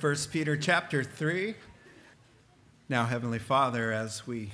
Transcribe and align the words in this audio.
1 0.00 0.16
Peter 0.30 0.56
chapter 0.56 1.04
3. 1.04 1.54
Now, 2.88 3.04
Heavenly 3.04 3.38
Father, 3.38 3.92
as 3.92 4.26
we 4.26 4.50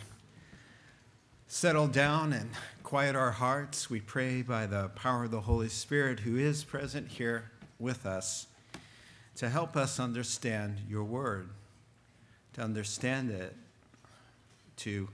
settle 1.46 1.86
down 1.86 2.32
and 2.32 2.50
quiet 2.82 3.14
our 3.14 3.30
hearts, 3.30 3.88
we 3.88 4.00
pray 4.00 4.42
by 4.42 4.66
the 4.66 4.88
power 4.96 5.24
of 5.24 5.30
the 5.30 5.42
Holy 5.42 5.68
Spirit 5.68 6.18
who 6.18 6.36
is 6.36 6.64
present 6.64 7.06
here 7.06 7.52
with 7.78 8.06
us 8.06 8.48
to 9.36 9.48
help 9.48 9.76
us 9.76 10.00
understand 10.00 10.80
your 10.88 11.04
word, 11.04 11.48
to 12.54 12.62
understand 12.62 13.30
it, 13.30 13.54
to 14.78 15.08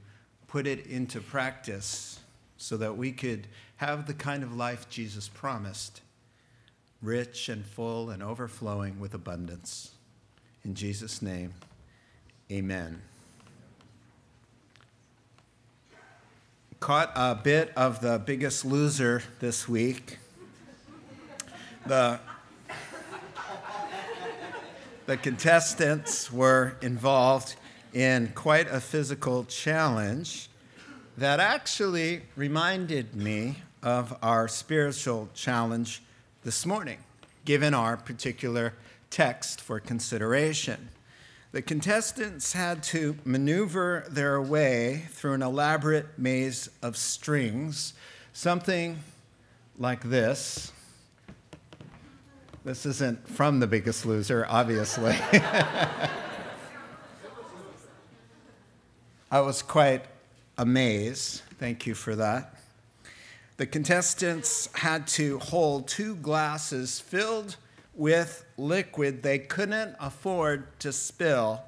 put 0.49 0.67
it 0.67 0.87
into 0.87 1.21
practice 1.21 2.21
so 2.57 2.79
that 2.79 2.97
we 2.97 3.13
could 3.13 3.49
have 3.77 4.07
the 4.07 4.15
kind 4.15 4.43
of 4.43 4.57
life 4.57 4.89
Jesus 4.89 5.29
promised 5.29 6.01
rich 7.03 7.51
and 7.51 7.67
full 7.67 8.09
and 8.09 8.23
overflowing 8.23 8.99
with 8.99 9.13
abundance. 9.13 9.91
In 10.65 10.77
Jesus' 10.77 11.21
name, 11.21 11.53
amen. 12.51 13.03
Caught 16.79 17.11
a 17.17 17.35
bit 17.35 17.73
of 17.75 18.01
the 18.01 18.21
biggest 18.25 18.65
loser 18.65 19.25
this 19.41 19.69
week. 19.69 20.19
The, 21.85 22.21
the 25.07 25.17
contestants 25.17 26.31
were 26.31 26.77
involved 26.81 27.57
in 27.93 28.29
quite 28.29 28.69
a 28.69 28.81
physical 28.81 29.45
challenge 29.45 30.49
that 31.19 31.41
actually 31.41 32.23
reminded 32.37 33.17
me 33.17 33.57
of 33.83 34.17
our 34.23 34.47
spiritual 34.47 35.29
challenge 35.35 36.03
this 36.45 36.65
morning, 36.65 36.99
given 37.45 37.75
our 37.75 37.97
particular 37.97 38.75
text 39.13 39.61
for 39.61 39.79
consideration. 39.79 40.89
The 41.53 41.63
contestants 41.63 42.55
had 42.55 42.83
to 42.85 43.17
maneuver 43.25 44.07
their 44.09 44.41
way 44.41 45.07
through 45.11 45.35
an 45.35 45.43
elaborate 45.43 46.19
maze 46.19 46.71
of 46.81 46.97
strings, 46.97 47.93
something 48.33 48.99
like 49.79 50.03
this. 50.05 50.73
This 52.65 52.87
isn't 52.87 53.29
from 53.29 53.61
The 53.61 53.67
Biggest 53.67 54.07
Loser, 54.07 54.47
obviously. 54.49 55.15
I 59.31 59.41
was 59.41 59.61
quite 59.63 60.07
amazed. 60.57 61.43
Thank 61.59 61.87
you 61.87 61.95
for 61.95 62.17
that. 62.17 62.55
The 63.59 63.67
contestants 63.67 64.71
had 64.75 65.07
to 65.09 65.39
hold 65.39 65.87
two 65.87 66.17
glasses 66.17 66.99
filled 66.99 67.57
with 67.95 68.45
liquid 68.57 69.23
they 69.23 69.39
couldn't 69.39 69.97
afford 70.01 70.79
to 70.81 70.93
spill. 70.93 71.63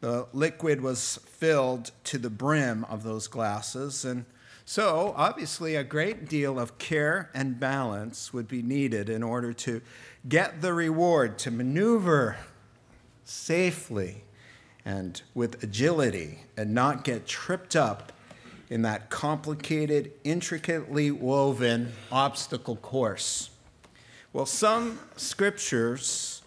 The 0.00 0.26
liquid 0.32 0.80
was 0.80 1.18
filled 1.24 1.92
to 2.04 2.18
the 2.18 2.30
brim 2.30 2.84
of 2.86 3.02
those 3.02 3.28
glasses, 3.28 4.04
and 4.04 4.24
so 4.64 5.12
obviously 5.16 5.74
a 5.74 5.84
great 5.84 6.28
deal 6.28 6.58
of 6.58 6.78
care 6.78 7.30
and 7.34 7.58
balance 7.58 8.32
would 8.32 8.48
be 8.48 8.62
needed 8.62 9.08
in 9.08 9.22
order 9.22 9.52
to 9.52 9.80
get 10.28 10.60
the 10.60 10.72
reward, 10.72 11.38
to 11.40 11.50
maneuver 11.50 12.36
safely 13.24 14.24
and 14.84 15.22
with 15.34 15.62
agility 15.62 16.40
and 16.56 16.74
not 16.74 17.04
get 17.04 17.26
tripped 17.26 17.76
up 17.76 18.12
in 18.70 18.82
that 18.82 19.10
complicated, 19.10 20.12
intricately 20.24 21.10
woven 21.10 21.92
obstacle 22.10 22.76
course? 22.76 23.50
Well, 24.34 24.46
some 24.46 24.98
scriptures 25.16 26.40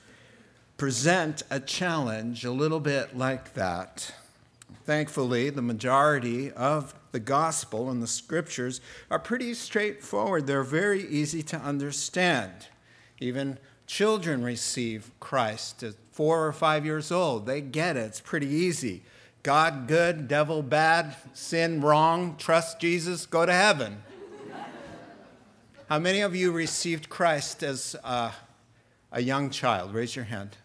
present 0.75 1.43
a 1.51 1.59
challenge 1.59 2.43
a 2.43 2.51
little 2.51 2.79
bit 2.79 3.15
like 3.15 3.53
that. 3.53 4.11
Thankfully, 4.85 5.51
the 5.51 5.61
majority 5.61 6.51
of 6.51 6.95
the 7.11 7.19
gospel 7.19 7.91
and 7.91 8.01
the 8.01 8.07
scriptures 8.07 8.81
are 9.11 9.19
pretty 9.19 9.53
straightforward. 9.53 10.47
They're 10.47 10.63
very 10.63 11.07
easy 11.07 11.43
to 11.43 11.57
understand. 11.57 12.69
Even 13.19 13.59
children 13.85 14.43
receive 14.43 15.11
Christ 15.19 15.83
at 15.83 15.93
four 16.11 16.47
or 16.47 16.53
five 16.53 16.85
years 16.85 17.11
old. 17.11 17.45
They 17.45 17.61
get 17.61 17.97
it, 17.97 17.99
it's 18.01 18.19
pretty 18.19 18.47
easy. 18.47 19.03
God 19.43 19.87
good, 19.87 20.27
devil 20.27 20.63
bad, 20.63 21.15
sin 21.33 21.81
wrong, 21.81 22.35
trust 22.37 22.79
Jesus, 22.79 23.27
go 23.27 23.45
to 23.45 23.53
heaven. 23.53 24.01
How 25.87 25.99
many 25.99 26.21
of 26.21 26.35
you 26.35 26.51
received 26.51 27.09
Christ 27.09 27.61
as 27.61 27.95
a, 28.03 28.31
a 29.11 29.21
young 29.21 29.51
child? 29.51 29.93
Raise 29.93 30.15
your 30.15 30.25
hand. 30.25 30.57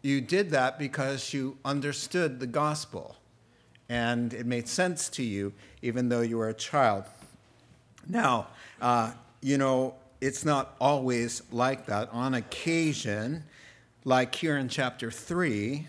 You 0.00 0.20
did 0.20 0.50
that 0.50 0.78
because 0.78 1.34
you 1.34 1.58
understood 1.64 2.38
the 2.38 2.46
gospel 2.46 3.16
and 3.88 4.32
it 4.32 4.46
made 4.46 4.68
sense 4.68 5.08
to 5.08 5.24
you, 5.24 5.52
even 5.82 6.08
though 6.08 6.20
you 6.20 6.38
were 6.38 6.50
a 6.50 6.54
child. 6.54 7.02
Now, 8.06 8.46
uh, 8.80 9.10
you 9.42 9.58
know, 9.58 9.96
it's 10.20 10.44
not 10.44 10.76
always 10.80 11.42
like 11.50 11.86
that. 11.86 12.10
On 12.12 12.34
occasion, 12.34 13.42
like 14.04 14.36
here 14.36 14.56
in 14.56 14.68
chapter 14.68 15.10
3, 15.10 15.88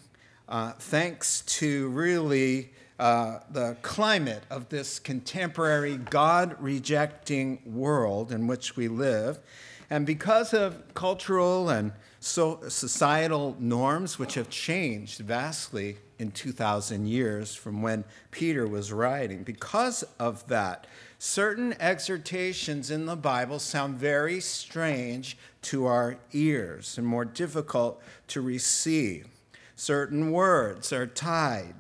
uh, 0.50 0.72
thanks 0.72 1.42
to 1.42 1.88
really 1.90 2.72
uh, 3.02 3.40
the 3.50 3.76
climate 3.82 4.44
of 4.52 4.70
this 4.70 5.00
contemporary 5.00 5.98
God 5.98 6.56
rejecting 6.60 7.60
world 7.66 8.32
in 8.32 8.46
which 8.46 8.76
we 8.76 8.88
live, 8.88 9.40
and 9.90 10.06
because 10.06 10.54
of 10.54 10.94
cultural 10.94 11.70
and 11.70 11.94
so 12.20 12.60
societal 12.68 13.58
norms 13.60 14.20
which 14.20 14.36
have 14.36 14.52
changed 14.52 15.20
vastly 15.22 15.98
in 16.20 16.30
2,000 16.30 17.08
years 17.08 17.56
from 17.56 17.82
when 17.82 18.04
Peter 18.30 18.68
was 18.68 18.94
writing, 18.94 19.42
because 19.42 20.04
of 20.20 20.48
that, 20.48 20.86
certain 21.18 21.74
exhortations 21.80 22.92
in 22.92 23.08
the 23.08 23.16
Bible 23.16 23.58
sound 23.58 23.96
very 23.96 24.40
strange 24.40 25.36
to 25.64 25.88
our 25.88 26.18
ears 26.34 27.00
and 27.00 27.08
more 27.08 27.26
difficult 27.26 28.00
to 28.28 28.42
receive. 28.42 29.28
Certain 29.76 30.32
words 30.32 30.94
are 30.94 31.08
tied 31.08 31.74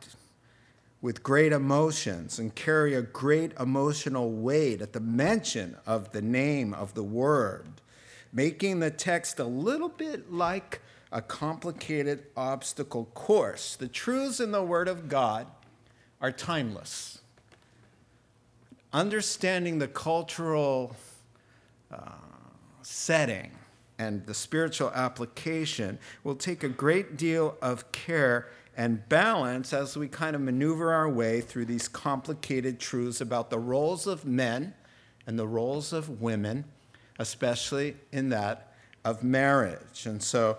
with 1.02 1.24
great 1.24 1.52
emotions 1.52 2.38
and 2.38 2.54
carry 2.54 2.94
a 2.94 3.02
great 3.02 3.54
emotional 3.60 4.32
weight 4.32 4.82
at 4.82 4.94
the 4.94 5.00
mention 5.00 5.76
of 5.86 6.12
the 6.12 6.22
name 6.22 6.74
of 6.74 6.94
the 6.94 7.04
word, 7.04 7.82
making 8.32 8.80
the 8.80 8.92
text 8.92 9.40
a 9.40 9.44
little 9.44 9.90
bit 9.90 10.32
like 10.32 10.82
a 11.12 11.22
complicated 11.22 12.24
obstacle 12.38 13.06
course. 13.14 13.76
The 13.76 13.88
truths 13.88 14.40
in 14.40 14.52
the 14.52 14.64
Word 14.64 14.88
of 14.88 15.10
God 15.10 15.48
are 16.22 16.32
timeless. 16.32 17.20
Understanding 18.94 19.80
the 19.80 19.88
cultural 19.88 20.96
uh, 21.92 22.12
setting 22.82 23.52
and 23.98 24.26
the 24.26 24.34
spiritual 24.34 24.92
application 24.92 26.00
will 26.24 26.36
take 26.36 26.64
a 26.64 26.70
great 26.70 27.18
deal 27.18 27.58
of 27.62 27.92
care 27.92 28.50
and 28.82 29.08
balance 29.10 29.74
as 29.74 29.96
we 29.96 30.08
kind 30.08 30.36
of 30.36 30.42
maneuver 30.42 30.92
our 30.92 31.08
way 31.08 31.40
through 31.40 31.66
these 31.66 31.88
complicated 31.88 32.80
truths 32.80 33.22
about 33.22 33.52
the 33.52 33.60
roles 33.60 34.08
of 34.08 34.26
men 34.26 34.74
and 35.28 35.38
the 35.38 35.46
roles 35.46 35.94
of 35.94 36.20
women, 36.20 36.66
especially 37.20 37.96
in 38.12 38.30
that 38.30 38.74
of 39.06 39.24
marriage. 39.24 40.08
And 40.08 40.22
so, 40.24 40.58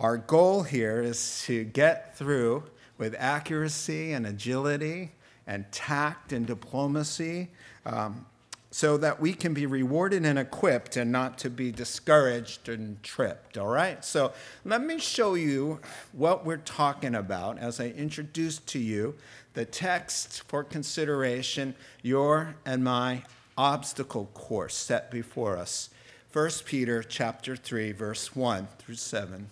our 0.00 0.16
goal 0.16 0.62
here 0.62 1.02
is 1.02 1.42
to 1.44 1.64
get 1.64 2.16
through 2.16 2.62
with 2.96 3.14
accuracy 3.18 4.12
and 4.12 4.26
agility 4.26 5.12
and 5.46 5.70
tact 5.70 6.32
and 6.32 6.46
diplomacy 6.46 7.48
um, 7.84 8.24
so 8.70 8.98
that 8.98 9.20
we 9.20 9.32
can 9.32 9.54
be 9.54 9.64
rewarded 9.64 10.26
and 10.26 10.38
equipped 10.38 10.96
and 10.96 11.10
not 11.10 11.38
to 11.38 11.48
be 11.48 11.72
discouraged 11.72 12.68
and 12.68 13.02
tripped. 13.02 13.56
All 13.56 13.68
right? 13.68 14.04
So 14.04 14.32
let 14.64 14.82
me 14.82 14.98
show 14.98 15.34
you 15.34 15.80
what 16.12 16.44
we're 16.44 16.58
talking 16.58 17.14
about 17.14 17.58
as 17.58 17.80
I 17.80 17.88
introduce 17.88 18.58
to 18.58 18.78
you 18.78 19.14
the 19.54 19.64
text 19.64 20.42
for 20.48 20.62
consideration, 20.62 21.74
your 22.02 22.56
and 22.66 22.84
my 22.84 23.22
obstacle 23.56 24.26
course 24.34 24.76
set 24.76 25.10
before 25.10 25.56
us. 25.56 25.90
1 26.32 26.50
Peter 26.66 27.02
chapter 27.02 27.56
3 27.56 27.92
verse 27.92 28.36
1 28.36 28.68
through 28.78 28.94
7. 28.94 29.48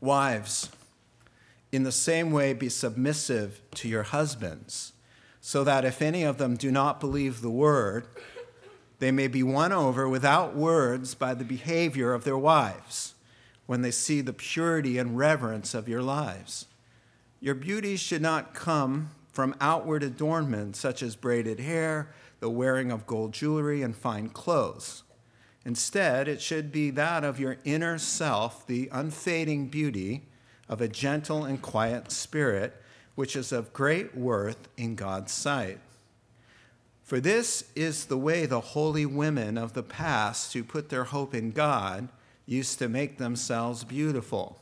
Wives, 0.00 0.70
in 1.70 1.84
the 1.84 1.92
same 1.92 2.32
way 2.32 2.52
be 2.52 2.68
submissive 2.68 3.60
to 3.76 3.88
your 3.88 4.02
husbands 4.02 4.92
so 5.46 5.62
that 5.62 5.84
if 5.84 6.02
any 6.02 6.24
of 6.24 6.38
them 6.38 6.56
do 6.56 6.72
not 6.72 6.98
believe 6.98 7.40
the 7.40 7.48
word, 7.48 8.04
they 8.98 9.12
may 9.12 9.28
be 9.28 9.44
won 9.44 9.70
over 9.70 10.08
without 10.08 10.56
words 10.56 11.14
by 11.14 11.34
the 11.34 11.44
behavior 11.44 12.12
of 12.12 12.24
their 12.24 12.36
wives 12.36 13.14
when 13.66 13.80
they 13.80 13.92
see 13.92 14.20
the 14.20 14.32
purity 14.32 14.98
and 14.98 15.16
reverence 15.16 15.72
of 15.72 15.88
your 15.88 16.02
lives. 16.02 16.66
Your 17.38 17.54
beauty 17.54 17.94
should 17.94 18.22
not 18.22 18.54
come 18.54 19.10
from 19.30 19.54
outward 19.60 20.02
adornment 20.02 20.74
such 20.74 21.00
as 21.00 21.14
braided 21.14 21.60
hair, 21.60 22.12
the 22.40 22.50
wearing 22.50 22.90
of 22.90 23.06
gold 23.06 23.32
jewelry, 23.32 23.82
and 23.82 23.94
fine 23.94 24.28
clothes. 24.28 25.04
Instead, 25.64 26.26
it 26.26 26.42
should 26.42 26.72
be 26.72 26.90
that 26.90 27.22
of 27.22 27.38
your 27.38 27.58
inner 27.64 27.98
self, 27.98 28.66
the 28.66 28.88
unfading 28.90 29.68
beauty 29.68 30.24
of 30.68 30.80
a 30.80 30.88
gentle 30.88 31.44
and 31.44 31.62
quiet 31.62 32.10
spirit, 32.10 32.82
which 33.16 33.34
is 33.34 33.50
of 33.50 33.72
great 33.72 34.16
worth 34.16 34.68
in 34.76 34.94
God's 34.94 35.32
sight. 35.32 35.80
For 37.02 37.18
this 37.18 37.64
is 37.74 38.06
the 38.06 38.18
way 38.18 38.46
the 38.46 38.60
holy 38.60 39.06
women 39.06 39.58
of 39.58 39.72
the 39.72 39.82
past 39.82 40.52
who 40.52 40.62
put 40.62 40.88
their 40.88 41.04
hope 41.04 41.34
in 41.34 41.50
God 41.50 42.08
used 42.46 42.78
to 42.78 42.88
make 42.88 43.18
themselves 43.18 43.84
beautiful. 43.84 44.60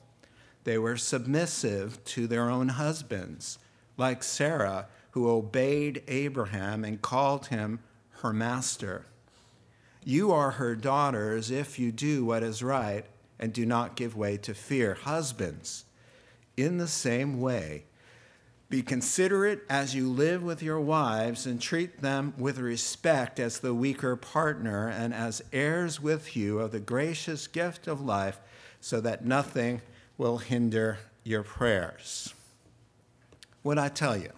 They 0.65 0.79
were 0.79 0.97
submissive 0.97 2.03
to 2.05 2.27
their 2.27 2.49
own 2.49 2.69
husbands, 2.69 3.59
like 3.97 4.23
Sarah, 4.23 4.87
who 5.11 5.31
obeyed 5.31 6.03
Abraham 6.09 6.85
and 6.85 7.03
called 7.03 7.47
him 7.47 7.81
her 8.23 8.33
master. 8.33 9.07
You 10.05 10.33
are 10.33 10.53
her 10.53 10.75
daughters 10.75 11.51
if 11.51 11.79
you 11.79 11.93
do 11.93 12.25
what 12.25 12.43
is 12.43 12.63
right 12.63 13.05
and 13.39 13.53
do 13.53 13.67
not 13.67 13.97
give 13.97 14.17
way 14.17 14.37
to 14.39 14.55
fear. 14.55 14.95
Husbands, 14.95 15.85
in 16.57 16.79
the 16.79 16.89
same 16.89 17.41
way, 17.41 17.85
be 18.69 18.83
considerate 18.83 19.63
as 19.69 19.95
you 19.95 20.09
live 20.09 20.43
with 20.43 20.63
your 20.63 20.81
wives 20.81 21.47
and 21.47 21.61
treat 21.61 22.01
them 22.01 22.35
with 22.39 22.59
respect 22.59 23.39
as 23.39 23.61
the 23.61 23.75
weaker 23.75 24.17
partner 24.17 24.89
and 24.89 25.15
as 25.15 25.43
heirs 25.53 26.01
with 26.01 26.37
you 26.37 26.59
of 26.59 26.73
the 26.73 26.81
gracious 26.81 27.47
gift 27.47 27.87
of 27.87 28.01
life, 28.01 28.41
so 28.81 29.01
that 29.01 29.25
nothing 29.25 29.81
will 30.19 30.39
hinder 30.39 30.99
your 31.23 31.43
prayers. 31.43 32.35
What 33.63 33.79
I 33.79 33.89
tell 33.89 34.17
you? 34.17 34.31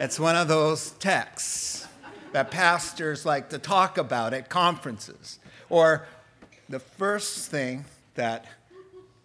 It's 0.00 0.18
one 0.18 0.36
of 0.36 0.48
those 0.48 0.90
texts 0.92 1.86
that 2.32 2.50
pastors 2.50 3.24
like 3.24 3.50
to 3.50 3.58
talk 3.58 3.96
about 3.96 4.34
at 4.34 4.48
conferences. 4.48 5.38
Or 5.70 6.06
the 6.68 6.80
first 6.80 7.50
thing 7.50 7.84
that 8.16 8.46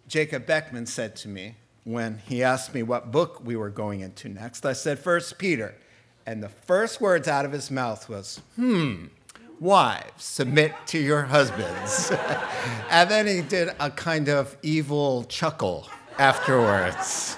Jacob 0.06 0.46
Beckman 0.46 0.86
said 0.86 1.16
to 1.16 1.28
me 1.28 1.56
when 1.84 2.18
he 2.26 2.42
asked 2.42 2.74
me 2.74 2.82
what 2.82 3.10
book 3.10 3.40
we 3.44 3.56
were 3.56 3.70
going 3.70 4.00
into 4.00 4.28
next, 4.28 4.66
I 4.66 4.72
said, 4.72 4.98
First 4.98 5.38
Peter. 5.38 5.74
And 6.26 6.42
the 6.42 6.48
first 6.48 7.00
words 7.00 7.26
out 7.26 7.44
of 7.44 7.52
his 7.52 7.70
mouth 7.70 8.08
was, 8.08 8.40
hmm, 8.54 9.06
wives, 9.58 10.24
submit 10.24 10.72
to 10.86 10.98
your 10.98 11.22
husbands. 11.22 12.12
and 12.90 13.10
then 13.10 13.26
he 13.26 13.40
did 13.42 13.70
a 13.80 13.90
kind 13.90 14.28
of 14.28 14.56
evil 14.62 15.24
chuckle 15.24 15.88
afterwards. 16.18 17.36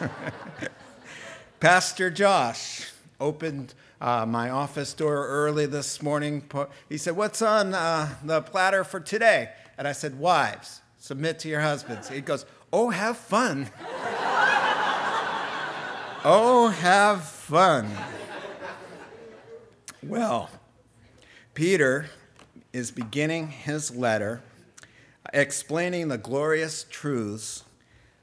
Pastor 1.61 2.11
Josh 2.11 2.91
opened 3.21 3.75
uh, 4.00 4.27
my 4.27 4.50
office 4.50 4.93
door 4.94 5.29
early 5.29 5.67
this 5.67 6.03
morning. 6.03 6.43
He 6.89 6.99
said, 6.99 7.15
What's 7.17 7.41
on 7.41 7.73
uh, 7.73 8.09
the 8.25 8.43
platter 8.43 8.83
for 8.83 8.99
today? 8.99 9.50
And 9.79 9.87
I 9.87 9.93
said, 9.93 10.19
Wives, 10.19 10.81
submit 10.99 11.39
to 11.41 11.49
your 11.49 11.61
husbands. 11.61 12.09
He 12.09 12.21
goes, 12.21 12.44
Oh, 12.73 12.89
have 12.91 13.19
fun. 13.19 13.69
oh, 16.25 16.73
have 16.81 17.25
fun. 17.25 17.91
Well, 20.03 20.49
Peter 21.55 22.07
is 22.73 22.91
beginning 22.91 23.49
his 23.49 23.95
letter 23.95 24.43
explaining 25.33 26.09
the 26.09 26.19
glorious 26.19 26.85
truths 26.89 27.65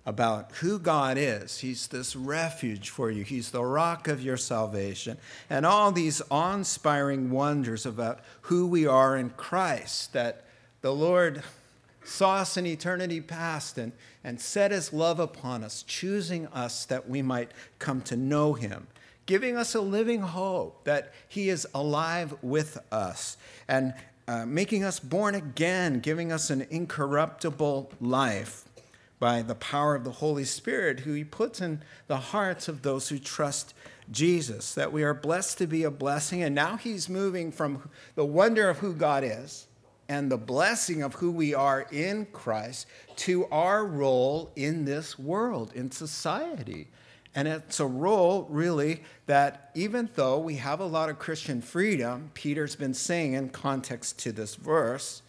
about 0.05 0.51
who 0.53 0.79
God 0.79 1.17
is. 1.17 1.59
He's 1.59 1.87
this 1.87 2.15
refuge 2.15 2.89
for 2.89 3.11
you, 3.11 3.23
He's 3.23 3.51
the 3.51 3.63
rock 3.63 4.07
of 4.07 4.23
your 4.23 4.37
salvation, 4.37 5.17
and 5.49 5.65
all 5.65 5.91
these 5.91 6.21
awe 6.31 6.55
inspiring 6.55 7.29
wonders 7.29 7.85
about 7.85 8.21
who 8.41 8.65
we 8.67 8.87
are 8.87 9.15
in 9.15 9.29
Christ 9.31 10.13
that 10.13 10.45
the 10.81 10.93
Lord 10.93 11.43
saw 12.03 12.37
us 12.37 12.57
in 12.57 12.65
eternity 12.65 13.21
past 13.21 13.77
and, 13.77 13.91
and 14.23 14.39
set 14.39 14.71
his 14.71 14.91
love 14.91 15.19
upon 15.19 15.63
us, 15.63 15.83
choosing 15.83 16.47
us 16.47 16.85
that 16.85 17.09
we 17.09 17.21
might 17.21 17.51
come 17.79 18.01
to 18.01 18.15
know 18.15 18.53
him, 18.53 18.87
giving 19.25 19.55
us 19.55 19.75
a 19.75 19.81
living 19.81 20.21
hope 20.21 20.83
that 20.83 21.13
he 21.27 21.49
is 21.49 21.67
alive 21.73 22.35
with 22.41 22.77
us, 22.91 23.37
and 23.67 23.93
uh, 24.27 24.45
making 24.45 24.83
us 24.83 24.99
born 24.99 25.35
again, 25.35 25.99
giving 25.99 26.31
us 26.31 26.49
an 26.49 26.65
incorruptible 26.69 27.91
life 27.99 28.65
by 29.19 29.41
the 29.41 29.55
power 29.55 29.95
of 29.95 30.03
the 30.03 30.11
Holy 30.11 30.45
Spirit, 30.45 31.01
who 31.01 31.13
he 31.13 31.23
puts 31.23 31.61
in 31.61 31.81
the 32.07 32.17
hearts 32.17 32.67
of 32.67 32.81
those 32.81 33.09
who 33.09 33.19
trust 33.19 33.73
Jesus, 34.11 34.73
that 34.73 34.93
we 34.93 35.03
are 35.03 35.13
blessed 35.13 35.57
to 35.57 35.67
be 35.67 35.83
a 35.83 35.91
blessing. 35.91 36.41
And 36.41 36.55
now 36.55 36.77
he's 36.77 37.09
moving 37.09 37.51
from 37.51 37.89
the 38.15 38.25
wonder 38.25 38.69
of 38.69 38.79
who 38.79 38.93
God 38.93 39.23
is 39.23 39.67
and 40.09 40.31
the 40.31 40.37
blessing 40.37 41.03
of 41.03 41.13
who 41.13 41.29
we 41.29 41.53
are 41.53 41.87
in 41.91 42.25
Christ 42.33 42.87
to 43.17 43.45
our 43.45 43.85
role 43.85 44.51
in 44.55 44.83
this 44.83 45.19
world, 45.19 45.71
in 45.75 45.91
society. 45.91 46.87
And 47.35 47.47
it's 47.47 47.79
a 47.79 47.85
role, 47.85 48.47
really, 48.49 49.03
that 49.27 49.69
even 49.75 50.09
though 50.15 50.39
we 50.39 50.55
have 50.55 50.79
a 50.79 50.85
lot 50.85 51.09
of 51.09 51.19
Christian 51.19 51.61
freedom, 51.61 52.31
Peter's 52.33 52.75
been 52.75 52.95
saying 52.95 53.33
in 53.33 53.49
context 53.49 54.17
to 54.19 54.31
this 54.31 54.55
verse, 54.55 55.21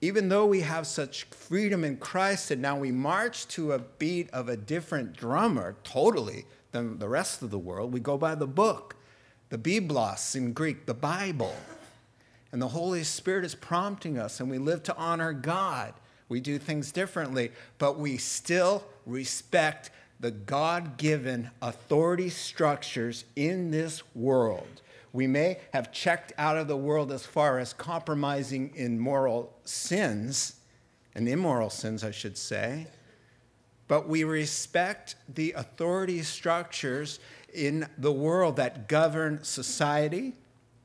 even 0.00 0.30
though 0.30 0.46
we 0.46 0.62
have 0.62 0.86
such 0.86 1.24
freedom 1.24 1.84
in 1.84 1.98
Christ 1.98 2.50
and 2.50 2.62
now 2.62 2.78
we 2.78 2.90
march 2.90 3.46
to 3.48 3.72
a 3.72 3.78
beat 3.78 4.30
of 4.30 4.48
a 4.48 4.56
different 4.56 5.14
drummer 5.14 5.76
totally 5.84 6.46
than 6.72 6.98
the 6.98 7.08
rest 7.08 7.42
of 7.42 7.50
the 7.50 7.58
world, 7.58 7.92
we 7.92 8.00
go 8.00 8.16
by 8.16 8.34
the 8.34 8.46
book, 8.46 8.96
the 9.50 9.58
Biblos 9.58 10.34
in 10.34 10.54
Greek, 10.54 10.86
the 10.86 10.94
Bible. 10.94 11.54
And 12.52 12.60
the 12.60 12.68
Holy 12.68 13.02
Spirit 13.02 13.44
is 13.44 13.54
prompting 13.54 14.18
us, 14.18 14.38
and 14.38 14.50
we 14.50 14.58
live 14.58 14.82
to 14.84 14.96
honor 14.96 15.32
God. 15.32 15.94
We 16.28 16.40
do 16.40 16.58
things 16.58 16.92
differently, 16.92 17.50
but 17.78 17.98
we 17.98 18.18
still 18.18 18.84
respect 19.06 19.90
the 20.20 20.30
God 20.30 20.98
given 20.98 21.50
authority 21.60 22.30
structures 22.30 23.24
in 23.34 23.70
this 23.70 24.02
world. 24.14 24.82
We 25.12 25.26
may 25.26 25.58
have 25.72 25.92
checked 25.92 26.32
out 26.38 26.56
of 26.56 26.68
the 26.68 26.76
world 26.76 27.10
as 27.10 27.26
far 27.26 27.58
as 27.58 27.72
compromising 27.72 28.72
in 28.74 28.98
moral 28.98 29.52
sins, 29.64 30.56
and 31.14 31.28
immoral 31.28 31.70
sins, 31.70 32.04
I 32.04 32.12
should 32.12 32.38
say, 32.38 32.86
but 33.88 34.08
we 34.08 34.24
respect 34.24 35.16
the 35.28 35.52
authority 35.52 36.22
structures 36.22 37.20
in 37.52 37.86
the 37.98 38.12
world 38.12 38.56
that 38.56 38.88
govern 38.88 39.44
society, 39.44 40.32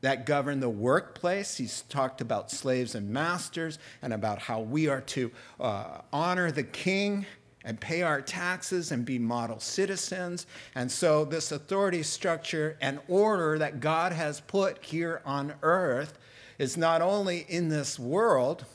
that 0.02 0.26
govern 0.26 0.60
the 0.60 0.70
workplace. 0.70 1.58
He's 1.58 1.82
talked 1.84 2.22
about 2.22 2.52
slaves 2.52 2.96
and 2.96 3.10
masters 3.10 3.80
and 4.02 4.14
about 4.14 4.40
how 4.40 4.62
we 4.62 4.88
are 4.88 5.02
to 5.02 5.32
uh, 5.60 6.02
honor 6.14 6.52
the 6.52 6.64
king 6.64 7.26
and 7.64 7.80
pay 7.80 8.02
our 8.02 8.22
taxes 8.22 8.92
and 8.92 9.04
be 9.04 9.19
model 9.19 9.60
citizens. 9.60 10.45
And 10.76 10.90
so, 10.92 11.26
this 11.26 11.52
authority 11.52 12.04
structure 12.04 12.78
and 12.80 13.00
order 13.07 13.60
that 13.60 13.80
God 13.80 14.14
has 14.14 14.40
put 14.40 14.83
here 14.86 15.21
on 15.26 15.54
earth 15.62 16.18
is 16.57 16.78
not 16.78 17.02
only 17.02 17.45
in 17.50 17.69
this 17.69 18.00
world, 18.00 18.66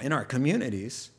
in 0.00 0.12
our 0.12 0.24
communities, 0.24 1.10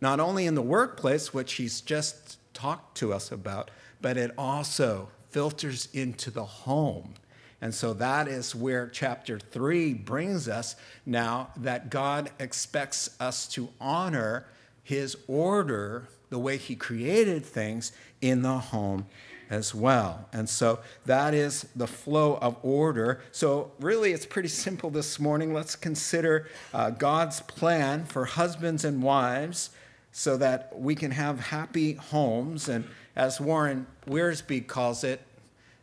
not 0.00 0.20
only 0.20 0.46
in 0.46 0.54
the 0.54 0.62
workplace, 0.62 1.32
which 1.32 1.54
He's 1.54 1.80
just 1.80 2.38
talked 2.52 2.96
to 2.98 3.12
us 3.12 3.32
about, 3.32 3.70
but 4.02 4.16
it 4.16 4.32
also 4.36 5.08
filters 5.30 5.88
into 5.92 6.30
the 6.30 6.44
home. 6.44 7.14
And 7.62 7.74
so 7.74 7.92
that 7.94 8.26
is 8.26 8.54
where 8.54 8.88
chapter 8.88 9.38
three 9.38 9.92
brings 9.92 10.48
us 10.48 10.76
now 11.04 11.50
that 11.56 11.90
God 11.90 12.30
expects 12.38 13.10
us 13.20 13.46
to 13.48 13.68
honor 13.80 14.46
his 14.82 15.16
order 15.28 16.08
the 16.30 16.38
way 16.38 16.56
he 16.56 16.74
created 16.74 17.44
things 17.44 17.92
in 18.20 18.42
the 18.42 18.58
home 18.58 19.06
as 19.50 19.74
well. 19.74 20.28
And 20.32 20.48
so 20.48 20.78
that 21.06 21.34
is 21.34 21.66
the 21.74 21.88
flow 21.88 22.36
of 22.36 22.56
order. 22.62 23.20
So, 23.32 23.72
really, 23.80 24.12
it's 24.12 24.24
pretty 24.24 24.48
simple 24.48 24.90
this 24.90 25.18
morning. 25.18 25.52
Let's 25.52 25.74
consider 25.74 26.48
uh, 26.72 26.90
God's 26.90 27.40
plan 27.40 28.04
for 28.04 28.24
husbands 28.24 28.84
and 28.84 29.02
wives 29.02 29.70
so 30.12 30.36
that 30.36 30.78
we 30.78 30.94
can 30.94 31.10
have 31.10 31.40
happy 31.40 31.94
homes. 31.94 32.68
And 32.68 32.84
as 33.16 33.40
Warren 33.40 33.86
Wiersbe 34.06 34.66
calls 34.66 35.02
it, 35.04 35.20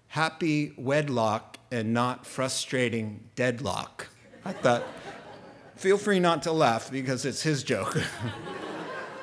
happy 0.07 0.73
wedlock 0.77 1.57
and 1.71 1.93
not 1.93 2.25
frustrating 2.25 3.29
deadlock. 3.35 4.07
I 4.45 4.53
thought, 4.53 4.83
feel 5.75 5.97
free 5.97 6.19
not 6.19 6.43
to 6.43 6.51
laugh 6.51 6.91
because 6.91 7.25
it's 7.25 7.43
his 7.43 7.63
joke. 7.63 7.97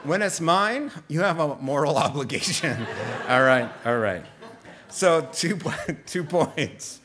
When 0.04 0.20
it's 0.20 0.38
mine, 0.38 0.90
you 1.08 1.20
have 1.20 1.40
a 1.40 1.56
moral 1.56 1.96
obligation. 2.08 2.86
all 3.26 3.42
right, 3.42 3.70
all 3.86 3.96
right. 3.96 4.22
So, 4.88 5.26
two, 5.32 5.58
two 6.06 6.24
points 6.24 7.00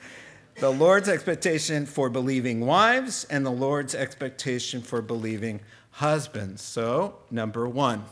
the 0.55 0.69
Lord's 0.69 1.07
expectation 1.07 1.85
for 1.85 2.09
believing 2.09 2.59
wives 2.65 3.23
and 3.29 3.45
the 3.45 3.51
Lord's 3.51 3.95
expectation 3.95 4.81
for 4.81 5.01
believing 5.01 5.61
husbands. 5.91 6.61
So, 6.61 7.19
number 7.31 7.69
one, 7.69 8.03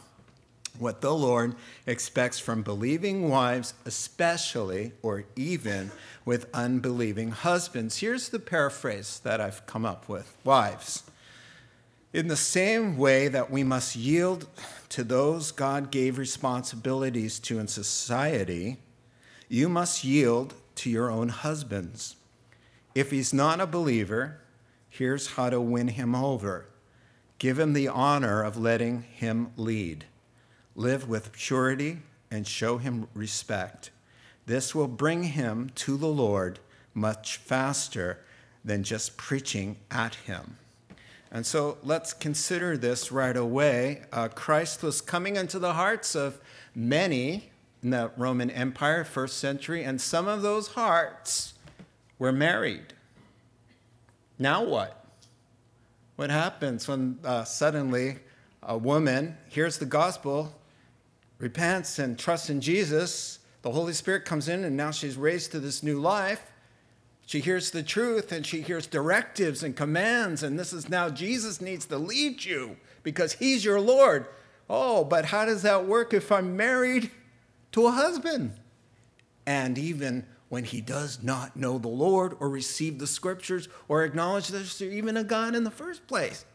what 0.80 1.02
the 1.02 1.14
Lord 1.14 1.56
expects 1.86 2.40
from 2.40 2.62
believing 2.64 3.30
wives, 3.30 3.74
especially 3.86 4.94
or 5.02 5.26
even 5.36 5.92
with 6.26 6.50
unbelieving 6.54 7.32
husbands. 7.32 7.98
Here's 7.98 8.30
the 8.30 8.40
paraphrase 8.40 9.20
that 9.24 9.42
I've 9.42 9.66
come 9.66 9.86
up 9.86 10.10
with 10.10 10.36
Wives, 10.44 11.04
In 12.14 12.28
the 12.28 12.36
same 12.36 12.98
way 12.98 13.28
that 13.28 13.52
we 13.52 13.64
must 13.64 13.96
yield 13.96 14.48
to 14.90 15.04
those 15.04 15.52
God 15.52 15.92
gave 15.92 16.18
responsibilities 16.18 17.40
to 17.40 17.60
in 17.60 17.68
society, 17.68 18.78
you 19.50 19.70
must 19.70 20.04
yield 20.04 20.54
to 20.76 20.90
your 20.90 21.10
own 21.10 21.30
husbands. 21.30 22.16
If 22.96 23.12
he's 23.12 23.34
not 23.34 23.62
a 23.62 23.68
believer, 23.68 24.40
here's 24.90 25.32
how 25.32 25.50
to 25.50 25.62
win 25.62 25.90
him 25.90 26.16
over 26.16 26.68
give 27.40 27.60
him 27.60 27.74
the 27.74 27.88
honor 27.88 28.42
of 28.44 28.58
letting 28.58 29.04
him 29.04 29.52
lead. 29.56 30.06
Live 30.78 31.10
with 31.10 31.34
purity 31.34 31.98
and 32.30 32.48
show 32.48 32.78
him 32.78 33.08
respect. 33.16 33.90
This 34.46 34.76
will 34.76 34.88
bring 34.88 35.24
him 35.24 35.72
to 35.74 35.98
the 35.98 36.08
Lord 36.08 36.60
much 36.94 37.38
faster 37.38 38.20
than 38.64 38.84
just 38.84 39.18
preaching 39.18 39.78
at 39.90 40.14
him. 40.14 40.58
And 41.32 41.48
so 41.48 41.80
let's 41.84 42.14
consider 42.14 42.78
this 42.78 43.12
right 43.12 43.36
away. 43.36 44.04
Uh, 44.14 44.28
Christ 44.28 44.84
was 44.84 45.02
coming 45.02 45.36
into 45.36 45.58
the 45.58 45.74
hearts 45.74 46.14
of 46.16 46.40
many 46.76 47.50
in 47.82 47.90
the 47.90 48.12
Roman 48.16 48.52
Empire, 48.52 49.04
first 49.04 49.38
century, 49.38 49.84
and 49.84 50.00
some 50.00 50.28
of 50.28 50.44
those 50.44 50.68
hearts 50.70 51.56
were 52.20 52.32
married. 52.32 52.94
Now 54.38 54.64
what? 54.64 55.06
What 56.18 56.30
happens 56.30 56.88
when 56.88 57.18
uh, 57.24 57.46
suddenly 57.46 58.18
a 58.62 58.78
woman 58.78 59.38
hears 59.50 59.80
the 59.80 59.86
gospel, 59.86 60.54
repents, 61.40 62.00
and 62.00 62.18
trusts 62.18 62.50
in 62.50 62.62
Jesus? 62.62 63.40
The 63.62 63.72
Holy 63.72 63.94
Spirit 63.94 64.26
comes 64.26 64.48
in, 64.48 64.64
and 64.64 64.78
now 64.78 64.92
she's 64.92 65.18
raised 65.18 65.52
to 65.52 65.60
this 65.60 65.84
new 65.84 66.00
life. 66.00 66.52
She 67.28 67.42
hears 67.42 67.72
the 67.72 67.84
truth 67.84 68.32
and 68.32 68.46
she 68.46 68.62
hears 68.62 68.88
directives 68.88 69.62
and 69.62 69.76
commands, 69.76 70.44
and 70.44 70.58
this 70.58 70.72
is 70.72 70.88
now 70.88 71.10
Jesus 71.10 71.60
needs 71.60 71.86
to 71.88 71.98
lead 71.98 72.46
you 72.46 72.78
because 73.04 73.34
he's 73.34 73.66
your 73.66 73.82
Lord. 73.82 74.28
Oh, 74.70 75.04
but 75.04 75.26
how 75.26 75.44
does 75.44 75.62
that 75.64 75.86
work 75.86 76.14
if 76.14 76.32
I'm 76.32 76.56
married 76.56 77.12
to 77.74 77.86
a 77.86 77.92
husband? 77.92 78.54
And 79.46 79.78
even 79.78 80.26
when 80.48 80.64
he 80.64 80.80
does 80.80 81.22
not 81.22 81.58
know 81.58 81.78
the 81.78 81.90
Lord 81.90 82.38
or 82.40 82.50
receive 82.50 82.98
the 82.98 83.08
scriptures 83.08 83.68
or 83.90 84.06
acknowledge 84.06 84.48
there's 84.48 84.82
even 84.82 85.18
a 85.18 85.24
God 85.26 85.54
in 85.54 85.66
the 85.66 85.72
first 85.72 86.08
place. 86.08 86.46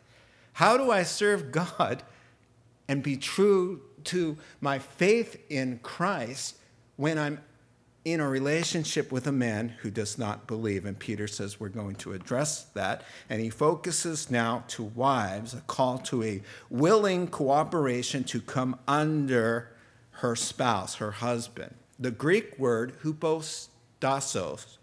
How 0.55 0.79
do 0.79 0.91
I 0.91 1.03
serve 1.03 1.53
God 1.53 2.03
and 2.89 3.03
be 3.03 3.19
true 3.19 3.83
to 4.07 4.37
my 4.61 4.79
faith 4.79 5.43
in 5.49 5.79
Christ 5.83 6.57
when 6.97 7.19
I'm 7.19 7.41
in 8.05 8.21
a 8.21 8.29
relationship 8.29 9.13
with 9.13 9.27
a 9.27 9.33
man 9.33 9.69
who 9.69 9.91
does 9.91 10.19
not 10.19 10.47
believe. 10.47 10.85
And 10.85 10.99
Peter 10.99 11.29
says 11.29 11.61
we're 11.61 11.69
going 11.69 11.95
to 11.97 12.13
address 12.13 12.65
that. 12.75 13.05
And 13.31 13.41
he 13.41 13.49
focuses 13.49 14.31
now 14.31 14.65
to 14.69 14.83
wives, 14.83 15.55
a 15.55 15.61
call 15.63 15.99
to 15.99 16.23
a 16.25 16.43
willing 16.69 17.29
cooperation 17.29 18.25
to 18.25 18.41
come 18.41 18.79
under 18.89 19.73
her 20.17 20.35
spouse, 20.35 20.97
her 20.97 21.13
husband. 21.13 21.75
The 21.99 22.11
Greek 22.11 22.59
word 22.59 22.95
hupostasos 23.03 24.79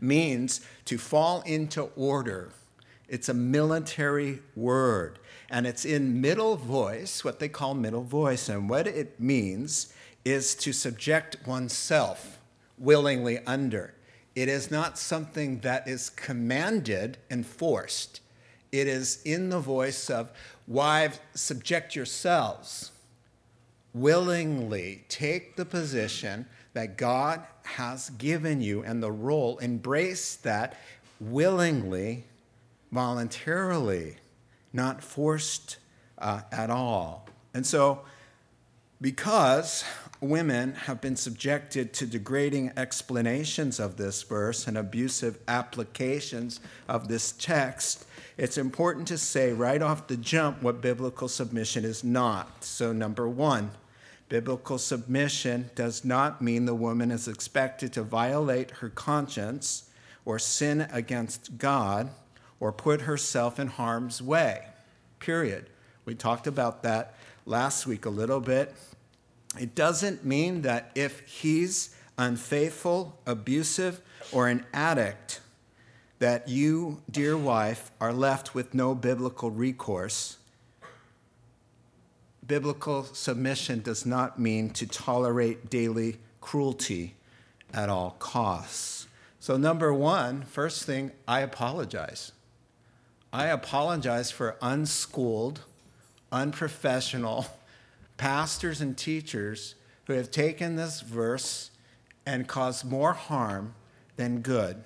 means 0.00 0.60
to 0.86 0.98
fall 0.98 1.42
into 1.42 1.84
order. 1.96 2.50
It's 3.08 3.28
a 3.28 3.34
military 3.34 4.40
word, 4.56 5.18
and 5.52 5.66
it's 5.66 5.84
in 5.84 6.22
middle 6.22 6.56
voice, 6.56 7.22
what 7.22 7.38
they 7.38 7.48
call 7.48 7.74
middle 7.74 8.02
voice. 8.02 8.48
And 8.48 8.70
what 8.70 8.86
it 8.86 9.20
means 9.20 9.92
is 10.24 10.54
to 10.56 10.72
subject 10.72 11.46
oneself 11.46 12.38
willingly 12.78 13.38
under. 13.46 13.92
It 14.34 14.48
is 14.48 14.70
not 14.70 14.98
something 14.98 15.60
that 15.60 15.86
is 15.86 16.08
commanded 16.08 17.18
and 17.28 17.46
forced. 17.46 18.22
It 18.72 18.88
is 18.88 19.20
in 19.26 19.50
the 19.50 19.60
voice 19.60 20.08
of, 20.08 20.30
Wives, 20.66 21.20
subject 21.34 21.94
yourselves. 21.94 22.90
Willingly 23.92 25.04
take 25.10 25.56
the 25.56 25.66
position 25.66 26.46
that 26.72 26.96
God 26.96 27.42
has 27.64 28.08
given 28.08 28.62
you 28.62 28.82
and 28.84 29.02
the 29.02 29.12
role. 29.12 29.58
Embrace 29.58 30.34
that 30.36 30.78
willingly, 31.20 32.24
voluntarily, 32.90 34.16
not 34.72 35.02
forced 35.02 35.76
uh, 36.18 36.42
at 36.50 36.70
all. 36.70 37.28
And 37.54 37.66
so, 37.66 38.02
because 39.00 39.84
women 40.20 40.74
have 40.74 41.00
been 41.00 41.16
subjected 41.16 41.92
to 41.92 42.06
degrading 42.06 42.72
explanations 42.76 43.80
of 43.80 43.96
this 43.96 44.22
verse 44.22 44.68
and 44.68 44.78
abusive 44.78 45.38
applications 45.48 46.60
of 46.88 47.08
this 47.08 47.32
text, 47.32 48.06
it's 48.38 48.56
important 48.56 49.08
to 49.08 49.18
say 49.18 49.52
right 49.52 49.82
off 49.82 50.06
the 50.06 50.16
jump 50.16 50.62
what 50.62 50.80
biblical 50.80 51.28
submission 51.28 51.84
is 51.84 52.04
not. 52.04 52.64
So, 52.64 52.92
number 52.92 53.28
one, 53.28 53.72
biblical 54.28 54.78
submission 54.78 55.70
does 55.74 56.04
not 56.04 56.40
mean 56.40 56.64
the 56.64 56.74
woman 56.74 57.10
is 57.10 57.28
expected 57.28 57.92
to 57.94 58.02
violate 58.02 58.70
her 58.70 58.88
conscience 58.88 59.90
or 60.24 60.38
sin 60.38 60.86
against 60.92 61.58
God 61.58 62.08
or 62.62 62.70
put 62.70 63.00
herself 63.00 63.58
in 63.58 63.66
harm's 63.66 64.22
way. 64.22 64.64
Period. 65.18 65.66
We 66.04 66.14
talked 66.14 66.46
about 66.46 66.84
that 66.84 67.16
last 67.44 67.88
week 67.88 68.06
a 68.06 68.08
little 68.08 68.38
bit. 68.38 68.72
It 69.58 69.74
doesn't 69.74 70.24
mean 70.24 70.62
that 70.62 70.92
if 70.94 71.26
he's 71.26 71.92
unfaithful, 72.16 73.18
abusive, 73.26 74.00
or 74.30 74.46
an 74.46 74.64
addict, 74.72 75.40
that 76.20 76.46
you, 76.46 77.02
dear 77.10 77.36
wife, 77.36 77.90
are 78.00 78.12
left 78.12 78.54
with 78.54 78.74
no 78.74 78.94
biblical 78.94 79.50
recourse. 79.50 80.36
Biblical 82.46 83.02
submission 83.02 83.82
does 83.82 84.06
not 84.06 84.38
mean 84.38 84.70
to 84.70 84.86
tolerate 84.86 85.68
daily 85.68 86.18
cruelty 86.40 87.16
at 87.74 87.88
all 87.88 88.14
costs. 88.20 89.08
So, 89.40 89.56
number 89.56 89.92
one, 89.92 90.42
first 90.42 90.84
thing, 90.84 91.10
I 91.26 91.40
apologize. 91.40 92.30
I 93.32 93.46
apologize 93.46 94.30
for 94.30 94.56
unschooled, 94.60 95.60
unprofessional, 96.30 97.46
pastors 98.18 98.80
and 98.80 98.96
teachers 98.96 99.74
who 100.06 100.12
have 100.12 100.30
taken 100.30 100.76
this 100.76 101.00
verse 101.00 101.70
and 102.26 102.46
caused 102.46 102.84
more 102.84 103.14
harm 103.14 103.74
than 104.16 104.40
good. 104.40 104.82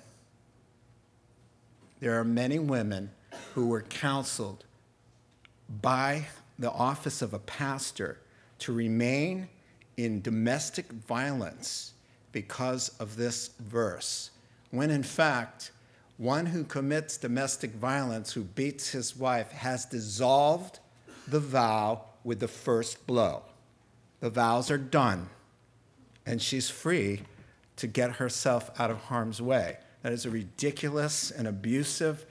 There 1.99 2.19
are 2.19 2.23
many 2.23 2.57
women 2.57 3.11
who 3.53 3.67
were 3.67 3.81
counseled 3.81 4.63
by 5.81 6.27
the 6.57 6.71
office 6.71 7.21
of 7.21 7.33
a 7.33 7.39
pastor 7.39 8.19
to 8.59 8.71
remain 8.71 9.49
in 9.97 10.21
domestic 10.21 10.91
violence 10.91 11.93
because 12.31 12.89
of 12.99 13.15
this 13.15 13.49
verse, 13.59 14.31
when 14.71 14.89
in 14.91 15.03
fact, 15.03 15.71
one 16.17 16.47
who 16.47 16.63
commits 16.63 17.17
domestic 17.17 17.71
violence, 17.71 18.33
who 18.33 18.43
beats 18.43 18.89
his 18.89 19.15
wife, 19.15 19.51
has 19.51 19.85
dissolved 19.85 20.79
the 21.27 21.39
vow 21.39 22.03
with 22.23 22.39
the 22.39 22.47
first 22.47 23.05
blow. 23.05 23.43
The 24.19 24.29
vows 24.29 24.71
are 24.71 24.77
done, 24.77 25.29
and 26.25 26.41
she's 26.41 26.69
free 26.69 27.21
to 27.75 27.87
get 27.87 28.13
herself 28.13 28.71
out 28.79 28.89
of 28.89 28.97
harm's 28.97 29.41
way. 29.41 29.77
That 30.01 30.11
is 30.11 30.25
a 30.25 30.31
ridiculous 30.31 31.29
and 31.29 31.47
abusive 31.47 32.25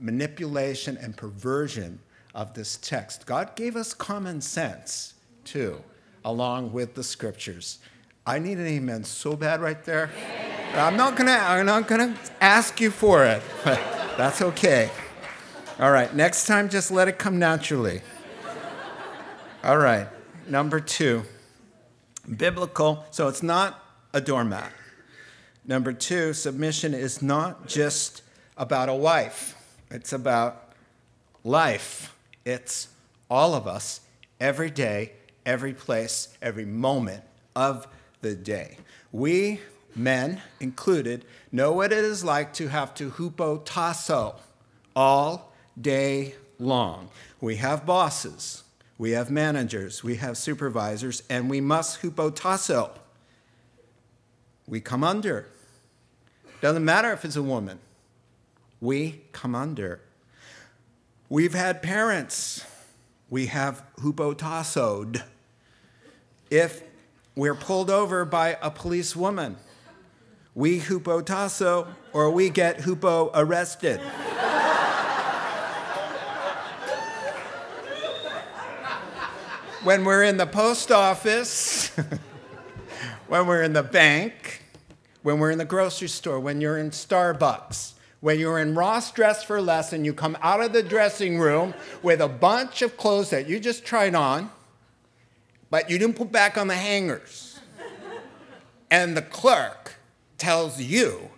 manipulation 0.00 0.96
and 0.96 1.16
perversion 1.16 2.00
of 2.34 2.54
this 2.54 2.76
text. 2.78 3.26
God 3.26 3.54
gave 3.56 3.76
us 3.76 3.92
common 3.92 4.40
sense, 4.40 5.14
too, 5.44 5.82
along 6.24 6.72
with 6.72 6.94
the 6.94 7.04
scriptures. 7.04 7.78
I 8.26 8.38
need 8.38 8.58
an 8.58 8.66
amen 8.66 9.04
so 9.04 9.36
bad 9.36 9.60
right 9.60 9.82
there. 9.84 10.10
I'm 10.74 10.96
not 10.96 11.16
gonna 11.16 11.32
I'm 11.32 11.66
not 11.66 11.88
gonna 11.88 12.16
ask 12.40 12.80
you 12.80 12.90
for 12.90 13.24
it, 13.24 13.42
but 13.64 13.80
that's 14.16 14.42
okay. 14.42 14.90
All 15.78 15.90
right, 15.90 16.14
next 16.14 16.46
time 16.46 16.68
just 16.68 16.90
let 16.90 17.08
it 17.08 17.18
come 17.18 17.38
naturally. 17.38 18.00
All 19.64 19.78
right, 19.78 20.08
number 20.48 20.80
two, 20.80 21.24
biblical. 22.36 23.04
So 23.10 23.28
it's 23.28 23.42
not 23.42 23.82
a 24.12 24.20
doormat. 24.20 24.72
Number 25.66 25.92
two, 25.92 26.32
submission 26.32 26.94
is 26.94 27.20
not 27.20 27.66
just 27.66 28.22
about 28.56 28.88
a 28.88 28.94
wife, 28.94 29.56
it's 29.90 30.12
about 30.12 30.72
life. 31.44 32.14
It's 32.44 32.88
all 33.28 33.54
of 33.54 33.66
us, 33.66 34.00
every 34.38 34.70
day, 34.70 35.12
every 35.44 35.74
place, 35.74 36.28
every 36.40 36.64
moment 36.64 37.24
of 37.56 37.88
the 38.20 38.36
day. 38.36 38.78
We, 39.10 39.60
men 39.96 40.42
included, 40.60 41.24
know 41.50 41.72
what 41.72 41.92
it 41.92 42.04
is 42.04 42.22
like 42.22 42.52
to 42.54 42.68
have 42.68 42.94
to 42.94 43.10
hupotasso 43.10 44.36
all 44.94 45.52
day 45.80 46.34
long. 46.58 47.08
We 47.40 47.56
have 47.56 47.86
bosses 47.86 48.64
we 48.98 49.10
have 49.10 49.30
managers, 49.30 50.02
we 50.02 50.16
have 50.16 50.38
supervisors, 50.38 51.22
and 51.28 51.50
we 51.50 51.60
must 51.60 52.00
hupotasso. 52.00 52.90
We 54.66 54.80
come 54.80 55.04
under. 55.04 55.46
Doesn't 56.62 56.84
matter 56.84 57.12
if 57.12 57.24
it's 57.24 57.36
a 57.36 57.42
woman, 57.42 57.78
we 58.80 59.22
come 59.32 59.54
under. 59.54 60.00
We've 61.28 61.54
had 61.54 61.82
parents. 61.82 62.64
We 63.28 63.46
have 63.46 63.82
hupotassoed. 63.98 65.22
If 66.50 66.82
we're 67.34 67.56
pulled 67.56 67.90
over 67.90 68.24
by 68.24 68.56
a 68.62 68.70
police 68.70 69.16
we 70.56 70.80
hupotasso 70.80 71.86
or 72.14 72.30
we 72.30 72.48
get 72.48 72.78
hupo 72.78 73.30
arrested. 73.34 74.00
when 79.84 80.02
we're 80.02 80.24
in 80.24 80.38
the 80.38 80.46
post 80.46 80.90
office, 80.90 81.88
when 83.28 83.46
we're 83.46 83.62
in 83.62 83.74
the 83.74 83.82
bank, 83.82 84.62
when 85.22 85.38
we're 85.38 85.50
in 85.50 85.58
the 85.58 85.64
grocery 85.66 86.08
store, 86.08 86.40
when 86.40 86.62
you're 86.62 86.78
in 86.78 86.90
Starbucks, 86.90 87.92
when 88.20 88.38
you're 88.38 88.58
in 88.58 88.74
Ross 88.74 89.12
Dress 89.12 89.44
for 89.44 89.60
Less 89.60 89.92
and 89.92 90.06
you 90.06 90.14
come 90.14 90.38
out 90.40 90.62
of 90.62 90.72
the 90.72 90.82
dressing 90.82 91.38
room 91.38 91.74
with 92.02 92.22
a 92.22 92.28
bunch 92.28 92.80
of 92.80 92.96
clothes 92.96 93.28
that 93.28 93.46
you 93.46 93.60
just 93.60 93.84
tried 93.84 94.14
on, 94.14 94.50
but 95.68 95.90
you 95.90 95.98
didn't 95.98 96.16
put 96.16 96.32
back 96.32 96.56
on 96.56 96.66
the 96.66 96.74
hangers. 96.74 97.60
and 98.90 99.14
the 99.14 99.22
clerk 99.22 99.95
tells 100.38 100.80
you, 100.80 101.30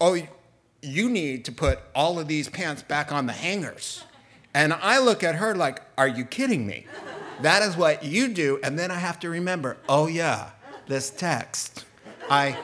oh, 0.00 0.20
you 0.82 1.08
need 1.08 1.44
to 1.46 1.52
put 1.52 1.80
all 1.94 2.18
of 2.18 2.28
these 2.28 2.48
pants 2.48 2.82
back 2.82 3.10
on 3.12 3.26
the 3.26 3.32
hangers. 3.32 4.04
And 4.54 4.72
I 4.72 4.98
look 4.98 5.22
at 5.22 5.36
her 5.36 5.54
like, 5.54 5.82
are 5.96 6.08
you 6.08 6.24
kidding 6.24 6.66
me? 6.66 6.86
That 7.42 7.62
is 7.62 7.76
what 7.76 8.04
you 8.04 8.28
do. 8.28 8.58
And 8.62 8.78
then 8.78 8.90
I 8.90 8.98
have 8.98 9.20
to 9.20 9.30
remember, 9.30 9.76
oh, 9.88 10.06
yeah, 10.06 10.50
this 10.86 11.10
text. 11.10 11.84
I, 12.30 12.58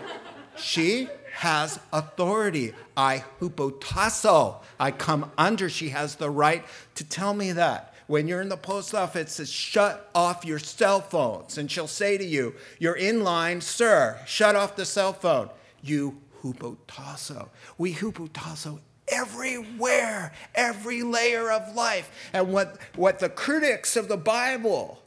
she 0.56 1.08
has 1.34 1.78
authority. 1.92 2.74
I 2.96 3.24
hupotasso. 3.40 4.62
I 4.78 4.90
come 4.90 5.30
under. 5.38 5.68
She 5.68 5.90
has 5.90 6.16
the 6.16 6.30
right 6.30 6.64
to 6.96 7.04
tell 7.04 7.34
me 7.34 7.52
that. 7.52 7.93
When 8.06 8.28
you're 8.28 8.42
in 8.42 8.48
the 8.48 8.56
post 8.56 8.94
office, 8.94 9.32
says, 9.32 9.50
shut 9.50 10.10
off 10.14 10.44
your 10.44 10.58
cell 10.58 11.00
phones. 11.00 11.56
And 11.58 11.70
she'll 11.70 11.86
say 11.86 12.18
to 12.18 12.24
you, 12.24 12.54
You're 12.78 12.96
in 12.96 13.24
line, 13.24 13.60
sir, 13.60 14.20
shut 14.26 14.56
off 14.56 14.76
the 14.76 14.84
cell 14.84 15.12
phone. 15.12 15.48
You 15.82 16.20
hupotasso. 16.42 17.48
We 17.78 17.94
hupotasso 17.94 18.80
everywhere, 19.08 20.32
every 20.54 21.02
layer 21.02 21.50
of 21.50 21.74
life. 21.74 22.10
And 22.32 22.52
what, 22.52 22.78
what 22.96 23.18
the 23.18 23.28
critics 23.28 23.96
of 23.96 24.08
the 24.08 24.16
Bible 24.16 25.02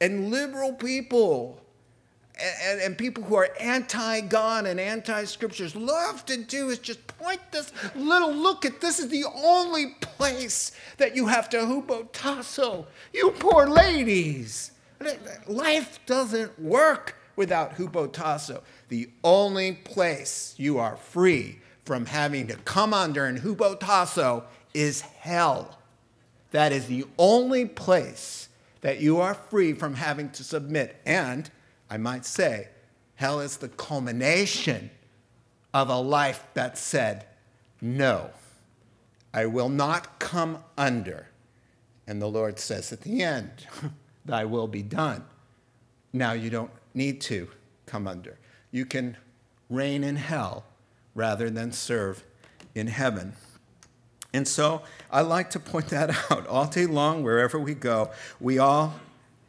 and 0.00 0.30
liberal 0.30 0.72
people 0.72 1.60
and, 2.38 2.80
and, 2.80 2.98
people 2.98 3.24
who 3.24 3.34
are 3.34 3.48
anti 3.58 4.20
God 4.20 4.66
and 4.66 4.78
anti 4.78 5.24
scriptures 5.24 5.74
love 5.74 6.24
to 6.26 6.36
do 6.36 6.68
is 6.68 6.78
just 6.78 7.06
point 7.06 7.40
this 7.50 7.72
little 7.94 8.32
look 8.32 8.66
at 8.66 8.80
this 8.80 8.98
is 8.98 9.08
the 9.08 9.24
only 9.34 9.94
place 10.00 10.72
that 10.98 11.16
you 11.16 11.26
have 11.26 11.48
to 11.50 11.58
hupotasso. 11.58 12.86
You 13.14 13.30
poor 13.38 13.66
ladies. 13.66 14.72
Life 15.46 16.00
doesn't 16.06 16.58
work 16.58 17.16
without 17.36 17.76
hupotasso. 17.76 18.62
The 18.88 19.10
only 19.24 19.72
place 19.72 20.54
you 20.58 20.78
are 20.78 20.96
free 20.96 21.60
from 21.84 22.06
having 22.06 22.48
to 22.48 22.56
come 22.56 22.92
under 22.92 23.26
and 23.26 23.38
hupotasso 23.38 24.44
is 24.74 25.00
hell. 25.00 25.78
That 26.50 26.72
is 26.72 26.86
the 26.86 27.04
only 27.18 27.66
place 27.66 28.48
that 28.80 29.00
you 29.00 29.20
are 29.20 29.34
free 29.34 29.72
from 29.72 29.94
having 29.94 30.30
to 30.30 30.44
submit. 30.44 31.00
And 31.04 31.50
I 31.88 31.96
might 31.96 32.24
say, 32.24 32.68
hell 33.14 33.40
is 33.40 33.58
the 33.58 33.68
culmination 33.68 34.90
of 35.72 35.88
a 35.88 35.98
life 35.98 36.46
that 36.54 36.78
said, 36.78 37.26
No, 37.80 38.30
I 39.32 39.46
will 39.46 39.68
not 39.68 40.18
come 40.18 40.58
under. 40.76 41.28
And 42.06 42.22
the 42.22 42.28
Lord 42.28 42.58
says 42.58 42.92
at 42.92 43.02
the 43.02 43.22
end, 43.22 43.50
Thy 44.24 44.44
will 44.44 44.68
be 44.68 44.82
done. 44.82 45.24
Now 46.12 46.32
you 46.32 46.50
don't 46.50 46.70
need 46.94 47.20
to 47.22 47.48
come 47.84 48.08
under. 48.08 48.38
You 48.70 48.86
can 48.86 49.16
reign 49.68 50.02
in 50.02 50.16
hell 50.16 50.64
rather 51.14 51.50
than 51.50 51.72
serve 51.72 52.24
in 52.74 52.86
heaven. 52.86 53.34
And 54.32 54.46
so 54.46 54.82
I 55.10 55.20
like 55.20 55.50
to 55.50 55.60
point 55.60 55.88
that 55.88 56.10
out 56.30 56.46
all 56.46 56.66
day 56.66 56.86
long, 56.86 57.22
wherever 57.22 57.58
we 57.58 57.74
go. 57.74 58.10
We 58.40 58.58
all 58.58 58.94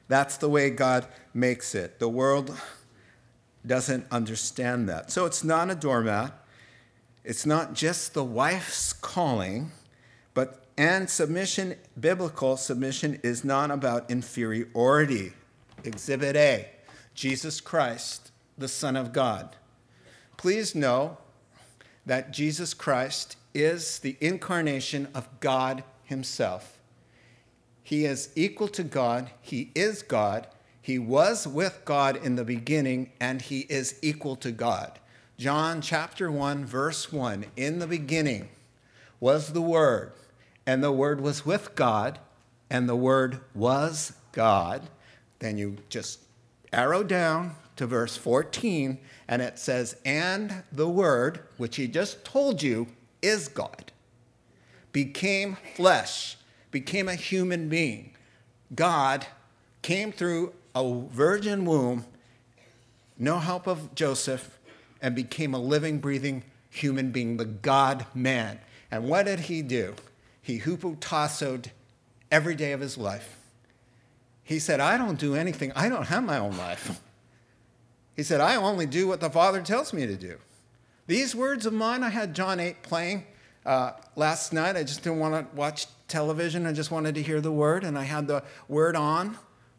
that's 0.07 0.37
the 0.37 0.49
way 0.49 0.69
God 0.69 1.07
makes 1.37 1.75
it. 1.75 1.99
The 1.99 2.09
world 2.09 2.57
doesn't 3.65 4.05
understand 4.11 4.89
that. 4.89 5.11
So 5.11 5.25
it's 5.25 5.43
not 5.43 5.69
a 5.69 5.75
doormat. 5.75 6.33
It's 7.23 7.45
not 7.45 7.73
just 7.73 8.13
the 8.13 8.23
wife's 8.23 8.93
calling, 8.93 9.71
but 10.33 10.63
and 10.77 11.09
submission, 11.09 11.75
biblical 11.99 12.55
submission 12.55 13.19
is 13.23 13.43
not 13.43 13.71
about 13.71 14.09
inferiority. 14.09 15.33
Exhibit 15.83 16.35
A, 16.35 16.69
Jesus 17.13 17.61
Christ, 17.61 18.31
the 18.57 18.67
Son 18.67 18.95
of 18.95 19.11
God. 19.11 19.55
Please 20.37 20.75
know 20.75 21.17
that 22.05 22.31
Jesus 22.31 22.73
Christ 22.73 23.37
is 23.53 23.99
the 23.99 24.15
incarnation 24.21 25.07
of 25.13 25.27
God 25.39 25.83
Himself. 26.03 26.79
He 27.83 28.05
is 28.05 28.29
equal 28.35 28.67
to 28.69 28.83
God. 28.83 29.31
He 29.41 29.71
is 29.73 30.03
God. 30.03 30.47
He 30.87 30.97
was 30.97 31.45
with 31.45 31.81
God 31.83 32.15
in 32.15 32.37
the 32.37 32.45
beginning, 32.45 33.11
and 33.19 33.41
he 33.41 33.65
is 33.67 33.99
equal 34.01 34.37
to 34.37 34.53
God. 34.53 34.99
John 35.37 35.81
chapter 35.81 36.31
1, 36.31 36.63
verse 36.63 37.11
1 37.11 37.47
In 37.57 37.79
the 37.79 37.87
beginning 37.87 38.47
was 39.19 39.51
the 39.51 39.61
Word, 39.61 40.13
and 40.65 40.81
the 40.81 40.93
Word 40.93 41.19
was 41.19 41.45
with 41.45 41.75
God, 41.75 42.19
and 42.69 42.87
the 42.87 42.95
Word 42.95 43.41
was 43.53 44.13
God. 44.31 44.87
Then 45.39 45.57
you 45.57 45.75
just 45.89 46.21
arrow 46.71 47.03
down 47.03 47.57
to 47.75 47.85
verse 47.85 48.15
14, 48.15 48.97
and 49.27 49.41
it 49.41 49.59
says, 49.59 49.97
And 50.05 50.63
the 50.71 50.87
Word, 50.87 51.41
which 51.57 51.75
he 51.75 51.89
just 51.89 52.23
told 52.23 52.63
you 52.63 52.87
is 53.21 53.49
God, 53.49 53.91
became 54.93 55.57
flesh 55.75 56.37
became 56.71 57.09
a 57.09 57.15
human 57.15 57.67
being. 57.67 58.13
God 58.73 59.27
came 59.81 60.13
through 60.13 60.53
a 60.77 61.07
virgin 61.09 61.65
womb, 61.65 62.05
no 63.17 63.39
help 63.39 63.65
of 63.65 63.95
Joseph, 63.95 64.59
and 65.01 65.15
became 65.15 65.53
a 65.53 65.59
living, 65.59 65.97
breathing 65.97 66.43
human 66.69 67.11
being, 67.11 67.37
the 67.37 67.45
God 67.45 68.05
man. 68.13 68.59
And 68.91 69.09
what 69.09 69.25
did 69.25 69.41
he 69.41 69.63
do? 69.63 69.95
He 70.41 70.59
hupotassoed 70.59 71.71
every 72.31 72.55
day 72.55 72.73
of 72.73 72.79
his 72.79 72.97
life. 72.97 73.39
He 74.43 74.59
said, 74.59 74.79
I 74.79 74.97
don't 74.97 75.19
do 75.19 75.35
anything, 75.35 75.71
I 75.75 75.89
don't 75.89 76.05
have 76.05 76.23
my 76.23 76.37
own 76.37 76.55
life. 76.57 77.01
He 78.15 78.23
said, 78.23 78.39
I 78.39 78.55
only 78.55 78.85
do 78.85 79.07
what 79.07 79.19
the 79.19 79.29
Father 79.29 79.61
tells 79.61 79.93
me 79.93 80.05
to 80.05 80.15
do. 80.15 80.37
These 81.07 81.35
words 81.35 81.65
of 81.65 81.73
mine, 81.73 82.03
I 82.03 82.09
had 82.09 82.33
John 82.33 82.59
8 82.59 82.83
playing 82.83 83.25
uh, 83.65 83.91
last 84.15 84.53
night. 84.53 84.75
I 84.75 84.83
just 84.83 85.03
didn't 85.03 85.19
want 85.19 85.33
to 85.33 85.55
watch 85.55 85.87
television. 86.07 86.65
I 86.65 86.73
just 86.73 86.91
wanted 86.91 87.15
to 87.15 87.21
hear 87.21 87.41
the 87.41 87.51
word, 87.51 87.83
and 87.83 87.97
I 87.97 88.03
had 88.03 88.27
the 88.27 88.43
word 88.67 88.95
on 88.95 89.37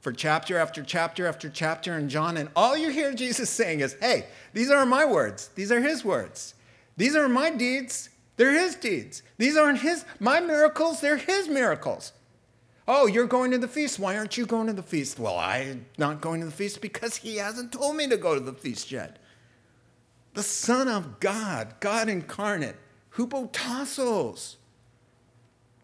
for 0.09 0.12
chapter 0.14 0.57
after 0.57 0.83
chapter 0.83 1.27
after 1.27 1.51
chapter 1.51 1.99
in 1.99 2.09
John, 2.09 2.38
and 2.38 2.49
all 2.57 2.75
you 2.75 2.88
hear 2.88 3.12
Jesus 3.12 3.51
saying 3.51 3.81
is, 3.81 3.94
Hey, 4.01 4.25
these 4.55 4.71
aren't 4.71 4.88
my 4.88 5.05
words, 5.05 5.49
these 5.49 5.71
are 5.71 5.83
his 5.83 6.03
words. 6.03 6.55
These 6.97 7.14
are 7.14 7.29
my 7.29 7.51
deeds, 7.51 8.09
they're 8.38 8.59
his 8.59 8.75
deeds. 8.75 9.23
These 9.37 9.59
aren't 9.59 9.81
his 9.81 10.07
my 10.18 10.40
miracles, 10.40 11.03
they're 11.03 11.18
his 11.18 11.47
miracles. 11.47 12.12
Oh, 12.90 13.07
you're 13.07 13.27
going 13.27 13.51
to 13.51 13.59
the 13.59 13.68
feast. 13.68 13.99
Why 13.99 14.16
aren't 14.16 14.38
you 14.38 14.47
going 14.47 14.68
to 14.68 14.73
the 14.73 14.83
feast? 14.83 15.18
Well, 15.18 15.37
I'm 15.37 15.85
not 15.99 16.23
going 16.23 16.40
to 16.40 16.47
the 16.47 16.53
feast 16.53 16.81
because 16.81 17.16
he 17.16 17.37
hasn't 17.37 17.73
told 17.73 17.94
me 17.94 18.09
to 18.09 18.16
go 18.16 18.33
to 18.33 18.40
the 18.40 18.55
feast 18.55 18.90
yet. 18.90 19.18
The 20.33 20.42
Son 20.42 20.88
of 20.88 21.21
God, 21.21 21.75
God 21.81 22.09
incarnate, 22.09 22.77
hupotassos, 23.14 24.57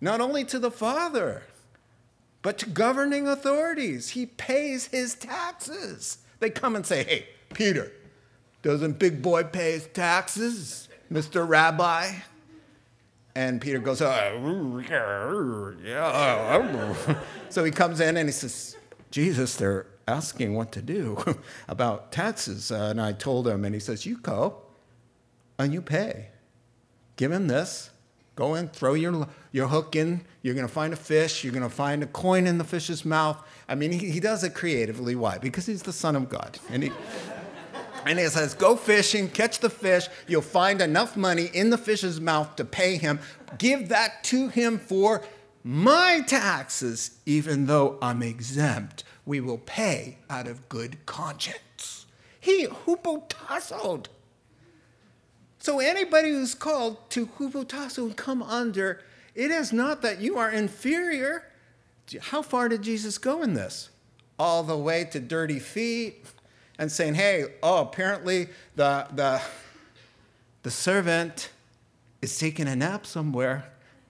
not 0.00 0.22
only 0.22 0.44
to 0.46 0.58
the 0.58 0.70
Father, 0.70 1.42
but 2.44 2.58
to 2.58 2.68
governing 2.68 3.26
authorities. 3.26 4.10
He 4.10 4.26
pays 4.26 4.86
his 4.86 5.14
taxes. 5.14 6.18
They 6.38 6.50
come 6.50 6.76
and 6.76 6.86
say, 6.86 7.02
Hey, 7.02 7.26
Peter, 7.54 7.90
doesn't 8.62 8.98
Big 8.98 9.22
Boy 9.22 9.44
pay 9.44 9.72
his 9.72 9.88
taxes, 9.88 10.88
Mr. 11.10 11.48
Rabbi? 11.48 12.12
And 13.34 13.60
Peter 13.60 13.78
goes, 13.78 14.00
oh, 14.00 14.06
yeah. 15.82 17.24
so 17.48 17.64
he 17.64 17.72
comes 17.72 17.98
in 17.98 18.16
and 18.16 18.28
he 18.28 18.32
says, 18.32 18.76
Jesus, 19.10 19.56
they're 19.56 19.86
asking 20.06 20.54
what 20.54 20.70
to 20.72 20.82
do 20.82 21.18
about 21.68 22.12
taxes. 22.12 22.70
Uh, 22.70 22.88
and 22.90 23.00
I 23.00 23.12
told 23.12 23.48
him, 23.48 23.64
and 23.64 23.74
he 23.74 23.80
says, 23.80 24.06
You 24.06 24.18
go 24.18 24.62
and 25.58 25.72
you 25.72 25.82
pay. 25.82 26.28
Give 27.16 27.32
him 27.32 27.48
this. 27.48 27.90
Go 28.36 28.56
in, 28.56 28.68
throw 28.68 28.94
your, 28.94 29.28
your 29.52 29.68
hook 29.68 29.94
in. 29.94 30.22
You're 30.42 30.54
going 30.54 30.66
to 30.66 30.72
find 30.72 30.92
a 30.92 30.96
fish. 30.96 31.44
You're 31.44 31.52
going 31.52 31.62
to 31.62 31.68
find 31.68 32.02
a 32.02 32.06
coin 32.06 32.46
in 32.46 32.58
the 32.58 32.64
fish's 32.64 33.04
mouth. 33.04 33.40
I 33.68 33.74
mean, 33.76 33.92
he, 33.92 34.10
he 34.10 34.20
does 34.20 34.42
it 34.42 34.54
creatively. 34.54 35.14
Why? 35.14 35.38
Because 35.38 35.66
he's 35.66 35.82
the 35.82 35.92
Son 35.92 36.16
of 36.16 36.28
God. 36.28 36.58
And 36.70 36.82
he, 36.82 36.92
and 38.06 38.18
he 38.18 38.26
says, 38.26 38.54
Go 38.54 38.76
fishing, 38.76 39.28
catch 39.28 39.60
the 39.60 39.70
fish. 39.70 40.08
You'll 40.26 40.42
find 40.42 40.80
enough 40.80 41.16
money 41.16 41.48
in 41.52 41.70
the 41.70 41.78
fish's 41.78 42.20
mouth 42.20 42.56
to 42.56 42.64
pay 42.64 42.96
him. 42.96 43.20
Give 43.58 43.88
that 43.88 44.24
to 44.24 44.48
him 44.48 44.78
for 44.78 45.22
my 45.62 46.22
taxes, 46.26 47.18
even 47.24 47.66
though 47.66 47.98
I'm 48.02 48.22
exempt. 48.22 49.04
We 49.24 49.40
will 49.40 49.58
pay 49.58 50.18
out 50.28 50.48
of 50.48 50.68
good 50.68 51.06
conscience. 51.06 52.06
He 52.38 52.66
hupotassoed. 52.66 54.08
So 55.64 55.80
anybody 55.80 56.28
who's 56.28 56.54
called 56.54 57.08
to 57.08 57.24
hupotasso 57.24 58.04
and 58.04 58.14
come 58.14 58.42
under, 58.42 59.00
it 59.34 59.50
is 59.50 59.72
not 59.72 60.02
that 60.02 60.20
you 60.20 60.36
are 60.36 60.50
inferior. 60.50 61.44
How 62.20 62.42
far 62.42 62.68
did 62.68 62.82
Jesus 62.82 63.16
go 63.16 63.42
in 63.42 63.54
this? 63.54 63.88
All 64.38 64.62
the 64.62 64.76
way 64.76 65.08
to 65.12 65.18
dirty 65.18 65.58
feet 65.58 66.26
and 66.78 66.92
saying, 66.92 67.14
hey, 67.14 67.46
oh, 67.62 67.80
apparently 67.80 68.48
the, 68.76 69.06
the, 69.14 69.40
the 70.64 70.70
servant 70.70 71.48
is 72.20 72.36
taking 72.36 72.68
a 72.68 72.76
nap 72.76 73.06
somewhere 73.06 73.64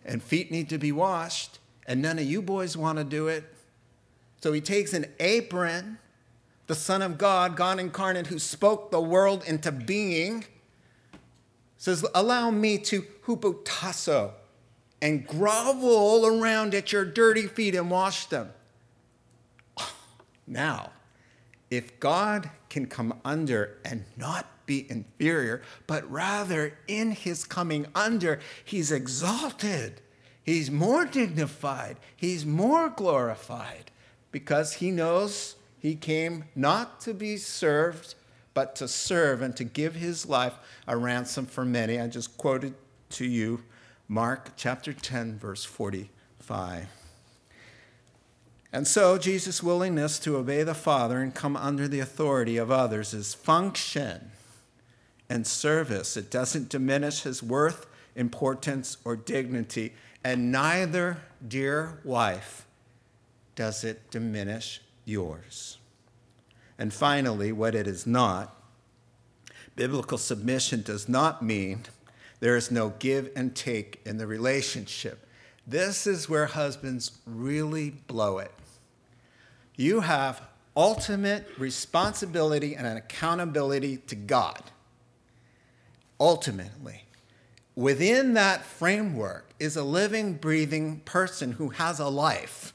and 0.05 0.21
feet 0.21 0.51
need 0.51 0.69
to 0.71 0.79
be 0.79 0.91
washed, 0.91 1.61
and 1.87 2.03
none 2.03 2.19
of 2.19 2.25
you 2.25 2.43
boys 2.43 2.77
want 2.77 2.99
to 2.99 3.05
do 3.05 3.29
it. 3.29 3.45
So 4.41 4.53
he 4.53 4.61
takes 4.61 4.93
an 4.93 5.07
apron, 5.21 5.99
the 6.67 6.75
Son 6.75 7.01
of 7.01 7.17
God, 7.17 7.55
God 7.57 7.79
incarnate, 7.79 8.27
who 8.27 8.41
spoke 8.41 8.91
the 8.91 9.01
world 9.01 9.45
into 9.47 9.71
being, 9.71 10.47
says, 11.85 12.03
Allow 12.15 12.51
me 12.51 12.79
to 12.79 13.03
hupotasso 13.27 14.31
and 15.03 15.27
grovel 15.27 16.25
around 16.25 16.75
at 16.75 16.93
your 16.93 17.05
dirty 17.05 17.47
feet 17.47 17.75
and 17.75 17.91
wash 17.91 18.25
them. 18.27 18.49
Now, 20.47 20.93
if 21.71 22.01
God 22.01 22.49
can 22.71 22.87
come 22.87 23.21
under 23.23 23.77
and 23.85 24.05
not 24.17 24.47
be 24.65 24.91
inferior, 24.91 25.61
but 25.87 26.11
rather 26.11 26.73
in 26.89 27.11
his 27.11 27.45
coming 27.45 27.87
under, 27.95 28.41
he's 28.65 28.91
exalted, 28.91 30.01
he's 30.43 30.71
more 30.71 31.05
dignified, 31.05 31.99
he's 32.17 32.47
more 32.47 32.89
glorified, 32.89 33.91
because 34.33 34.75
he 34.75 34.91
knows 34.91 35.57
he 35.79 35.95
came 35.95 36.45
not 36.55 37.01
to 37.03 37.13
be 37.13 37.37
served, 37.37 38.15
but 38.55 38.77
to 38.77 38.89
serve 38.89 39.43
and 39.43 39.57
to 39.57 39.65
give 39.65 39.97
his 39.97 40.27
life 40.27 40.55
a 40.87 40.97
ransom 40.97 41.47
for 41.47 41.65
many. 41.65 42.01
I 42.01 42.07
just 42.07 42.39
quoted 42.39 42.75
to 43.11 43.27
you 43.27 43.63
Mark 44.09 44.51
chapter 44.57 44.93
10, 44.93 45.39
verse 45.39 45.65
45. 45.65 46.87
And 48.73 48.87
so, 48.87 49.19
Jesus' 49.19 49.63
willingness 49.63 50.19
to 50.21 50.37
obey 50.37 50.63
the 50.63 50.75
Father 50.75 51.21
and 51.21 51.35
come 51.35 51.57
under 51.57 51.87
the 51.87 52.01
authority 52.01 52.57
of 52.57 52.71
others 52.71 53.15
is 53.15 53.33
function 53.33 54.33
and 55.29 55.47
service. 55.47 56.17
It 56.17 56.31
doesn't 56.31 56.69
diminish 56.69 57.23
his 57.23 57.43
worth, 57.43 57.87
importance, 58.17 58.97
or 59.05 59.17
dignity. 59.17 59.95
And 60.23 60.51
neither, 60.51 61.19
dear 61.47 62.01
wife, 62.05 62.67
does 63.55 63.85
it 63.85 64.11
diminish 64.11 64.81
yours. 65.05 65.79
And 66.79 66.93
finally, 66.93 67.53
what 67.53 67.75
it 67.75 67.87
is 67.87 68.07
not 68.07 68.55
biblical 69.77 70.19
submission 70.19 70.83
does 70.83 71.09
not 71.09 71.43
mean 71.43 71.81
there 72.41 72.57
is 72.57 72.71
no 72.71 72.91
give 72.99 73.31
and 73.35 73.55
take 73.55 74.01
in 74.05 74.19
the 74.19 74.27
relationship. 74.27 75.27
This 75.67 76.07
is 76.07 76.29
where 76.29 76.47
husbands 76.47 77.19
really 77.27 77.91
blow 77.91 78.39
it. 78.39 78.53
You 79.77 80.01
have 80.01 80.43
ultimate 80.77 81.47
responsibility 81.59 82.75
and 82.75 82.87
an 82.87 82.97
accountability 82.97 83.99
to 83.99 84.15
God. 84.15 84.63
Ultimately. 86.21 87.05
Within 87.77 88.35
that 88.35 88.65
framework 88.65 89.51
is 89.59 89.77
a 89.77 89.83
living, 89.83 90.35
breathing 90.35 91.01
person 91.01 91.53
who 91.53 91.71
has 91.71 91.99
a 91.99 92.09
life. 92.09 92.73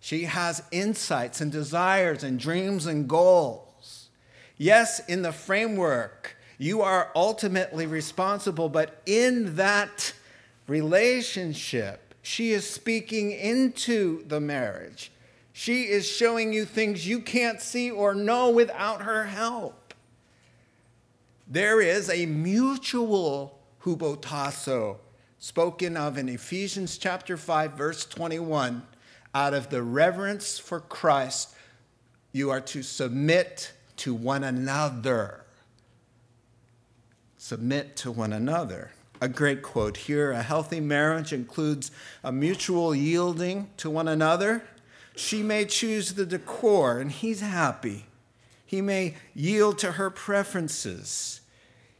She 0.00 0.24
has 0.24 0.62
insights 0.70 1.40
and 1.40 1.52
desires 1.52 2.24
and 2.24 2.40
dreams 2.40 2.86
and 2.86 3.06
goals. 3.08 4.08
Yes, 4.56 5.00
in 5.06 5.22
the 5.22 5.32
framework, 5.32 6.36
you 6.58 6.82
are 6.82 7.10
ultimately 7.14 7.86
responsible, 7.86 8.68
but 8.68 9.00
in 9.06 9.56
that 9.56 10.12
relationship, 10.66 12.14
she 12.22 12.52
is 12.52 12.68
speaking 12.68 13.30
into 13.30 14.24
the 14.26 14.40
marriage. 14.40 15.12
She 15.52 15.84
is 15.84 16.06
showing 16.06 16.52
you 16.52 16.64
things 16.64 17.06
you 17.06 17.20
can't 17.20 17.60
see 17.60 17.90
or 17.90 18.14
know 18.14 18.50
without 18.50 19.02
her 19.02 19.24
help. 19.24 19.92
There 21.46 21.80
is 21.80 22.08
a 22.08 22.26
mutual 22.26 23.58
hupotasso 23.82 24.96
spoken 25.38 25.96
of 25.96 26.16
in 26.16 26.28
Ephesians 26.28 26.98
chapter 26.98 27.36
5 27.36 27.72
verse 27.72 28.04
21 28.04 28.82
out 29.34 29.54
of 29.54 29.70
the 29.70 29.82
reverence 29.82 30.58
for 30.58 30.80
Christ 30.80 31.54
you 32.32 32.50
are 32.50 32.60
to 32.60 32.82
submit 32.82 33.72
to 33.96 34.14
one 34.14 34.44
another 34.44 35.44
submit 37.36 37.96
to 37.96 38.10
one 38.10 38.32
another 38.32 38.90
a 39.20 39.28
great 39.28 39.62
quote 39.62 39.96
here 39.96 40.30
a 40.32 40.42
healthy 40.42 40.80
marriage 40.80 41.32
includes 41.32 41.90
a 42.22 42.32
mutual 42.32 42.94
yielding 42.94 43.68
to 43.76 43.90
one 43.90 44.08
another 44.08 44.62
she 45.20 45.42
may 45.42 45.66
choose 45.66 46.14
the 46.14 46.24
decor, 46.24 46.98
and 46.98 47.12
he's 47.12 47.40
happy. 47.40 48.06
He 48.64 48.80
may 48.80 49.16
yield 49.34 49.78
to 49.78 49.92
her 49.92 50.08
preferences. 50.10 51.40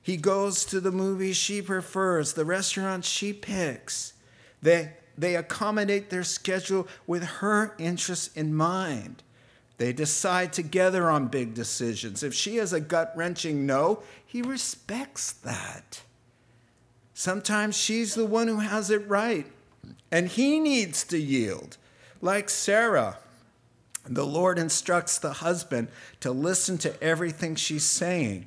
He 0.01 0.17
goes 0.17 0.65
to 0.67 0.81
the 0.81 0.91
movies 0.91 1.37
she 1.37 1.61
prefers, 1.61 2.33
the 2.33 2.45
restaurants 2.45 3.09
she 3.09 3.33
picks. 3.33 4.15
They, 4.63 4.93
they 5.21 5.37
accommodate 5.37 6.11
their 6.11 6.25
schedule 6.25 6.89
with 7.07 7.23
her 7.25 7.75
interests 7.79 8.35
in 8.35 8.55
mind. 8.55 9.23
They 9.77 9.93
decide 9.93 10.53
together 10.53 11.11
on 11.11 11.29
big 11.29 11.55
decisions. 11.55 12.23
If 12.23 12.35
she 12.35 12.57
has 12.57 12.73
a 12.73 12.81
gut 12.81 13.13
wrenching 13.17 13.67
no, 13.67 14.03
he 14.25 14.43
respects 14.43 15.33
that. 15.33 16.03
Sometimes 17.15 17.77
she's 17.77 18.15
the 18.15 18.27
one 18.27 18.49
who 18.49 18.61
has 18.61 18.91
it 18.91 19.07
right, 19.09 19.47
and 20.11 20.29
he 20.29 20.59
needs 20.59 21.05
to 21.05 21.19
yield. 21.19 21.77
Like 22.23 22.49
Sarah, 22.49 23.19
the 24.07 24.27
Lord 24.27 24.59
instructs 24.59 25.19
the 25.19 25.35
husband 25.35 25.89
to 26.21 26.31
listen 26.31 26.79
to 26.79 27.03
everything 27.03 27.55
she's 27.55 27.85
saying. 27.85 28.47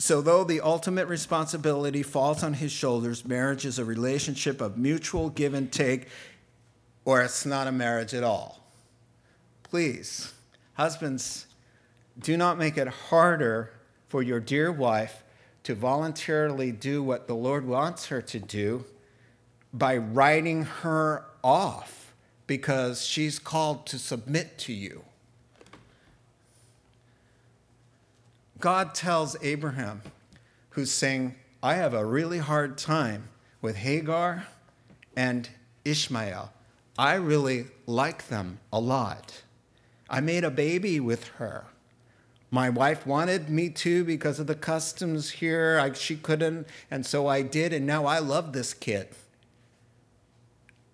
So, 0.00 0.22
though 0.22 0.44
the 0.44 0.62
ultimate 0.62 1.08
responsibility 1.08 2.02
falls 2.02 2.42
on 2.42 2.54
his 2.54 2.72
shoulders, 2.72 3.26
marriage 3.26 3.66
is 3.66 3.78
a 3.78 3.84
relationship 3.84 4.62
of 4.62 4.78
mutual 4.78 5.28
give 5.28 5.52
and 5.52 5.70
take, 5.70 6.08
or 7.04 7.20
it's 7.20 7.44
not 7.44 7.66
a 7.66 7.72
marriage 7.72 8.14
at 8.14 8.24
all. 8.24 8.64
Please, 9.62 10.32
husbands, 10.72 11.44
do 12.18 12.38
not 12.38 12.56
make 12.56 12.78
it 12.78 12.88
harder 12.88 13.74
for 14.08 14.22
your 14.22 14.40
dear 14.40 14.72
wife 14.72 15.22
to 15.64 15.74
voluntarily 15.74 16.72
do 16.72 17.02
what 17.02 17.26
the 17.26 17.36
Lord 17.36 17.66
wants 17.66 18.06
her 18.06 18.22
to 18.22 18.38
do 18.38 18.86
by 19.70 19.98
writing 19.98 20.62
her 20.62 21.26
off 21.44 22.14
because 22.46 23.04
she's 23.04 23.38
called 23.38 23.84
to 23.88 23.98
submit 23.98 24.56
to 24.60 24.72
you. 24.72 25.04
God 28.60 28.94
tells 28.94 29.36
Abraham, 29.42 30.02
who's 30.70 30.92
saying, 30.92 31.34
I 31.62 31.74
have 31.74 31.94
a 31.94 32.04
really 32.04 32.38
hard 32.38 32.78
time 32.78 33.28
with 33.60 33.76
Hagar 33.76 34.46
and 35.16 35.48
Ishmael. 35.84 36.52
I 36.98 37.14
really 37.14 37.66
like 37.86 38.28
them 38.28 38.60
a 38.72 38.78
lot. 38.78 39.42
I 40.08 40.20
made 40.20 40.44
a 40.44 40.50
baby 40.50 41.00
with 41.00 41.28
her. 41.38 41.64
My 42.50 42.68
wife 42.68 43.06
wanted 43.06 43.48
me 43.48 43.70
to 43.70 44.04
because 44.04 44.40
of 44.40 44.46
the 44.46 44.54
customs 44.54 45.30
here. 45.30 45.78
I, 45.80 45.92
she 45.92 46.16
couldn't, 46.16 46.66
and 46.90 47.06
so 47.06 47.26
I 47.26 47.42
did, 47.42 47.72
and 47.72 47.86
now 47.86 48.06
I 48.06 48.18
love 48.18 48.52
this 48.52 48.74
kid. 48.74 49.08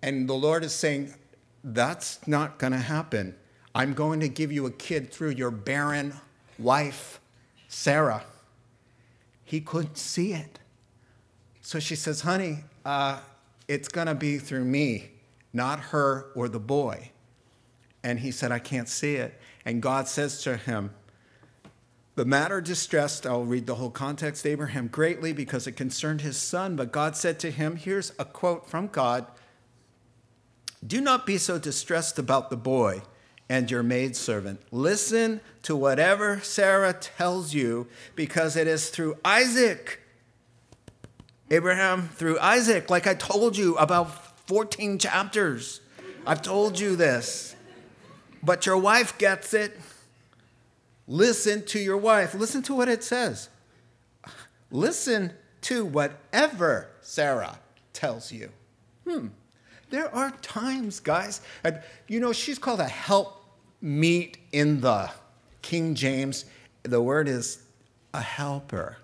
And 0.01 0.29
the 0.29 0.35
Lord 0.35 0.63
is 0.63 0.73
saying, 0.73 1.15
that's 1.63 2.25
not 2.27 2.59
going 2.59 2.73
to 2.73 2.79
happen. 2.79 3.35
I'm 3.73 3.93
going 3.93 4.19
to 4.19 4.29
give 4.29 4.51
you 4.51 4.65
a 4.67 4.71
kid 4.71 5.11
through 5.11 5.31
your 5.31 5.51
barren 5.51 6.13
wife, 6.59 7.19
Sarah. 7.67 8.23
He 9.43 9.61
couldn't 9.61 9.97
see 9.97 10.33
it. 10.33 10.59
So 11.61 11.79
she 11.79 11.95
says, 11.95 12.21
Honey, 12.21 12.59
uh, 12.85 13.19
it's 13.67 13.87
going 13.87 14.07
to 14.07 14.15
be 14.15 14.37
through 14.37 14.65
me, 14.65 15.11
not 15.53 15.79
her 15.79 16.27
or 16.35 16.47
the 16.49 16.59
boy. 16.59 17.11
And 18.03 18.19
he 18.19 18.31
said, 18.31 18.51
I 18.51 18.59
can't 18.59 18.87
see 18.87 19.15
it. 19.15 19.39
And 19.65 19.81
God 19.81 20.07
says 20.07 20.41
to 20.43 20.55
him, 20.57 20.91
The 22.15 22.25
matter 22.25 22.61
distressed, 22.61 23.25
I'll 23.25 23.43
read 23.43 23.65
the 23.65 23.75
whole 23.75 23.89
context, 23.89 24.45
Abraham 24.45 24.87
greatly 24.87 25.33
because 25.33 25.67
it 25.67 25.73
concerned 25.73 26.21
his 26.21 26.37
son. 26.37 26.75
But 26.75 26.91
God 26.91 27.15
said 27.15 27.39
to 27.39 27.51
him, 27.51 27.75
Here's 27.75 28.13
a 28.17 28.25
quote 28.25 28.69
from 28.69 28.87
God 28.87 29.27
do 30.85 31.01
not 31.01 31.25
be 31.25 31.37
so 31.37 31.57
distressed 31.57 32.19
about 32.19 32.49
the 32.49 32.57
boy 32.57 33.01
and 33.49 33.71
your 33.71 33.83
maidservant. 33.83 34.61
Listen 34.71 35.41
to 35.63 35.75
whatever 35.75 36.39
Sarah 36.41 36.93
tells 36.93 37.53
you, 37.53 37.87
because 38.15 38.55
it 38.55 38.67
is 38.67 38.89
through 38.89 39.17
Isaac, 39.23 40.01
Abraham, 41.49 42.09
through 42.09 42.39
Isaac, 42.39 42.89
like 42.89 43.07
I 43.07 43.13
told 43.13 43.57
you 43.57 43.75
about 43.77 44.47
14 44.47 44.99
chapters. 44.99 45.81
I've 46.25 46.41
told 46.41 46.79
you 46.79 46.95
this. 46.95 47.55
But 48.43 48.65
your 48.65 48.77
wife 48.77 49.17
gets 49.17 49.53
it. 49.53 49.77
Listen 51.07 51.65
to 51.67 51.79
your 51.79 51.97
wife. 51.97 52.33
Listen 52.33 52.61
to 52.63 52.75
what 52.75 52.89
it 52.89 53.03
says. 53.03 53.49
Listen 54.71 55.31
to 55.61 55.85
whatever 55.85 56.89
Sarah 57.01 57.59
tells 57.93 58.31
you. 58.31 58.49
Hmm. 59.07 59.27
There 59.89 60.13
are 60.13 60.31
times, 60.41 60.99
guys, 60.99 61.39
and, 61.63 61.81
you 62.07 62.19
know, 62.19 62.33
she's 62.33 62.59
called 62.59 62.81
a 62.81 62.87
help 62.87 63.36
meet 63.81 64.37
in 64.51 64.81
the 64.81 65.11
King 65.61 65.95
James. 65.95 66.45
The 66.83 67.01
word 67.01 67.27
is 67.27 67.63
a 68.13 68.21
helper. 68.21 68.97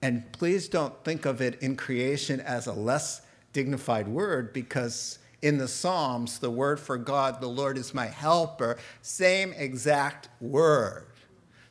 And 0.00 0.30
please 0.32 0.68
don't 0.68 0.94
think 1.04 1.24
of 1.26 1.40
it 1.40 1.62
in 1.62 1.76
creation 1.76 2.40
as 2.40 2.66
a 2.66 2.72
less 2.72 3.22
dignified 3.52 4.08
word 4.08 4.52
because 4.52 5.18
in 5.42 5.58
the 5.58 5.68
Psalms, 5.68 6.38
the 6.38 6.50
word 6.50 6.78
for 6.78 6.96
God, 6.96 7.40
the 7.40 7.48
Lord 7.48 7.76
is 7.76 7.92
my 7.92 8.06
helper, 8.06 8.78
same 9.02 9.52
exact 9.52 10.28
word. 10.40 11.06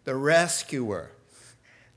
The 0.03 0.15
rescuer, 0.15 1.11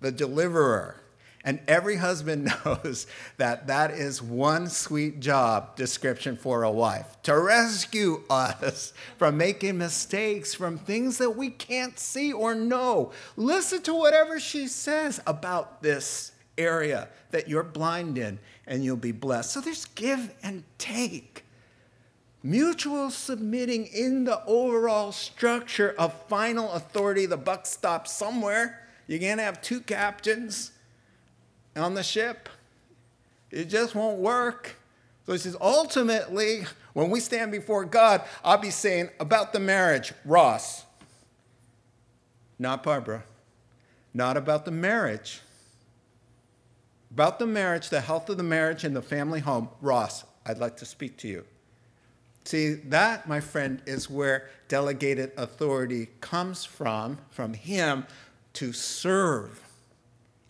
the 0.00 0.12
deliverer. 0.12 1.00
And 1.44 1.60
every 1.68 1.96
husband 1.96 2.44
knows 2.64 3.06
that 3.36 3.66
that 3.66 3.90
is 3.90 4.22
one 4.22 4.68
sweet 4.68 5.20
job 5.20 5.76
description 5.76 6.36
for 6.36 6.62
a 6.62 6.70
wife 6.70 7.16
to 7.24 7.38
rescue 7.38 8.22
us 8.30 8.94
from 9.18 9.36
making 9.36 9.76
mistakes, 9.76 10.54
from 10.54 10.78
things 10.78 11.18
that 11.18 11.36
we 11.36 11.50
can't 11.50 11.98
see 11.98 12.32
or 12.32 12.54
know. 12.54 13.12
Listen 13.36 13.82
to 13.82 13.94
whatever 13.94 14.40
she 14.40 14.66
says 14.66 15.20
about 15.26 15.82
this 15.82 16.32
area 16.56 17.08
that 17.30 17.48
you're 17.48 17.62
blind 17.62 18.16
in, 18.16 18.38
and 18.66 18.84
you'll 18.84 18.96
be 18.96 19.12
blessed. 19.12 19.50
So 19.52 19.60
there's 19.60 19.84
give 19.84 20.32
and 20.42 20.64
take. 20.78 21.44
Mutual 22.42 23.10
submitting 23.10 23.86
in 23.86 24.24
the 24.24 24.44
overall 24.46 25.12
structure 25.12 25.94
of 25.98 26.12
final 26.28 26.72
authority. 26.72 27.26
The 27.26 27.36
buck 27.36 27.66
stops 27.66 28.12
somewhere. 28.12 28.86
You 29.06 29.18
can't 29.18 29.40
have 29.40 29.60
two 29.62 29.80
captains 29.80 30.72
on 31.76 31.94
the 31.94 32.02
ship. 32.02 32.48
It 33.50 33.66
just 33.66 33.94
won't 33.94 34.18
work. 34.18 34.76
So 35.26 35.32
he 35.32 35.38
says, 35.38 35.56
ultimately, 35.60 36.66
when 36.92 37.10
we 37.10 37.20
stand 37.20 37.50
before 37.50 37.84
God, 37.84 38.22
I'll 38.44 38.58
be 38.58 38.70
saying 38.70 39.10
about 39.18 39.52
the 39.52 39.60
marriage, 39.60 40.12
Ross, 40.24 40.84
not 42.58 42.82
Barbara, 42.82 43.24
not 44.12 44.36
about 44.36 44.64
the 44.64 44.70
marriage. 44.70 45.40
About 47.10 47.38
the 47.38 47.46
marriage, 47.46 47.90
the 47.90 48.00
health 48.00 48.28
of 48.28 48.36
the 48.36 48.42
marriage 48.42 48.84
and 48.84 48.94
the 48.94 49.02
family 49.02 49.40
home, 49.40 49.68
Ross, 49.80 50.24
I'd 50.44 50.58
like 50.58 50.76
to 50.78 50.84
speak 50.84 51.16
to 51.18 51.28
you. 51.28 51.44
See, 52.44 52.74
that, 52.74 53.26
my 53.26 53.40
friend, 53.40 53.80
is 53.86 54.10
where 54.10 54.50
delegated 54.68 55.32
authority 55.36 56.08
comes 56.20 56.64
from, 56.64 57.18
from 57.30 57.54
him 57.54 58.04
to 58.54 58.72
serve 58.72 59.62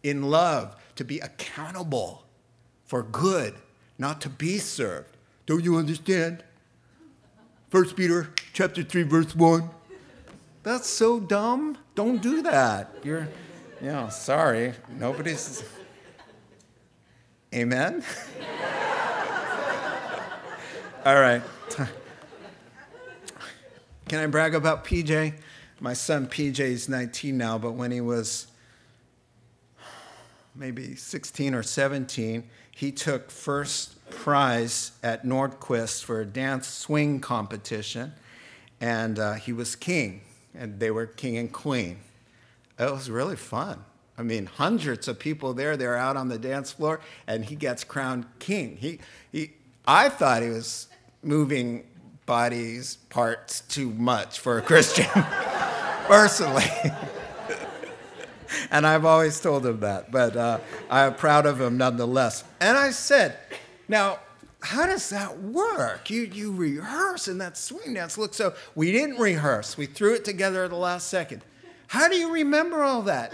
in 0.03 0.31
love, 0.31 0.75
to 0.97 1.05
be 1.05 1.19
accountable 1.21 2.25
for 2.85 3.03
good, 3.03 3.55
not 3.99 4.21
to 4.23 4.29
be 4.29 4.59
served. 4.59 5.17
Don't 5.47 5.65
you 5.65 5.77
understand? 5.77 6.43
First 7.71 7.97
Peter 7.97 8.31
chapter 8.53 8.83
3 8.83 9.03
verse 9.03 9.35
1. 9.35 9.71
That's 10.63 10.89
so 10.89 11.21
dumb. 11.21 11.77
Don't 11.95 12.23
do 12.23 12.43
that. 12.43 12.91
You're 13.03 13.29
you 13.81 13.89
know, 13.89 14.09
sorry. 14.09 14.73
Nobody's 14.99 15.63
Amen. 17.55 18.03
All 21.05 21.21
right. 21.21 21.43
Can 24.09 24.21
I 24.21 24.27
brag 24.27 24.55
about 24.55 24.85
PJ? 24.85 25.35
My 25.79 25.93
son 25.93 26.27
PJ 26.27 26.59
is 26.59 26.89
19 26.89 27.37
now, 27.37 27.59
but 27.59 27.73
when 27.73 27.91
he 27.91 28.01
was 28.01 28.47
maybe 30.55 30.95
16 30.95 31.55
or 31.55 31.63
17, 31.63 32.45
he 32.71 32.93
took 32.93 33.31
first 33.31 33.95
prize 34.11 34.93
at 35.03 35.25
Nordquist 35.25 36.05
for 36.05 36.21
a 36.21 36.27
dance 36.27 36.67
swing 36.67 37.21
competition, 37.21 38.13
and 38.81 39.19
uh, 39.19 39.35
he 39.35 39.53
was 39.53 39.77
king, 39.77 40.23
and 40.55 40.79
they 40.79 40.91
were 40.91 41.07
king 41.07 41.37
and 41.37 41.53
queen. 41.53 41.99
It 42.79 42.91
was 42.91 43.11
really 43.11 43.37
fun. 43.37 43.85
I 44.17 44.23
mean, 44.23 44.47
hundreds 44.47 45.09
of 45.09 45.19
people 45.19 45.55
there. 45.55 45.77
They're 45.77 45.97
out 45.97 46.17
on 46.17 46.29
the 46.29 46.39
dance 46.39 46.73
floor, 46.73 47.01
and 47.27 47.45
he 47.45 47.57
gets 47.57 47.83
crowned 47.83 48.27
king. 48.39 48.77
He, 48.77 49.01
he, 49.33 49.53
I 49.87 50.09
thought 50.09 50.43
he 50.43 50.51
was 50.51 50.89
moving 51.23 51.85
bodies 52.27 52.97
parts 53.11 53.61
too 53.63 53.91
much 53.91 54.39
for 54.39 54.59
a 54.59 54.63
Christian, 54.63 55.07
personally. 56.07 56.65
and 58.71 58.87
I've 58.87 59.05
always 59.05 59.41
told 59.41 59.67
him 59.67 59.81
that, 59.81 60.11
but 60.11 60.37
uh, 60.37 60.59
I'm 60.91 61.15
proud 61.15 61.47
of 61.47 61.61
him 61.61 61.77
nonetheless. 61.77 62.45
And 62.61 62.77
I 62.77 62.91
said, 62.91 63.37
now, 63.89 64.19
how 64.61 64.87
does 64.87 65.11
that 65.11 65.41
work? 65.41 66.09
You, 66.11 66.23
you 66.23 66.53
rehearse 66.53 67.29
and 67.29 67.41
that 67.41 67.57
swing 67.59 67.95
dance 67.95 68.17
looks 68.17 68.37
so. 68.37 68.55
We 68.75 68.93
didn't 68.93 69.19
rehearse, 69.19 69.77
we 69.77 69.87
threw 69.87 70.15
it 70.15 70.25
together 70.25 70.65
at 70.65 70.71
the 70.71 70.77
last 70.77 71.09
second. 71.09 71.43
How 71.89 72.09
do 72.09 72.17
you 72.17 72.33
remember 72.33 72.83
all 72.83 73.03
that? 73.03 73.33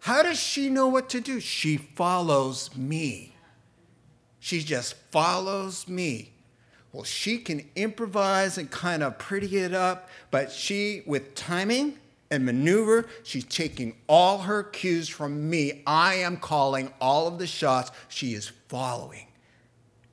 How 0.00 0.22
does 0.22 0.40
she 0.40 0.70
know 0.70 0.88
what 0.88 1.10
to 1.10 1.20
do? 1.20 1.40
She 1.40 1.76
follows 1.76 2.74
me. 2.74 3.34
She 4.38 4.62
just 4.62 4.94
follows 5.12 5.86
me. 5.86 6.32
Well, 6.92 7.04
she 7.04 7.38
can 7.38 7.68
improvise 7.76 8.58
and 8.58 8.70
kind 8.70 9.02
of 9.02 9.18
pretty 9.18 9.58
it 9.58 9.74
up, 9.74 10.08
but 10.30 10.50
she, 10.50 11.02
with 11.06 11.34
timing, 11.34 11.99
and 12.30 12.44
maneuver. 12.44 13.06
She's 13.22 13.44
taking 13.44 13.96
all 14.08 14.38
her 14.38 14.62
cues 14.62 15.08
from 15.08 15.50
me. 15.50 15.82
I 15.86 16.14
am 16.14 16.36
calling 16.36 16.92
all 17.00 17.26
of 17.26 17.38
the 17.38 17.46
shots. 17.46 17.90
She 18.08 18.34
is 18.34 18.52
following. 18.68 19.26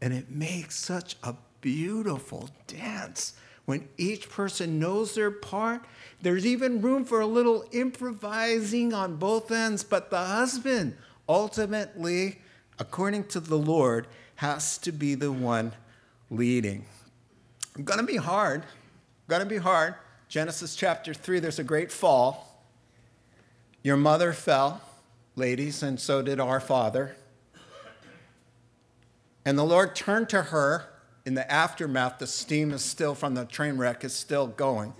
And 0.02 0.14
it 0.14 0.30
makes 0.30 0.78
such 0.78 1.16
a 1.24 1.36
beautiful 1.62 2.50
dance 2.68 3.34
when 3.66 3.88
each 3.98 4.30
person 4.30 4.80
knows 4.80 5.14
their 5.14 5.32
part. 5.32 5.84
There's 6.22 6.46
even 6.46 6.82
room 6.82 7.04
for 7.04 7.20
a 7.22 7.28
little 7.28 7.66
improvising 7.72 8.94
on 8.94 9.18
both 9.18 9.52
ends, 9.52 9.84
but 9.84 10.10
the 10.10 10.24
husband 10.24 10.96
ultimately, 11.28 12.40
according 12.80 13.26
to 13.26 13.40
the 13.40 13.58
Lord, 13.58 14.08
has 14.36 14.78
to 14.80 14.92
be 14.92 15.16
the 15.16 15.32
one 15.32 15.74
leading. 16.30 16.86
It's 17.76 17.84
gonna 17.84 18.04
be 18.04 18.16
hard. 18.16 18.64
Gonna 19.28 19.46
be 19.46 19.58
hard. 19.58 19.96
Genesis 20.28 20.76
chapter 20.76 21.14
3, 21.14 21.40
there's 21.40 21.60
a 21.60 21.64
great 21.64 21.92
fall. 21.92 22.66
Your 23.82 23.96
mother 23.96 24.34
fell, 24.34 24.82
ladies, 25.38 25.82
and 25.82 25.98
so 26.00 26.22
did 26.22 26.40
our 26.40 26.60
father. 26.60 27.16
And 29.46 29.58
the 29.58 29.64
Lord 29.64 29.96
turned 29.96 30.28
to 30.30 30.44
her 30.44 30.90
in 31.26 31.36
the 31.36 31.50
aftermath. 31.50 32.20
The 32.20 32.28
steam 32.28 32.72
is 32.72 32.84
still 32.84 33.16
from 33.16 33.36
the 33.36 33.46
train 33.46 33.78
wreck, 33.78 34.04
is 34.04 34.14
still 34.14 34.48
going. 34.48 34.94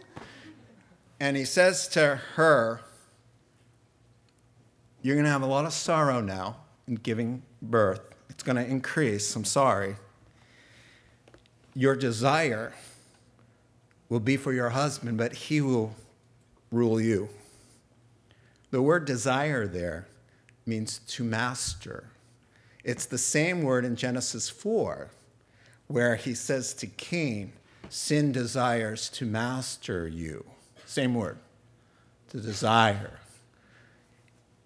And 1.20 1.36
he 1.36 1.44
says 1.44 1.90
to 1.90 2.22
her, 2.36 2.80
You're 5.02 5.16
going 5.16 5.26
to 5.26 5.32
have 5.32 5.42
a 5.42 5.48
lot 5.48 5.66
of 5.66 5.74
sorrow 5.74 6.22
now 6.22 6.56
in 6.88 6.96
giving 6.96 7.42
birth. 7.62 8.00
It's 8.30 8.44
going 8.44 8.56
to 8.56 8.66
increase. 8.66 9.36
I'm 9.36 9.44
sorry. 9.44 9.98
Your 11.74 11.98
desire 11.98 12.72
will 14.10 14.20
be 14.20 14.38
for 14.38 14.54
your 14.54 14.70
husband, 14.70 15.18
but 15.18 15.34
he 15.34 15.62
will 15.62 15.96
rule 16.72 17.00
you. 17.00 17.30
The 18.72 18.82
word 18.82 19.06
desire 19.06 19.68
there 19.68 20.08
means 20.66 21.00
to 21.08 21.24
master. 21.24 22.10
It's 22.84 23.06
the 23.06 23.18
same 23.18 23.64
word 23.64 23.86
in 23.86 23.96
Genesis 23.96 24.50
4, 24.50 25.10
where 25.88 26.16
he 26.16 26.34
says 26.34 26.74
to 26.76 26.88
Cain, 26.88 27.54
Sin 27.90 28.34
desires 28.34 29.10
to 29.10 29.26
master 29.26 30.08
you. 30.08 30.46
Same 30.86 31.16
word, 31.16 31.38
to 32.30 32.42
desire. 32.42 33.20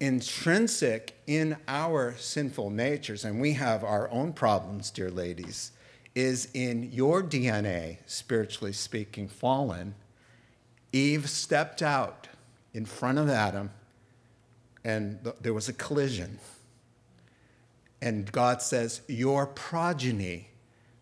Intrinsic 0.00 1.14
in 1.28 1.56
our 1.68 2.16
sinful 2.18 2.70
natures, 2.70 3.24
and 3.24 3.40
we 3.40 3.52
have 3.52 3.84
our 3.84 4.10
own 4.10 4.32
problems, 4.32 4.90
dear 4.90 5.10
ladies, 5.10 5.70
is 6.14 6.48
in 6.54 6.92
your 6.92 7.22
DNA, 7.22 7.98
spiritually 8.06 8.72
speaking, 8.72 9.28
fallen. 9.28 9.94
Eve 10.92 11.28
stepped 11.28 11.82
out 11.82 12.28
in 12.74 12.84
front 12.84 13.18
of 13.18 13.28
Adam, 13.28 13.70
and 14.84 15.22
th- 15.24 15.36
there 15.40 15.54
was 15.54 15.68
a 15.68 15.72
collision. 15.72 16.38
And 18.00 18.30
God 18.30 18.60
says, 18.60 19.02
Your 19.06 19.46
progeny 19.46 20.48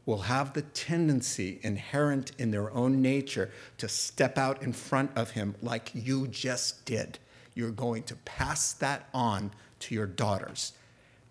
will 0.07 0.23
have 0.23 0.53
the 0.53 0.63
tendency 0.63 1.61
inherent 1.63 2.33
in 2.39 2.51
their 2.51 2.71
own 2.73 3.01
nature 3.01 3.51
to 3.79 3.89
step 3.89 4.39
out 4.39 4.63
in 4.63 4.73
front 4.73 5.11
of 5.17 5.31
him 5.31 5.55
like 5.63 5.91
you 5.95 6.27
just 6.29 6.85
did. 6.85 7.19
You're 7.55 7.71
going 7.71 8.03
to 8.05 8.17
pass 8.17 8.73
that 8.75 9.09
on 9.13 9.53
to 9.81 9.95
your 9.95 10.07
daughters. 10.07 10.73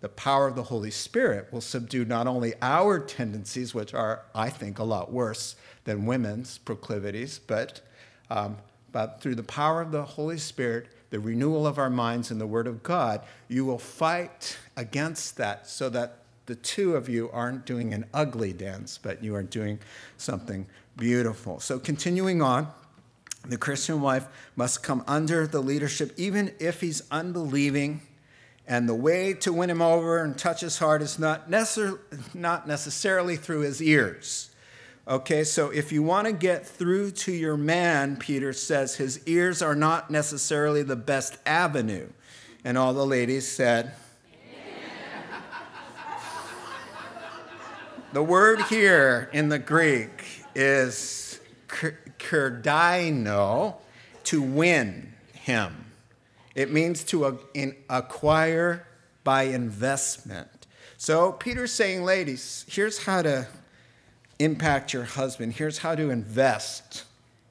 The 0.00 0.08
power 0.08 0.46
of 0.46 0.56
the 0.56 0.62
Holy 0.64 0.90
Spirit 0.90 1.52
will 1.52 1.60
subdue 1.60 2.04
not 2.04 2.26
only 2.26 2.54
our 2.62 2.98
tendencies, 2.98 3.74
which 3.74 3.92
are, 3.92 4.22
I 4.34 4.48
think, 4.48 4.78
a 4.78 4.84
lot 4.84 5.12
worse 5.12 5.56
than 5.84 6.06
women's 6.06 6.58
proclivities, 6.58 7.38
but, 7.38 7.80
um, 8.30 8.56
but 8.92 9.20
through 9.20 9.34
the 9.34 9.42
power 9.42 9.82
of 9.82 9.92
the 9.92 10.02
Holy 10.02 10.38
Spirit, 10.38 10.88
the 11.10 11.20
renewal 11.20 11.66
of 11.66 11.78
our 11.78 11.90
minds 11.90 12.30
and 12.30 12.40
the 12.40 12.46
Word 12.46 12.66
of 12.66 12.82
God, 12.82 13.20
you 13.48 13.64
will 13.64 13.78
fight 13.78 14.58
against 14.76 15.36
that 15.36 15.66
so 15.66 15.90
that 15.90 16.18
the 16.46 16.54
two 16.54 16.96
of 16.96 17.08
you 17.08 17.30
aren't 17.32 17.66
doing 17.66 17.92
an 17.92 18.06
ugly 18.14 18.52
dance, 18.52 18.98
but 19.00 19.22
you 19.22 19.34
are 19.34 19.42
doing 19.42 19.78
something 20.16 20.66
beautiful. 20.96 21.60
So, 21.60 21.78
continuing 21.78 22.42
on, 22.42 22.68
the 23.46 23.56
Christian 23.56 24.00
wife 24.00 24.26
must 24.56 24.82
come 24.82 25.04
under 25.06 25.46
the 25.46 25.60
leadership, 25.60 26.12
even 26.16 26.52
if 26.58 26.80
he's 26.80 27.02
unbelieving. 27.10 28.02
And 28.70 28.88
the 28.88 28.94
way 28.94 29.34
to 29.34 29.52
win 29.52 29.68
him 29.68 29.82
over 29.82 30.22
and 30.22 30.38
touch 30.38 30.60
his 30.60 30.78
heart 30.78 31.02
is 31.02 31.18
not, 31.18 31.50
necessar- 31.50 31.98
not 32.32 32.68
necessarily 32.68 33.34
through 33.34 33.62
his 33.62 33.82
ears. 33.82 34.50
Okay, 35.08 35.42
so 35.42 35.70
if 35.70 35.90
you 35.90 36.04
want 36.04 36.28
to 36.28 36.32
get 36.32 36.64
through 36.64 37.10
to 37.10 37.32
your 37.32 37.56
man, 37.56 38.16
Peter 38.16 38.52
says 38.52 38.94
his 38.94 39.26
ears 39.26 39.60
are 39.60 39.74
not 39.74 40.08
necessarily 40.08 40.84
the 40.84 40.94
best 40.94 41.36
avenue. 41.44 42.06
And 42.64 42.78
all 42.78 42.94
the 42.94 43.04
ladies 43.04 43.48
said, 43.48 43.90
The 48.12 48.22
word 48.22 48.62
here 48.62 49.28
in 49.32 49.48
the 49.48 49.58
Greek 49.58 50.44
is 50.54 51.40
kerdaino, 51.66 53.74
to 54.22 54.40
win 54.40 55.12
him. 55.32 55.89
It 56.54 56.72
means 56.72 57.04
to 57.04 57.38
acquire 57.88 58.86
by 59.24 59.44
investment. 59.44 60.66
So 60.96 61.32
Peter's 61.32 61.72
saying, 61.72 62.04
ladies, 62.04 62.66
here's 62.68 63.04
how 63.04 63.22
to 63.22 63.46
impact 64.38 64.92
your 64.92 65.04
husband. 65.04 65.54
Here's 65.54 65.78
how 65.78 65.94
to 65.94 66.10
invest 66.10 67.04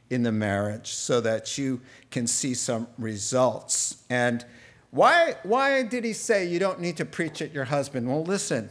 in 0.09 0.23
the 0.23 0.31
marriage 0.31 0.91
so 0.91 1.21
that 1.21 1.57
you 1.57 1.81
can 2.11 2.27
see 2.27 2.53
some 2.53 2.87
results. 2.97 4.03
And 4.09 4.43
why, 4.91 5.35
why 5.43 5.83
did 5.83 6.03
he 6.03 6.13
say 6.13 6.45
you 6.45 6.59
don't 6.59 6.79
need 6.79 6.97
to 6.97 7.05
preach 7.05 7.41
at 7.41 7.53
your 7.53 7.65
husband? 7.65 8.07
Well, 8.07 8.23
listen, 8.23 8.69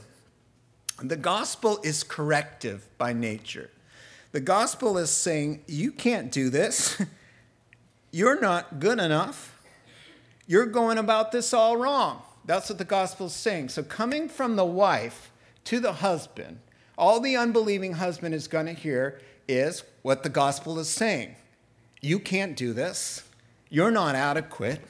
the 1.03 1.17
gospel 1.17 1.79
is 1.85 2.03
corrective 2.03 2.89
by 2.99 3.13
nature. 3.13 3.71
The 4.33 4.41
gospel 4.41 4.99
is 4.99 5.11
saying, 5.11 5.63
you 5.67 5.93
can't 5.93 6.31
do 6.31 6.51
this. 6.51 7.01
You're 8.11 8.41
not 8.41 8.81
good 8.81 8.99
enough. 8.99 9.58
You're 10.49 10.67
going 10.67 10.97
about 10.97 11.31
this 11.31 11.53
all 11.53 11.77
wrong. 11.77 12.23
That's 12.45 12.71
what 12.71 12.79
the 12.79 12.85
gospel 12.85 13.27
is 13.27 13.35
saying. 13.35 13.69
So, 13.69 13.83
coming 13.83 14.31
from 14.31 14.57
the 14.57 14.65
wife 14.65 15.31
to 15.65 15.79
the 15.79 15.93
husband, 15.93 16.61
all 16.97 17.21
the 17.21 17.37
unbelieving 17.37 17.93
husband 17.93 18.35
is 18.35 18.49
going 18.49 18.67
to 18.67 18.73
hear 18.73 19.21
is 19.47 19.85
what 20.01 20.23
the 20.23 20.31
gospel 20.31 20.79
is 20.79 20.89
saying. 20.89 21.37
You 22.01 22.19
can't 22.19 22.57
do 22.57 22.73
this. 22.73 23.23
You're 23.69 23.91
not 23.91 24.15
adequate. 24.15 24.81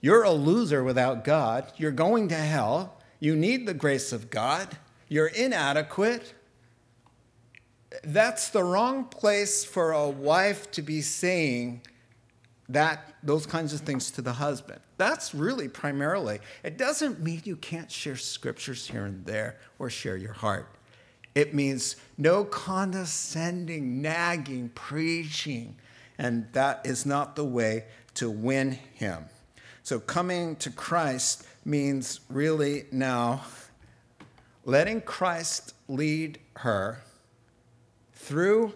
You're 0.00 0.22
a 0.22 0.30
loser 0.30 0.84
without 0.84 1.24
God. 1.24 1.72
You're 1.76 1.90
going 1.90 2.28
to 2.28 2.36
hell. 2.36 2.94
You 3.18 3.34
need 3.34 3.66
the 3.66 3.74
grace 3.74 4.12
of 4.12 4.30
God. 4.30 4.78
You're 5.08 5.26
inadequate. 5.26 6.34
That's 8.04 8.50
the 8.50 8.62
wrong 8.62 9.06
place 9.06 9.64
for 9.64 9.90
a 9.90 10.08
wife 10.08 10.70
to 10.72 10.82
be 10.82 11.00
saying 11.00 11.82
that 12.68 13.14
those 13.22 13.46
kinds 13.46 13.72
of 13.72 13.80
things 13.80 14.10
to 14.12 14.22
the 14.22 14.32
husband. 14.32 14.80
That's 14.98 15.34
really 15.34 15.68
primarily. 15.68 16.40
It 16.62 16.76
doesn't 16.76 17.20
mean 17.20 17.42
you 17.44 17.56
can't 17.56 17.90
share 17.90 18.16
scriptures 18.16 18.86
here 18.86 19.06
and 19.06 19.24
there 19.24 19.58
or 19.78 19.88
share 19.88 20.16
your 20.16 20.34
heart. 20.34 20.68
It 21.34 21.54
means 21.54 21.96
no 22.16 22.44
condescending, 22.44 24.02
nagging, 24.02 24.70
preaching. 24.70 25.76
And 26.18 26.46
that 26.52 26.80
is 26.84 27.06
not 27.06 27.36
the 27.36 27.44
way 27.44 27.84
to 28.14 28.28
win 28.28 28.72
him. 28.94 29.26
So 29.82 30.00
coming 30.00 30.56
to 30.56 30.70
Christ 30.70 31.46
means 31.64 32.20
really 32.28 32.86
now 32.90 33.42
letting 34.64 35.00
Christ 35.00 35.74
lead 35.86 36.38
her 36.56 37.00
through 38.12 38.74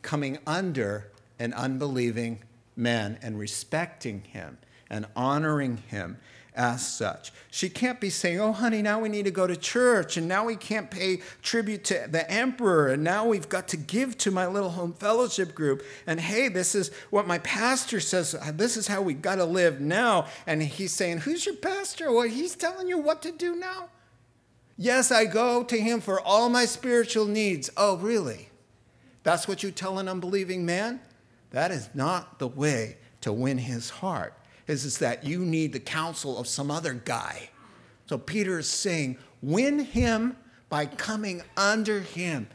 coming 0.00 0.38
under 0.46 1.10
an 1.38 1.52
unbelieving 1.52 2.42
man 2.80 3.18
and 3.22 3.38
respecting 3.38 4.22
him 4.22 4.58
and 4.88 5.06
honoring 5.14 5.76
him 5.88 6.16
as 6.54 6.86
such. 6.86 7.32
She 7.50 7.68
can't 7.68 8.00
be 8.00 8.10
saying, 8.10 8.40
Oh, 8.40 8.52
honey, 8.52 8.82
now 8.82 9.00
we 9.00 9.08
need 9.08 9.24
to 9.24 9.30
go 9.30 9.46
to 9.46 9.56
church, 9.56 10.16
and 10.16 10.26
now 10.26 10.44
we 10.44 10.56
can't 10.56 10.90
pay 10.90 11.22
tribute 11.42 11.84
to 11.84 12.06
the 12.08 12.28
emperor, 12.30 12.88
and 12.88 13.04
now 13.04 13.26
we've 13.26 13.48
got 13.48 13.68
to 13.68 13.76
give 13.76 14.18
to 14.18 14.30
my 14.30 14.46
little 14.46 14.70
home 14.70 14.92
fellowship 14.92 15.54
group. 15.54 15.82
And 16.06 16.20
hey, 16.20 16.48
this 16.48 16.74
is 16.74 16.90
what 17.10 17.26
my 17.26 17.38
pastor 17.38 18.00
says, 18.00 18.34
this 18.54 18.76
is 18.76 18.88
how 18.88 19.02
we 19.02 19.14
got 19.14 19.36
to 19.36 19.44
live 19.44 19.80
now. 19.80 20.26
And 20.46 20.62
he's 20.62 20.92
saying, 20.92 21.18
Who's 21.18 21.46
your 21.46 21.56
pastor? 21.56 22.12
Well, 22.12 22.28
he's 22.28 22.56
telling 22.56 22.88
you 22.88 22.98
what 22.98 23.22
to 23.22 23.32
do 23.32 23.54
now. 23.56 23.88
Yes, 24.76 25.12
I 25.12 25.26
go 25.26 25.62
to 25.64 25.78
him 25.78 26.00
for 26.00 26.20
all 26.20 26.48
my 26.48 26.64
spiritual 26.64 27.26
needs. 27.26 27.70
Oh, 27.76 27.98
really? 27.98 28.48
That's 29.22 29.46
what 29.46 29.62
you 29.62 29.70
tell 29.70 29.98
an 29.98 30.08
unbelieving 30.08 30.64
man? 30.64 31.00
That 31.50 31.70
is 31.70 31.88
not 31.94 32.38
the 32.38 32.48
way 32.48 32.96
to 33.22 33.32
win 33.32 33.58
his 33.58 33.90
heart. 33.90 34.34
Is, 34.66 34.84
is 34.84 34.98
that 34.98 35.24
you 35.24 35.40
need 35.40 35.72
the 35.72 35.80
counsel 35.80 36.38
of 36.38 36.46
some 36.46 36.70
other 36.70 36.94
guy. 36.94 37.50
So 38.06 38.18
Peter 38.18 38.58
is 38.60 38.68
saying, 38.68 39.18
win 39.42 39.80
him 39.80 40.36
by 40.68 40.86
coming 40.86 41.42
under 41.56 42.00
him 42.00 42.48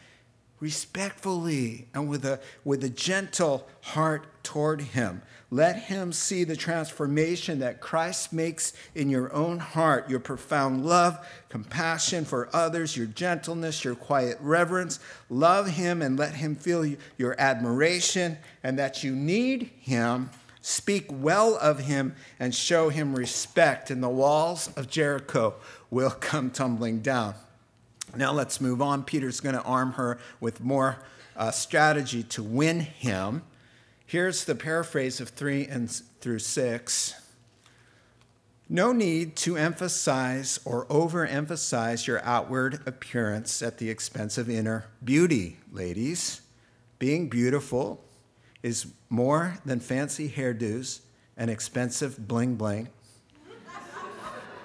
respectfully 0.59 1.87
and 1.93 2.09
with 2.09 2.25
a, 2.25 2.39
with 2.63 2.83
a 2.83 2.89
gentle 2.89 3.67
heart 3.81 4.27
toward 4.43 4.81
him. 4.81 5.21
Let 5.51 5.75
him 5.83 6.11
see 6.11 6.43
the 6.43 6.55
transformation 6.55 7.59
that 7.59 7.79
Christ 7.79 8.33
makes 8.33 8.73
in 8.95 9.09
your 9.09 9.31
own 9.31 9.59
heart 9.59 10.09
your 10.09 10.19
profound 10.19 10.85
love, 10.85 11.25
compassion 11.49 12.25
for 12.25 12.49
others, 12.51 12.97
your 12.97 13.05
gentleness, 13.05 13.83
your 13.83 13.95
quiet 13.95 14.37
reverence. 14.41 14.99
Love 15.29 15.67
him 15.67 16.01
and 16.01 16.17
let 16.17 16.35
him 16.35 16.55
feel 16.55 16.95
your 17.17 17.35
admiration 17.39 18.37
and 18.63 18.79
that 18.79 19.03
you 19.03 19.15
need 19.15 19.69
him. 19.79 20.31
Speak 20.61 21.05
well 21.11 21.55
of 21.61 21.81
him 21.81 22.15
and 22.39 22.53
show 22.53 22.89
him 22.89 23.15
respect, 23.15 23.91
and 23.91 24.01
the 24.01 24.09
walls 24.09 24.71
of 24.75 24.89
Jericho 24.89 25.53
will 25.91 26.09
come 26.09 26.49
tumbling 26.49 27.01
down. 27.01 27.35
Now 28.15 28.31
let's 28.33 28.59
move 28.59 28.81
on. 28.81 29.03
Peter's 29.03 29.41
going 29.41 29.53
to 29.53 29.61
arm 29.61 29.91
her 29.93 30.17
with 30.39 30.61
more 30.61 30.97
uh, 31.37 31.51
strategy 31.51 32.23
to 32.23 32.41
win 32.41 32.79
him. 32.79 33.43
Here's 34.07 34.45
the 34.45 34.53
paraphrase 34.53 35.19
of 35.19 35.29
3 35.29 35.65
and 35.65 35.89
through 36.21 36.39
6. 36.39 37.15
No 38.69 38.91
need 38.91 39.35
to 39.37 39.57
emphasize 39.57 40.59
or 40.63 40.85
overemphasize 40.85 42.05
your 42.05 42.23
outward 42.23 42.81
appearance 42.85 43.63
at 43.63 43.79
the 43.79 43.89
expense 43.89 44.37
of 44.37 44.49
inner 44.49 44.85
beauty, 45.03 45.57
ladies. 45.71 46.41
Being 46.99 47.29
beautiful 47.29 48.03
is 48.61 48.87
more 49.09 49.57
than 49.65 49.79
fancy 49.79 50.29
hairdos 50.29 51.01
and 51.35 51.49
expensive 51.49 52.27
bling 52.27 52.55
bling. 52.55 52.89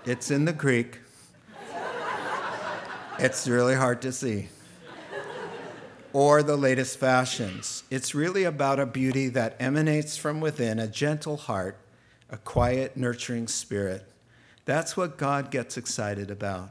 It's 0.04 0.30
in 0.30 0.44
the 0.44 0.52
Greek. 0.52 0.98
It's 3.18 3.48
really 3.48 3.74
hard 3.74 4.00
to 4.02 4.12
see 4.12 4.48
or 6.12 6.42
the 6.42 6.56
latest 6.56 6.98
fashions. 6.98 7.84
It's 7.90 8.14
really 8.14 8.44
about 8.44 8.80
a 8.80 8.86
beauty 8.86 9.28
that 9.28 9.56
emanates 9.60 10.16
from 10.16 10.40
within, 10.40 10.78
a 10.78 10.86
gentle 10.86 11.36
heart, 11.36 11.78
a 12.28 12.36
quiet, 12.36 12.96
nurturing 12.96 13.48
spirit. 13.48 14.06
That's 14.64 14.96
what 14.96 15.16
God 15.16 15.50
gets 15.50 15.76
excited 15.76 16.30
about. 16.30 16.70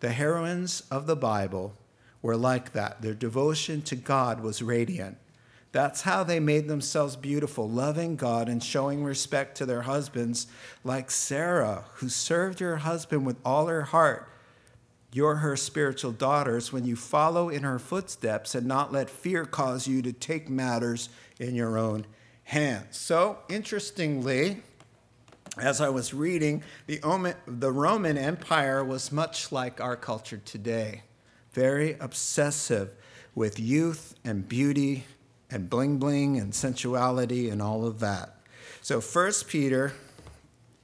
The 0.00 0.12
heroines 0.12 0.82
of 0.90 1.06
the 1.06 1.16
Bible 1.16 1.74
were 2.22 2.36
like 2.36 2.72
that. 2.72 3.02
Their 3.02 3.14
devotion 3.14 3.82
to 3.82 3.96
God 3.96 4.40
was 4.40 4.62
radiant. 4.62 5.18
That's 5.72 6.02
how 6.02 6.24
they 6.24 6.40
made 6.40 6.68
themselves 6.68 7.16
beautiful, 7.16 7.68
loving 7.68 8.16
God 8.16 8.48
and 8.48 8.62
showing 8.62 9.04
respect 9.04 9.56
to 9.58 9.66
their 9.66 9.82
husbands, 9.82 10.46
like 10.84 11.10
Sarah, 11.10 11.84
who 11.94 12.08
served 12.08 12.60
her 12.60 12.78
husband 12.78 13.26
with 13.26 13.36
all 13.44 13.66
her 13.66 13.82
heart 13.82 14.28
you're 15.12 15.36
her 15.36 15.56
spiritual 15.56 16.12
daughters 16.12 16.72
when 16.72 16.84
you 16.84 16.96
follow 16.96 17.48
in 17.48 17.62
her 17.62 17.78
footsteps 17.78 18.54
and 18.54 18.66
not 18.66 18.92
let 18.92 19.08
fear 19.08 19.44
cause 19.44 19.86
you 19.86 20.02
to 20.02 20.12
take 20.12 20.48
matters 20.48 21.08
in 21.38 21.54
your 21.54 21.78
own 21.78 22.06
hands. 22.44 22.96
So, 22.96 23.38
interestingly, 23.48 24.62
as 25.58 25.80
I 25.80 25.88
was 25.88 26.12
reading, 26.12 26.62
the, 26.86 27.00
Roman 27.72 28.18
Empire 28.18 28.84
was 28.84 29.10
much 29.10 29.50
like 29.52 29.80
our 29.80 29.96
culture 29.96 30.40
today, 30.44 31.02
very 31.52 31.96
obsessive 31.98 32.90
with 33.34 33.58
youth 33.58 34.14
and 34.24 34.46
beauty 34.48 35.04
and 35.50 35.70
bling 35.70 35.98
bling 35.98 36.38
and 36.38 36.54
sensuality 36.54 37.48
and 37.48 37.62
all 37.62 37.86
of 37.86 38.00
that. 38.00 38.36
So, 38.82 39.00
First 39.00 39.48
Peter 39.48 39.92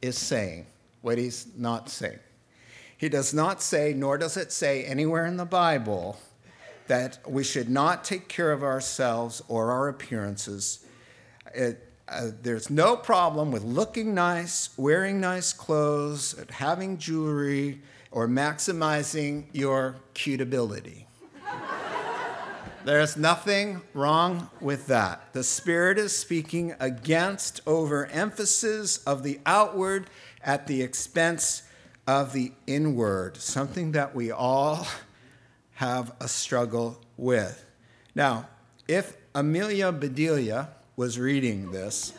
is 0.01 0.16
saying 0.16 0.66
what 1.03 1.18
he's 1.18 1.47
not 1.57 1.91
saying. 1.91 2.18
He 3.03 3.09
does 3.09 3.34
not 3.34 3.61
say, 3.61 3.94
nor 3.94 4.16
does 4.16 4.36
it 4.36 4.53
say 4.53 4.84
anywhere 4.84 5.26
in 5.26 5.36
the 5.36 5.44
Bible, 5.44 6.20
that 6.86 7.18
we 7.28 7.42
should 7.42 7.68
not 7.68 8.05
take 8.05 8.28
care 8.28 8.53
of 8.53 8.62
ourselves 8.62 9.42
or 9.48 9.72
our 9.72 9.88
appearances. 9.88 10.86
It, 11.53 11.84
uh, 12.07 12.28
there's 12.42 12.70
no 12.70 12.94
problem 12.94 13.50
with 13.50 13.64
looking 13.64 14.14
nice, 14.14 14.70
wearing 14.78 15.20
nice 15.20 15.53
clothes, 15.53 16.36
having 16.50 16.96
jewelry, 16.96 17.80
or 18.12 18.28
maximizing 18.28 19.46
your 19.50 19.96
cutability. 20.14 21.09
There's 22.84 23.16
nothing 23.16 23.82
wrong 23.94 24.48
with 24.61 24.86
that. 24.86 25.32
The 25.32 25.42
Spirit 25.42 25.98
is 25.98 26.16
speaking 26.16 26.76
against 26.78 27.62
overemphasis 27.66 28.98
of 28.98 29.24
the 29.24 29.40
outward 29.44 30.09
at 30.44 30.68
the 30.68 30.82
expense 30.82 31.64
of 32.07 32.32
the 32.32 32.53
inward, 32.66 33.36
something 33.36 33.92
that 33.92 34.14
we 34.14 34.30
all 34.30 34.86
have 35.74 36.12
a 36.20 36.28
struggle 36.28 37.00
with. 37.16 37.64
Now, 38.14 38.48
if 38.88 39.16
Amelia 39.34 39.92
Bedelia 39.92 40.68
was 40.96 41.18
reading 41.18 41.70
this, 41.72 42.12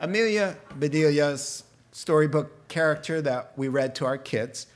Amelia 0.00 0.56
Bedelia's 0.78 1.64
storybook 1.92 2.68
character 2.68 3.20
that 3.22 3.52
we 3.56 3.68
read 3.68 3.94
to 3.96 4.06
our 4.06 4.18
kids, 4.18 4.66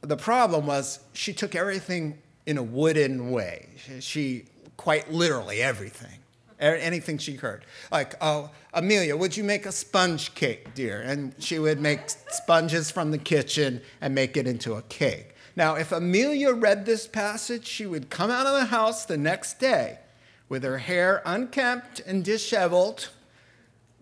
the 0.00 0.16
problem 0.16 0.66
was 0.66 1.00
she 1.12 1.32
took 1.32 1.54
everything 1.54 2.18
in 2.46 2.56
a 2.56 2.62
wooden 2.62 3.30
way. 3.30 3.68
She, 4.00 4.44
quite 4.76 5.10
literally, 5.10 5.60
everything. 5.60 6.18
Er, 6.60 6.74
anything 6.74 7.18
she 7.18 7.34
heard. 7.34 7.64
Like, 7.92 8.14
oh, 8.20 8.50
Amelia, 8.74 9.16
would 9.16 9.36
you 9.36 9.44
make 9.44 9.64
a 9.64 9.70
sponge 9.70 10.34
cake, 10.34 10.74
dear? 10.74 11.00
And 11.00 11.34
she 11.38 11.58
would 11.60 11.80
make 11.80 12.00
sponges 12.30 12.90
from 12.90 13.12
the 13.12 13.18
kitchen 13.18 13.80
and 14.00 14.12
make 14.14 14.36
it 14.36 14.46
into 14.48 14.74
a 14.74 14.82
cake. 14.82 15.34
Now, 15.54 15.76
if 15.76 15.92
Amelia 15.92 16.52
read 16.52 16.84
this 16.84 17.06
passage, 17.06 17.66
she 17.66 17.86
would 17.86 18.10
come 18.10 18.30
out 18.30 18.46
of 18.46 18.54
the 18.54 18.66
house 18.66 19.04
the 19.04 19.16
next 19.16 19.60
day 19.60 20.00
with 20.48 20.64
her 20.64 20.78
hair 20.78 21.22
unkempt 21.24 22.00
and 22.00 22.24
disheveled, 22.24 23.10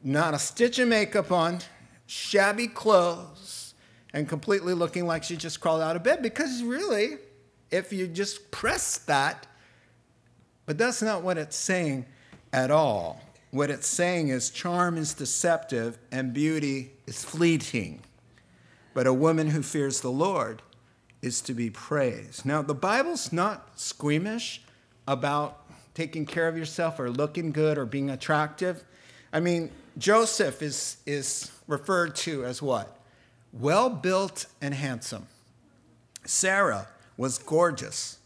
not 0.02 0.32
a 0.32 0.38
stitch 0.38 0.78
of 0.78 0.88
makeup 0.88 1.30
on, 1.30 1.60
shabby 2.06 2.68
clothes, 2.68 3.74
and 4.14 4.28
completely 4.28 4.72
looking 4.72 5.06
like 5.06 5.24
she 5.24 5.36
just 5.36 5.60
crawled 5.60 5.82
out 5.82 5.96
of 5.96 6.02
bed. 6.02 6.22
Because 6.22 6.62
really, 6.62 7.18
if 7.70 7.92
you 7.92 8.06
just 8.06 8.50
press 8.50 8.96
that, 8.98 9.46
but 10.64 10.78
that's 10.78 11.02
not 11.02 11.22
what 11.22 11.36
it's 11.36 11.56
saying 11.56 12.06
at 12.52 12.70
all. 12.70 13.20
What 13.50 13.70
it's 13.70 13.86
saying 13.86 14.28
is 14.28 14.50
charm 14.50 14.98
is 14.98 15.14
deceptive 15.14 15.98
and 16.10 16.32
beauty 16.32 16.92
is 17.06 17.24
fleeting. 17.24 18.00
But 18.94 19.06
a 19.06 19.12
woman 19.12 19.48
who 19.50 19.62
fears 19.62 20.00
the 20.00 20.10
Lord 20.10 20.62
is 21.22 21.40
to 21.42 21.54
be 21.54 21.70
praised. 21.70 22.44
Now, 22.44 22.62
the 22.62 22.74
Bible's 22.74 23.32
not 23.32 23.78
squeamish 23.78 24.62
about 25.08 25.62
taking 25.94 26.26
care 26.26 26.48
of 26.48 26.58
yourself 26.58 27.00
or 27.00 27.10
looking 27.10 27.52
good 27.52 27.78
or 27.78 27.86
being 27.86 28.10
attractive. 28.10 28.84
I 29.32 29.40
mean, 29.40 29.70
Joseph 29.98 30.62
is, 30.62 30.98
is 31.06 31.50
referred 31.66 32.14
to 32.16 32.44
as 32.44 32.60
what? 32.60 33.00
Well 33.52 33.88
built 33.88 34.46
and 34.60 34.74
handsome. 34.74 35.26
Sarah 36.24 36.88
was 37.16 37.38
gorgeous. 37.38 38.18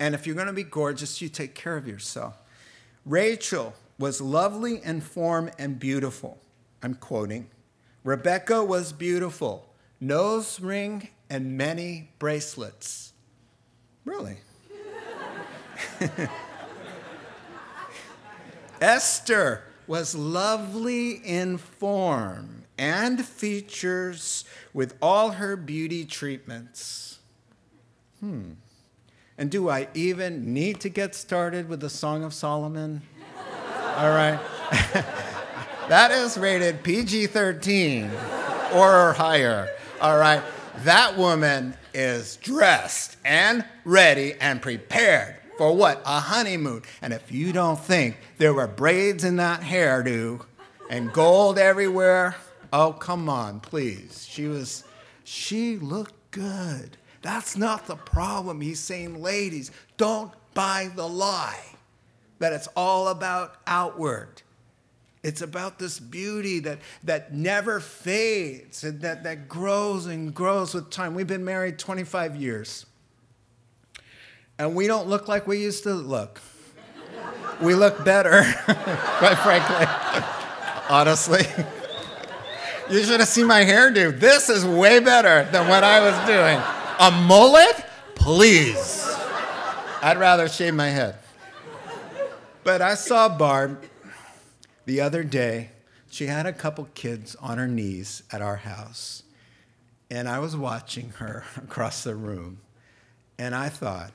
And 0.00 0.14
if 0.14 0.26
you're 0.26 0.34
going 0.34 0.48
to 0.48 0.52
be 0.52 0.64
gorgeous, 0.64 1.22
you 1.22 1.28
take 1.28 1.54
care 1.54 1.76
of 1.76 1.86
yourself. 1.86 2.36
Rachel 3.06 3.72
was 3.98 4.20
lovely 4.20 4.84
in 4.84 5.00
form 5.00 5.50
and 5.58 5.78
beautiful. 5.78 6.38
I'm 6.82 6.94
quoting. 6.94 7.48
Rebecca 8.02 8.64
was 8.64 8.92
beautiful, 8.92 9.68
nose 10.00 10.60
ring 10.60 11.08
and 11.30 11.56
many 11.56 12.10
bracelets. 12.18 13.12
Really? 14.04 14.38
Esther 18.80 19.62
was 19.86 20.14
lovely 20.14 21.12
in 21.12 21.58
form 21.58 22.64
and 22.76 23.24
features 23.24 24.44
with 24.74 24.96
all 25.00 25.30
her 25.30 25.56
beauty 25.56 26.04
treatments. 26.04 27.20
Hmm. 28.20 28.52
And 29.38 29.50
do 29.50 29.68
I 29.68 29.88
even 29.94 30.54
need 30.54 30.80
to 30.80 30.88
get 30.88 31.14
started 31.14 31.68
with 31.68 31.80
the 31.80 31.90
Song 31.90 32.24
of 32.24 32.32
Solomon? 32.32 33.02
All 33.96 34.10
right. 34.10 34.38
that 35.88 36.10
is 36.10 36.38
rated 36.38 36.82
PG 36.82 37.28
13 37.28 38.10
or 38.74 39.12
higher. 39.12 39.68
All 40.00 40.18
right. 40.18 40.42
That 40.84 41.16
woman 41.16 41.74
is 41.92 42.36
dressed 42.36 43.16
and 43.24 43.64
ready 43.84 44.34
and 44.40 44.60
prepared 44.60 45.36
for 45.56 45.74
what? 45.74 46.02
A 46.04 46.20
honeymoon. 46.20 46.82
And 47.02 47.12
if 47.12 47.32
you 47.32 47.52
don't 47.52 47.78
think 47.78 48.16
there 48.38 48.52
were 48.52 48.66
braids 48.66 49.24
in 49.24 49.36
that 49.36 49.60
hairdo 49.60 50.44
and 50.90 51.12
gold 51.12 51.58
everywhere, 51.58 52.36
oh, 52.72 52.92
come 52.92 53.28
on, 53.28 53.60
please. 53.60 54.26
She 54.28 54.46
was, 54.46 54.84
she 55.24 55.78
looked 55.78 56.30
good. 56.30 56.96
That's 57.26 57.56
not 57.56 57.88
the 57.88 57.96
problem. 57.96 58.60
He's 58.60 58.78
saying, 58.78 59.20
ladies, 59.20 59.72
don't 59.96 60.30
buy 60.54 60.92
the 60.94 61.08
lie 61.08 61.58
that 62.38 62.52
it's 62.52 62.68
all 62.76 63.08
about 63.08 63.56
outward. 63.66 64.42
It's 65.24 65.42
about 65.42 65.80
this 65.80 65.98
beauty 65.98 66.60
that, 66.60 66.78
that 67.02 67.34
never 67.34 67.80
fades 67.80 68.84
and 68.84 69.00
that, 69.00 69.24
that 69.24 69.48
grows 69.48 70.06
and 70.06 70.32
grows 70.32 70.72
with 70.72 70.88
time. 70.88 71.16
We've 71.16 71.26
been 71.26 71.44
married 71.44 71.80
25 71.80 72.36
years 72.36 72.86
and 74.56 74.76
we 74.76 74.86
don't 74.86 75.08
look 75.08 75.26
like 75.26 75.48
we 75.48 75.58
used 75.58 75.82
to 75.82 75.94
look. 75.94 76.40
We 77.60 77.74
look 77.74 78.04
better, 78.04 78.44
quite 79.18 79.38
frankly. 79.38 79.86
Honestly. 80.88 81.44
You 82.88 83.02
should 83.02 83.18
have 83.18 83.28
seen 83.28 83.48
my 83.48 83.64
hairdo. 83.64 84.16
This 84.16 84.48
is 84.48 84.64
way 84.64 85.00
better 85.00 85.50
than 85.50 85.66
what 85.66 85.82
I 85.82 85.98
was 85.98 86.26
doing. 86.28 86.75
A 86.98 87.10
mullet? 87.10 87.84
Please. 88.14 89.04
I'd 90.02 90.16
rather 90.18 90.48
shave 90.48 90.74
my 90.74 90.88
head. 90.88 91.16
But 92.64 92.80
I 92.80 92.94
saw 92.94 93.28
Barb 93.28 93.84
the 94.86 95.00
other 95.00 95.22
day. 95.22 95.70
She 96.10 96.26
had 96.26 96.46
a 96.46 96.52
couple 96.52 96.88
kids 96.94 97.36
on 97.36 97.58
her 97.58 97.68
knees 97.68 98.22
at 98.32 98.40
our 98.40 98.56
house. 98.56 99.22
And 100.10 100.28
I 100.28 100.38
was 100.38 100.56
watching 100.56 101.10
her 101.18 101.44
across 101.56 102.02
the 102.02 102.14
room. 102.14 102.60
And 103.38 103.54
I 103.54 103.68
thought, 103.68 104.12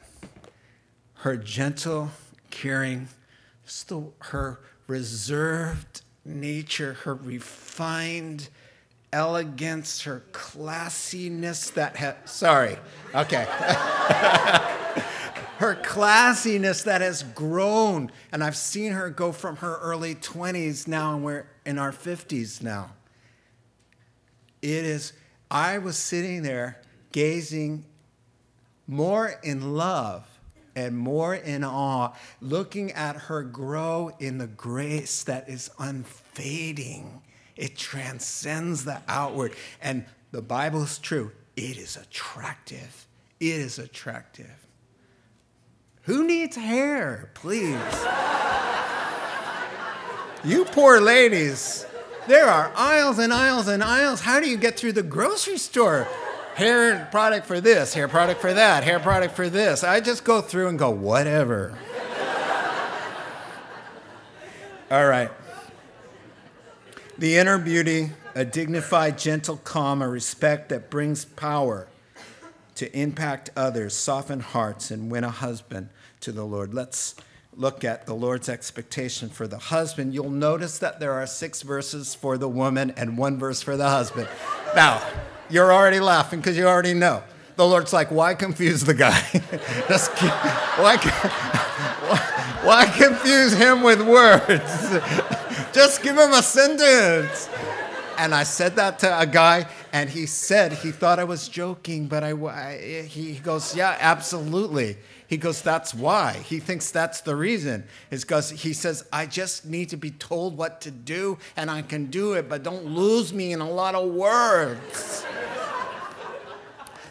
her 1.16 1.38
gentle, 1.38 2.10
caring, 2.50 3.10
still 3.64 4.14
her 4.20 4.60
reserved 4.88 6.02
nature, 6.26 6.94
her 7.04 7.14
refined 7.14 8.50
elegance, 9.14 10.02
her 10.04 10.24
classiness 10.32 11.74
that 11.74 11.96
has, 11.98 12.16
sorry, 12.26 12.78
okay. 13.14 13.46
her 15.58 15.76
classiness 15.76 16.86
that 16.86 17.02
has 17.02 17.24
grown. 17.24 18.12
And 18.32 18.44
I've 18.44 18.56
seen 18.56 18.94
her 18.94 19.10
go 19.10 19.32
from 19.32 19.58
her 19.58 19.78
early 19.78 20.16
20s 20.16 20.88
now, 20.88 21.14
and 21.16 21.24
we're 21.24 21.48
in 21.66 21.78
our 21.78 21.92
50s 21.92 22.62
now. 22.62 22.92
It 24.62 24.86
is, 24.86 25.14
I 25.50 25.78
was 25.80 25.98
sitting 25.98 26.44
there 26.44 26.82
gazing 27.12 27.86
more 28.88 29.34
in 29.44 29.76
love 29.76 30.28
and 30.76 30.98
more 30.98 31.36
in 31.36 31.64
awe, 31.64 32.14
looking 32.42 32.92
at 32.92 33.16
her 33.16 33.44
grow 33.44 34.12
in 34.20 34.38
the 34.38 34.48
grace 34.48 35.24
that 35.24 35.50
is 35.50 35.70
unfading. 35.80 37.22
It 37.56 37.78
transcends 37.78 38.86
the 38.86 39.02
outward. 39.08 39.54
And 39.82 40.06
the 40.32 40.42
Bible 40.42 40.84
is 40.84 40.98
true. 40.98 41.32
It 41.56 41.78
is 41.78 41.98
attractive. 41.98 43.08
It 43.40 43.48
is 43.48 43.80
attractive. 43.80 44.68
Who 46.04 46.26
needs 46.26 46.56
hair, 46.56 47.30
please? 47.34 47.78
you 50.44 50.66
poor 50.66 51.00
ladies. 51.00 51.86
There 52.28 52.48
are 52.48 52.72
aisles 52.76 53.20
and 53.20 53.34
aisles 53.34 53.68
and 53.68 53.84
aisles. 53.84 54.22
How 54.22 54.40
do 54.40 54.50
you 54.50 54.58
get 54.58 54.78
through 54.78 54.94
the 54.94 55.04
grocery 55.04 55.58
store? 55.58 56.08
hair 56.56 57.08
product 57.12 57.48
for 57.48 57.62
this, 57.62 57.94
hair 57.94 58.08
product 58.08 58.42
for 58.42 58.54
that, 58.54 58.84
hair 58.84 59.00
product 59.00 59.36
for 59.36 59.50
this. 59.50 59.84
I 59.84 60.00
just 60.00 60.24
go 60.24 60.42
through 60.42 60.68
and 60.68 60.78
go, 60.78 60.90
whatever. 60.90 61.78
All 64.90 65.08
right. 65.08 65.32
The 67.22 67.38
inner 67.38 67.60
beauty, 67.60 68.10
a 68.34 68.44
dignified, 68.44 69.20
gentle 69.20 69.58
calm, 69.58 70.02
a 70.02 70.10
respect 70.10 70.70
that 70.70 70.90
brings 70.90 71.24
power 71.24 71.88
to 72.74 72.98
impact 72.98 73.52
others, 73.56 73.96
soften 73.96 74.40
hearts, 74.40 74.90
and 74.90 75.12
win 75.12 75.24
a 75.24 75.30
husband 75.30 75.90
to 76.22 76.32
the 76.32 76.44
Lord. 76.44 76.74
Let's 76.74 77.14
look 77.56 77.84
at 77.84 78.08
the 78.08 78.16
Lord's 78.16 78.50
expectation 78.50 79.30
for 79.30 79.48
the 79.48 79.60
husband. 79.60 80.16
You'll 80.16 80.32
notice 80.32 80.80
that 80.80 81.00
there 81.00 81.12
are 81.12 81.28
six 81.28 81.62
verses 81.62 82.16
for 82.16 82.40
the 82.40 82.50
woman 82.50 82.92
and 82.98 83.20
one 83.20 83.38
verse 83.38 83.62
for 83.62 83.78
the 83.78 83.90
husband. 83.90 84.28
Now, 84.76 85.08
You're 85.48 85.72
already 85.72 86.00
laughing 86.00 86.40
because 86.40 86.58
you 86.58 86.66
already 86.66 86.96
know. 86.96 87.22
The 87.56 87.68
Lord's 87.68 87.94
like, 87.94 88.10
why 88.10 88.34
confuse 88.34 88.84
the 88.84 88.96
guy? 88.96 89.22
Just 89.88 90.12
why, 90.20 90.98
why, 90.98 92.18
why 92.64 92.86
confuse 92.88 93.54
him 93.54 93.84
with 93.84 94.02
words? 94.02 95.38
Just 95.74 96.04
give 96.04 96.18
him 96.18 96.34
a 96.34 96.44
sentence. 96.44 97.50
And 98.18 98.36
I 98.36 98.44
said 98.44 98.76
that 98.76 99.00
to 99.00 99.20
a 99.20 99.26
guy, 99.26 99.68
and 99.94 100.10
he 100.10 100.26
said 100.26 100.74
he 100.74 100.92
thought 100.92 101.18
I 101.18 101.24
was 101.24 101.48
joking, 101.48 102.08
but 102.08 102.24
I, 102.24 102.34
I 102.34 103.04
he 103.04 103.36
goes, 103.36 103.76
yeah, 103.76 103.98
absolutely. 104.00 104.98
He 105.28 105.38
goes, 105.38 105.62
that's 105.62 105.94
why. 105.94 106.34
He 106.34 106.60
thinks 106.60 106.92
that's 106.92 107.22
the 107.22 107.36
reason. 107.36 107.86
Is 108.12 108.24
because 108.24 108.50
he 108.50 108.74
says, 108.74 109.06
I 109.14 109.26
just 109.26 109.66
need 109.66 109.90
to 109.90 109.98
be 109.98 110.12
told 110.12 110.58
what 110.58 110.82
to 110.82 110.92
do, 110.92 111.38
and 111.56 111.72
I 111.72 111.84
can 111.84 112.08
do 112.08 112.34
it, 112.34 112.50
but 112.50 112.64
don't 112.64 112.86
lose 112.86 113.34
me 113.34 113.54
in 113.54 113.62
a 113.62 113.70
lot 113.70 113.96
of 113.96 114.10
words. 114.12 115.26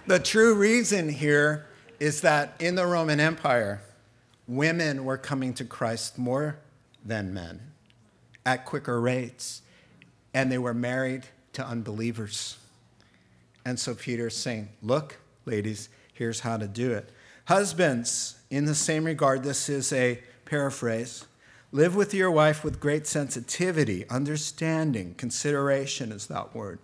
the 0.07 0.19
true 0.19 0.55
reason 0.55 1.09
here 1.09 1.67
is 1.99 2.21
that 2.21 2.55
in 2.61 2.75
the 2.75 2.87
Roman 2.87 3.21
Empire, 3.21 3.81
women 4.47 5.05
were 5.05 5.19
coming 5.19 5.55
to 5.55 5.65
Christ 5.65 6.19
more 6.19 6.59
than 7.05 7.33
men 7.33 7.70
at 8.45 8.64
quicker 8.64 9.01
rates, 9.01 9.62
and 10.32 10.51
they 10.51 10.59
were 10.59 10.74
married 10.74 11.26
to 11.53 11.66
unbelievers. 11.66 12.59
And 13.64 13.78
so 13.78 13.95
Peter's 13.95 14.36
saying, 14.36 14.70
Look, 14.82 15.18
ladies, 15.45 15.88
here's 16.12 16.41
how 16.41 16.57
to 16.57 16.66
do 16.66 16.93
it. 16.93 17.11
Husbands, 17.47 18.38
in 18.51 18.64
the 18.64 18.74
same 18.74 19.05
regard, 19.05 19.43
this 19.43 19.68
is 19.68 19.93
a 19.93 20.20
paraphrase. 20.45 21.24
Live 21.72 21.95
with 21.95 22.12
your 22.14 22.30
wife 22.30 22.64
with 22.64 22.80
great 22.80 23.07
sensitivity, 23.07 24.09
understanding, 24.09 25.14
consideration 25.14 26.11
is 26.11 26.26
that 26.26 26.55
word. 26.55 26.80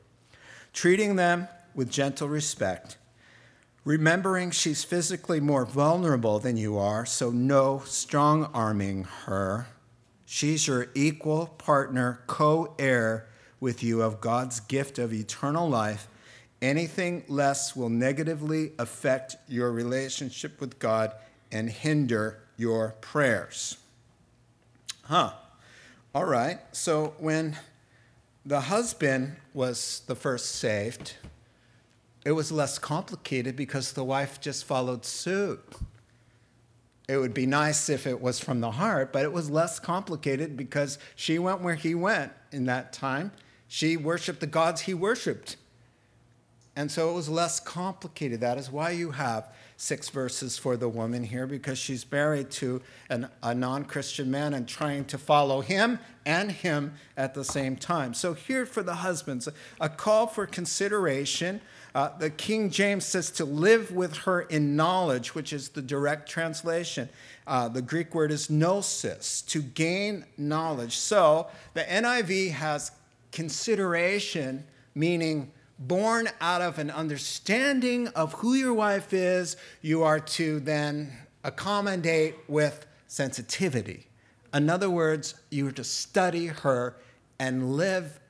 Treating 0.72 1.16
them 1.16 1.48
with 1.74 1.90
gentle 1.90 2.28
respect, 2.28 2.96
remembering 3.84 4.50
she's 4.50 4.84
physically 4.84 5.40
more 5.40 5.64
vulnerable 5.64 6.38
than 6.38 6.56
you 6.56 6.78
are, 6.78 7.04
so 7.04 7.30
no 7.30 7.82
strong 7.84 8.44
arming 8.54 9.04
her 9.24 9.66
She's 10.26 10.66
your 10.66 10.88
equal 10.94 11.46
partner, 11.46 12.20
co 12.26 12.74
heir 12.78 13.28
with 13.60 13.82
you 13.82 14.02
of 14.02 14.20
God's 14.20 14.60
gift 14.60 14.98
of 14.98 15.12
eternal 15.12 15.68
life. 15.68 16.08
Anything 16.60 17.22
less 17.28 17.76
will 17.76 17.88
negatively 17.88 18.72
affect 18.78 19.36
your 19.48 19.70
relationship 19.70 20.60
with 20.60 20.78
God 20.80 21.12
and 21.52 21.70
hinder 21.70 22.40
your 22.56 22.96
prayers. 23.00 23.76
Huh. 25.04 25.32
All 26.12 26.24
right. 26.24 26.58
So 26.72 27.14
when 27.18 27.56
the 28.44 28.62
husband 28.62 29.36
was 29.54 30.02
the 30.06 30.16
first 30.16 30.56
saved, 30.56 31.14
it 32.24 32.32
was 32.32 32.50
less 32.50 32.78
complicated 32.78 33.54
because 33.54 33.92
the 33.92 34.02
wife 34.02 34.40
just 34.40 34.64
followed 34.64 35.04
suit. 35.04 35.62
It 37.08 37.18
would 37.18 37.34
be 37.34 37.46
nice 37.46 37.88
if 37.88 38.06
it 38.06 38.20
was 38.20 38.40
from 38.40 38.60
the 38.60 38.72
heart, 38.72 39.12
but 39.12 39.22
it 39.22 39.32
was 39.32 39.48
less 39.48 39.78
complicated 39.78 40.56
because 40.56 40.98
she 41.14 41.38
went 41.38 41.60
where 41.60 41.76
he 41.76 41.94
went 41.94 42.32
in 42.50 42.66
that 42.66 42.92
time. 42.92 43.30
She 43.68 43.96
worshiped 43.96 44.40
the 44.40 44.46
gods 44.46 44.82
he 44.82 44.94
worshiped. 44.94 45.56
And 46.74 46.90
so 46.90 47.10
it 47.10 47.14
was 47.14 47.28
less 47.28 47.58
complicated. 47.58 48.40
That 48.40 48.58
is 48.58 48.70
why 48.70 48.90
you 48.90 49.12
have 49.12 49.46
six 49.78 50.08
verses 50.08 50.58
for 50.58 50.76
the 50.76 50.88
woman 50.88 51.24
here, 51.24 51.46
because 51.46 51.78
she's 51.78 52.10
married 52.10 52.50
to 52.50 52.82
an, 53.08 53.28
a 53.42 53.54
non 53.54 53.84
Christian 53.84 54.30
man 54.30 54.52
and 54.52 54.68
trying 54.68 55.04
to 55.06 55.18
follow 55.18 55.62
him 55.62 55.98
and 56.26 56.50
him 56.50 56.94
at 57.16 57.34
the 57.34 57.44
same 57.44 57.76
time. 57.76 58.12
So, 58.12 58.34
here 58.34 58.66
for 58.66 58.82
the 58.82 58.96
husbands, 58.96 59.48
a 59.80 59.88
call 59.88 60.26
for 60.26 60.46
consideration 60.46 61.60
uh, 61.96 62.10
the 62.18 62.28
King 62.28 62.68
James 62.68 63.06
says 63.06 63.30
to 63.30 63.46
live 63.46 63.90
with 63.90 64.14
her 64.18 64.42
in 64.42 64.76
knowledge, 64.76 65.34
which 65.34 65.50
is 65.54 65.70
the 65.70 65.80
direct 65.80 66.28
translation. 66.28 67.08
Uh, 67.46 67.68
the 67.70 67.80
Greek 67.80 68.14
word 68.14 68.30
is 68.30 68.50
gnosis, 68.50 69.40
to 69.40 69.62
gain 69.62 70.26
knowledge. 70.36 70.98
So 70.98 71.46
the 71.72 71.84
NIV 71.84 72.50
has 72.50 72.90
consideration, 73.32 74.66
meaning 74.94 75.50
born 75.78 76.28
out 76.38 76.60
of 76.60 76.78
an 76.78 76.90
understanding 76.90 78.08
of 78.08 78.34
who 78.34 78.52
your 78.52 78.74
wife 78.74 79.14
is, 79.14 79.56
you 79.80 80.02
are 80.02 80.20
to 80.20 80.60
then 80.60 81.10
accommodate 81.44 82.34
with 82.46 82.84
sensitivity. 83.06 84.06
In 84.52 84.68
other 84.68 84.90
words, 84.90 85.34
you 85.48 85.66
are 85.68 85.72
to 85.72 85.84
study 85.84 86.48
her 86.48 86.98
and 87.38 87.74
live 87.74 88.20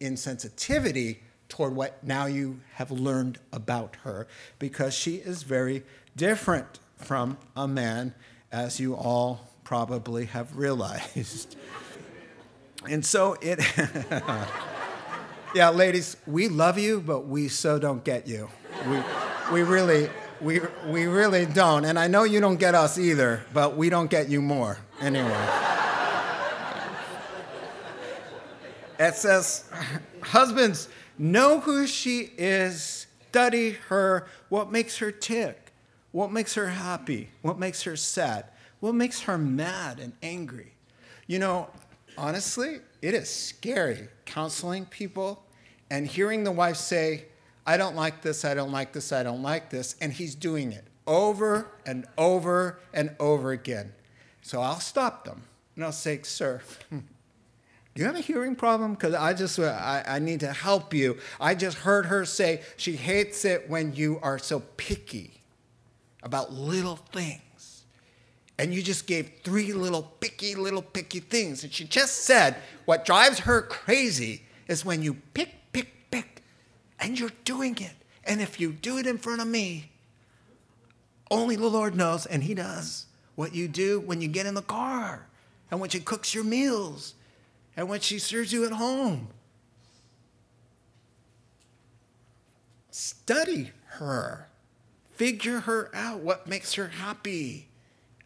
in 0.00 0.16
sensitivity 0.16 1.20
toward 1.50 1.74
what 1.74 2.02
now 2.02 2.26
you 2.26 2.60
have 2.74 2.90
learned 2.90 3.38
about 3.52 3.96
her 4.04 4.26
because 4.58 4.94
she 4.94 5.16
is 5.16 5.42
very 5.42 5.82
different 6.16 6.78
from 6.96 7.36
a 7.56 7.68
man, 7.68 8.14
as 8.50 8.80
you 8.80 8.94
all 8.94 9.48
probably 9.64 10.26
have 10.26 10.56
realized. 10.56 11.56
and 12.88 13.04
so 13.04 13.36
it, 13.42 13.60
yeah, 15.54 15.70
ladies, 15.70 16.16
we 16.26 16.48
love 16.48 16.78
you, 16.78 17.00
but 17.00 17.26
we 17.26 17.48
so 17.48 17.78
don't 17.78 18.04
get 18.04 18.26
you. 18.26 18.48
We, 18.86 19.02
we 19.52 19.62
really, 19.62 20.08
we, 20.40 20.60
we 20.86 21.06
really 21.06 21.46
don't. 21.46 21.84
And 21.84 21.98
I 21.98 22.06
know 22.06 22.24
you 22.24 22.40
don't 22.40 22.58
get 22.58 22.74
us 22.74 22.98
either, 22.98 23.42
but 23.52 23.76
we 23.76 23.90
don't 23.90 24.10
get 24.10 24.28
you 24.28 24.40
more 24.40 24.78
anyway. 25.00 25.48
it 28.98 29.14
says, 29.14 29.64
husbands, 30.22 30.88
Know 31.22 31.60
who 31.60 31.86
she 31.86 32.30
is, 32.38 33.06
study 33.28 33.72
her, 33.88 34.26
what 34.48 34.72
makes 34.72 34.96
her 34.98 35.12
tick, 35.12 35.70
what 36.12 36.32
makes 36.32 36.54
her 36.54 36.68
happy, 36.68 37.28
what 37.42 37.58
makes 37.58 37.82
her 37.82 37.94
sad, 37.94 38.46
what 38.80 38.94
makes 38.94 39.20
her 39.20 39.36
mad 39.36 40.00
and 40.00 40.14
angry. 40.22 40.72
You 41.26 41.38
know, 41.38 41.68
honestly, 42.16 42.78
it 43.02 43.12
is 43.12 43.28
scary 43.28 44.08
counseling 44.24 44.86
people 44.86 45.44
and 45.90 46.06
hearing 46.06 46.42
the 46.42 46.52
wife 46.52 46.78
say, 46.78 47.26
I 47.66 47.76
don't 47.76 47.96
like 47.96 48.22
this, 48.22 48.46
I 48.46 48.54
don't 48.54 48.72
like 48.72 48.94
this, 48.94 49.12
I 49.12 49.22
don't 49.22 49.42
like 49.42 49.68
this, 49.68 49.96
and 50.00 50.14
he's 50.14 50.34
doing 50.34 50.72
it 50.72 50.86
over 51.06 51.66
and 51.84 52.06
over 52.16 52.78
and 52.94 53.14
over 53.20 53.52
again. 53.52 53.92
So 54.40 54.62
I'll 54.62 54.80
stop 54.80 55.26
them 55.26 55.42
and 55.76 55.84
I'll 55.84 55.92
say, 55.92 56.22
Sir, 56.22 56.62
you 57.96 58.04
have 58.04 58.16
a 58.16 58.20
hearing 58.20 58.54
problem? 58.54 58.94
Because 58.94 59.14
I 59.14 59.34
just, 59.34 59.58
uh, 59.58 59.64
I, 59.64 60.16
I 60.16 60.18
need 60.20 60.40
to 60.40 60.52
help 60.52 60.94
you. 60.94 61.18
I 61.40 61.54
just 61.54 61.78
heard 61.78 62.06
her 62.06 62.24
say 62.24 62.62
she 62.76 62.96
hates 62.96 63.44
it 63.44 63.68
when 63.68 63.94
you 63.94 64.18
are 64.22 64.38
so 64.38 64.60
picky 64.76 65.40
about 66.22 66.52
little 66.52 66.96
things. 66.96 67.84
And 68.58 68.74
you 68.74 68.82
just 68.82 69.06
gave 69.06 69.30
three 69.42 69.72
little 69.72 70.02
picky, 70.20 70.54
little 70.54 70.82
picky 70.82 71.20
things. 71.20 71.64
And 71.64 71.72
she 71.72 71.84
just 71.84 72.24
said 72.24 72.56
what 72.84 73.04
drives 73.04 73.40
her 73.40 73.62
crazy 73.62 74.42
is 74.68 74.84
when 74.84 75.02
you 75.02 75.14
pick, 75.34 75.48
pick, 75.72 76.10
pick, 76.10 76.42
and 77.00 77.18
you're 77.18 77.32
doing 77.44 77.76
it. 77.78 77.94
And 78.24 78.40
if 78.40 78.60
you 78.60 78.70
do 78.72 78.98
it 78.98 79.06
in 79.06 79.18
front 79.18 79.40
of 79.40 79.48
me, 79.48 79.90
only 81.30 81.56
the 81.56 81.68
Lord 81.68 81.94
knows, 81.94 82.26
and 82.26 82.42
He 82.42 82.54
does, 82.54 83.06
what 83.34 83.54
you 83.54 83.66
do 83.66 84.00
when 84.00 84.20
you 84.20 84.28
get 84.28 84.46
in 84.46 84.54
the 84.54 84.62
car 84.62 85.26
and 85.70 85.80
when 85.80 85.90
she 85.90 86.00
cooks 86.00 86.34
your 86.34 86.44
meals 86.44 87.14
and 87.80 87.88
when 87.88 88.00
she 88.00 88.18
serves 88.18 88.52
you 88.52 88.66
at 88.66 88.72
home. 88.72 89.28
Study 92.90 93.70
her, 93.92 94.48
figure 95.14 95.60
her 95.60 95.90
out, 95.94 96.20
what 96.20 96.46
makes 96.46 96.74
her 96.74 96.88
happy, 96.88 97.68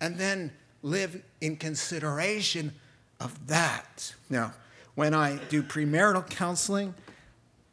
and 0.00 0.18
then 0.18 0.50
live 0.82 1.22
in 1.40 1.54
consideration 1.54 2.72
of 3.20 3.46
that. 3.46 4.12
Now, 4.28 4.54
when 4.96 5.14
I 5.14 5.36
do 5.48 5.62
premarital 5.62 6.28
counseling, 6.30 6.92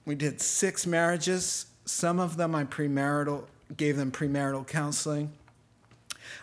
we 0.05 0.13
did 0.13 0.39
six 0.39 0.85
marriages. 0.85 1.65
Some 1.85 2.19
of 2.19 2.37
them 2.37 2.53
I 2.53 2.65
premarital 2.65 3.45
gave 3.75 3.97
them 3.97 4.11
premarital 4.11 4.67
counseling. 4.67 5.31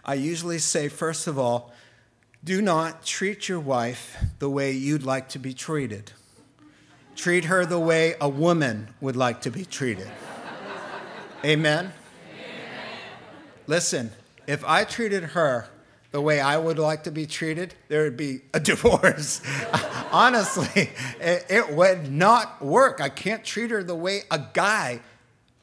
I 0.04 0.14
usually 0.14 0.58
say, 0.58 0.88
first 0.88 1.28
of 1.28 1.38
all, 1.38 1.72
do 2.42 2.62
not 2.62 3.04
treat 3.04 3.48
your 3.48 3.60
wife 3.60 4.16
the 4.38 4.48
way 4.48 4.72
you'd 4.72 5.02
like 5.02 5.28
to 5.30 5.38
be 5.38 5.52
treated. 5.52 6.12
Treat 7.16 7.46
her 7.46 7.66
the 7.66 7.80
way 7.80 8.14
a 8.20 8.28
woman 8.28 8.88
would 9.00 9.16
like 9.16 9.40
to 9.42 9.50
be 9.50 9.64
treated. 9.64 10.08
Amen? 11.44 11.44
Amen? 11.44 11.92
Listen, 13.66 14.12
if 14.46 14.64
I 14.64 14.84
treated 14.84 15.24
her 15.24 15.68
the 16.10 16.20
way 16.20 16.40
I 16.40 16.56
would 16.56 16.78
like 16.78 17.04
to 17.04 17.10
be 17.10 17.26
treated, 17.26 17.74
there 17.88 18.04
would 18.04 18.16
be 18.16 18.40
a 18.54 18.60
divorce. 18.70 19.42
Honestly, 20.10 20.90
it, 21.20 21.46
it 21.50 21.72
would 21.72 22.10
not 22.10 22.62
work. 22.64 23.00
I 23.00 23.08
can't 23.08 23.44
treat 23.44 23.70
her 23.70 23.82
the 23.82 23.94
way 23.94 24.22
a 24.30 24.40
guy 24.52 25.00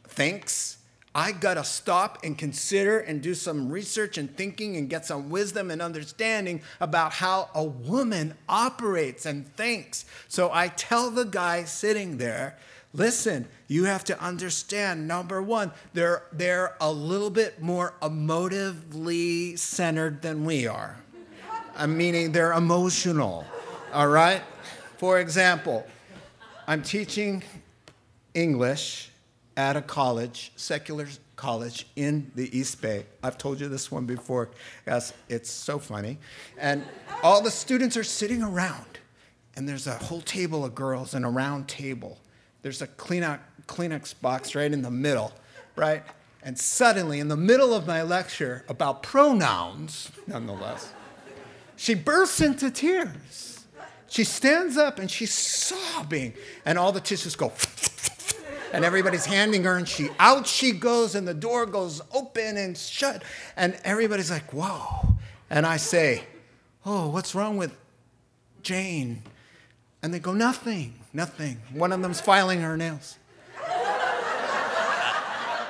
thinks 0.07 0.77
I 1.15 1.31
got 1.31 1.53
to 1.53 1.63
stop 1.63 2.19
and 2.25 2.37
consider 2.37 2.99
and 2.99 3.21
do 3.21 3.33
some 3.33 3.71
research 3.71 4.17
and 4.17 4.35
thinking 4.35 4.75
and 4.75 4.89
get 4.89 5.05
some 5.05 5.29
wisdom 5.29 5.71
and 5.71 5.81
understanding 5.81 6.61
about 6.81 7.13
how 7.13 7.49
a 7.55 7.63
woman 7.63 8.35
operates 8.49 9.25
and 9.25 9.47
thinks. 9.55 10.03
So 10.27 10.51
I 10.51 10.67
tell 10.67 11.09
the 11.09 11.23
guy 11.23 11.63
sitting 11.63 12.17
there, 12.17 12.57
Listen, 12.95 13.45
you 13.67 13.83
have 13.83 14.05
to 14.05 14.17
understand 14.23 15.05
number 15.05 15.41
one, 15.41 15.69
they're, 15.93 16.23
they're 16.31 16.77
a 16.79 16.89
little 16.89 17.29
bit 17.29 17.61
more 17.61 17.93
emotively 18.01 19.59
centered 19.59 20.21
than 20.21 20.45
we 20.45 20.65
are. 20.65 20.95
I'm 21.75 21.97
meaning 21.97 22.31
they're 22.31 22.53
emotional, 22.53 23.43
all 23.91 24.07
right? 24.07 24.41
For 24.95 25.19
example, 25.19 25.85
I'm 26.67 26.81
teaching 26.81 27.43
English 28.33 29.11
at 29.57 29.77
a 29.77 29.81
college, 29.81 30.51
secular 30.55 31.07
college 31.35 31.87
in 31.95 32.31
the 32.35 32.55
East 32.57 32.81
Bay. 32.81 33.05
I've 33.23 33.37
told 33.37 33.59
you 33.59 33.67
this 33.67 33.91
one 33.91 34.05
before, 34.05 34.49
yes, 34.85 35.13
it's 35.29 35.49
so 35.49 35.79
funny. 35.79 36.17
And 36.57 36.83
all 37.23 37.41
the 37.41 37.51
students 37.51 37.97
are 37.97 38.03
sitting 38.03 38.41
around, 38.41 38.99
and 39.55 39.67
there's 39.67 39.87
a 39.87 39.95
whole 39.95 40.21
table 40.21 40.65
of 40.65 40.75
girls 40.75 41.13
and 41.13 41.25
a 41.25 41.29
round 41.29 41.67
table. 41.67 42.19
There's 42.61 42.81
a 42.81 42.87
Kleenex, 42.87 43.39
Kleenex 43.67 44.19
box 44.19 44.55
right 44.55 44.71
in 44.71 44.81
the 44.81 44.91
middle, 44.91 45.33
right? 45.75 46.03
And 46.43 46.57
suddenly, 46.57 47.19
in 47.19 47.27
the 47.27 47.37
middle 47.37 47.73
of 47.73 47.87
my 47.87 48.03
lecture 48.03 48.65
about 48.69 49.03
pronouns, 49.03 50.11
nonetheless, 50.27 50.93
she 51.75 51.95
bursts 51.95 52.41
into 52.41 52.69
tears. 52.69 53.65
She 54.07 54.23
stands 54.23 54.77
up 54.77 54.99
and 54.99 55.09
she's 55.09 55.33
sobbing, 55.33 56.33
and 56.63 56.77
all 56.77 56.91
the 56.91 57.01
tissues 57.01 57.35
go 57.35 57.49
and 58.73 58.85
everybody's 58.85 59.25
handing 59.25 59.63
her, 59.63 59.77
and 59.77 59.87
she 59.87 60.09
out 60.19 60.47
she 60.47 60.71
goes, 60.71 61.15
and 61.15 61.27
the 61.27 61.33
door 61.33 61.65
goes 61.65 62.01
open 62.13 62.57
and 62.57 62.77
shut, 62.77 63.23
and 63.55 63.77
everybody's 63.83 64.31
like, 64.31 64.53
"Whoa!" 64.53 65.15
And 65.49 65.65
I 65.65 65.77
say, 65.77 66.23
"Oh, 66.85 67.09
what's 67.09 67.35
wrong 67.35 67.57
with 67.57 67.75
Jane?" 68.61 69.23
And 70.01 70.13
they 70.13 70.19
go, 70.19 70.33
"Nothing, 70.33 70.93
nothing." 71.13 71.61
One 71.73 71.91
of 71.91 72.01
them's 72.01 72.21
filing 72.21 72.61
her 72.61 72.77
nails. 72.77 73.17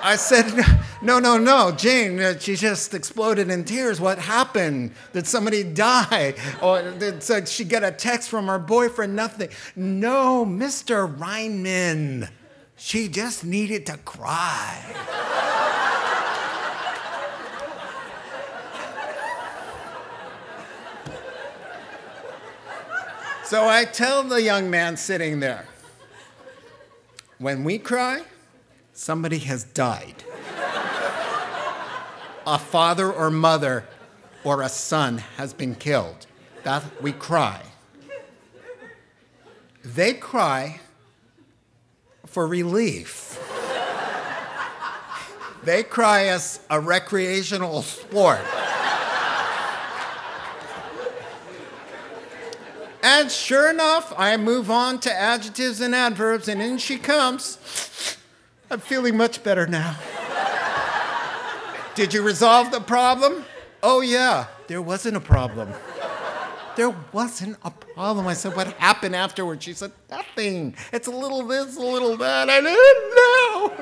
I 0.06 0.18
said, 0.18 0.54
no, 1.02 1.18
no, 1.18 1.39
no, 1.39 1.72
Jane, 1.72 2.20
uh, 2.20 2.38
she 2.38 2.56
just 2.56 2.93
exploded 2.93 3.50
in 3.50 3.64
tears. 3.64 4.00
What 4.00 4.20
happened? 4.20 4.91
Did 5.14 5.26
somebody 5.26 5.64
die? 5.64 6.36
Or 6.62 6.91
did 6.91 7.48
she 7.48 7.64
get 7.64 7.84
a 7.84 7.91
text 7.91 8.30
from 8.30 8.46
her 8.46 8.60
boyfriend? 8.60 9.16
Nothing. 9.16 9.50
No, 9.76 10.46
Mr. 10.46 11.12
Reinman. 11.18 12.30
She 12.78 13.08
just 13.08 13.44
needed 13.44 13.86
to 13.88 13.98
cry. 13.98 14.82
so 23.46 23.68
I 23.68 23.86
tell 23.86 24.24
the 24.24 24.42
young 24.42 24.70
man 24.70 24.98
sitting 24.98 25.40
there 25.40 25.66
when 27.38 27.64
we 27.64 27.78
cry, 27.78 28.24
somebody 28.94 29.40
has 29.40 29.64
died. 29.64 30.24
a 32.48 32.58
father 32.60 33.12
or 33.12 33.30
mother 33.30 33.86
or 34.44 34.62
a 34.62 34.70
son 34.70 35.18
has 35.38 35.54
been 35.54 35.76
killed. 35.76 36.28
That 36.64 36.84
we 37.02 37.12
cry. 37.12 37.62
They 39.84 40.14
cry 40.14 40.80
for 42.36 42.46
relief. 42.48 43.40
they 45.64 45.84
cry 45.84 46.28
us 46.28 46.60
a 46.70 46.78
recreational 46.78 47.82
sport. 47.82 48.42
and 53.02 53.32
sure 53.32 53.70
enough, 53.70 54.14
I 54.18 54.36
move 54.36 54.70
on 54.70 55.00
to 55.00 55.14
adjectives 55.14 55.80
and 55.80 55.96
adverbs, 55.96 56.50
and 56.50 56.62
in 56.62 56.78
she 56.78 56.98
comes. 56.98 58.18
I'm 58.70 58.82
feeling 58.82 59.16
much 59.16 59.42
better 59.42 59.66
now. 59.66 59.96
Did 61.96 62.14
you 62.14 62.22
resolve 62.22 62.70
the 62.72 62.82
problem? 62.82 63.46
Oh, 63.82 64.02
yeah, 64.02 64.48
there 64.68 64.82
wasn't 64.82 65.16
a 65.16 65.22
problem. 65.22 65.70
There 66.76 66.94
wasn't 67.14 67.58
a 67.64 67.72
problem. 67.72 68.28
I 68.28 68.34
said, 68.34 68.56
What 68.56 68.74
happened 68.74 69.16
afterwards? 69.16 69.64
She 69.64 69.74
said, 69.74 69.92
Nothing. 70.10 70.76
It's 70.92 71.08
a 71.08 71.12
little 71.12 71.46
this, 71.48 71.78
a 71.78 71.82
little 71.82 72.18
that. 72.18 72.50
I 72.50 72.62
didn't 72.62 73.16
know. 73.16 73.74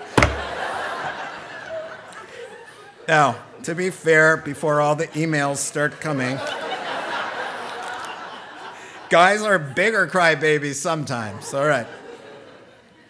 now, 3.08 3.36
to 3.64 3.74
be 3.74 3.90
fair, 3.90 4.38
before 4.38 4.80
all 4.80 4.96
the 4.96 5.08
emails 5.10 5.58
start 5.58 6.00
coming, 6.00 6.38
guys 9.10 9.42
are 9.42 9.58
bigger 9.58 10.08
crybabies 10.08 10.76
sometimes. 10.76 11.54
All 11.54 11.66
right. 11.66 11.88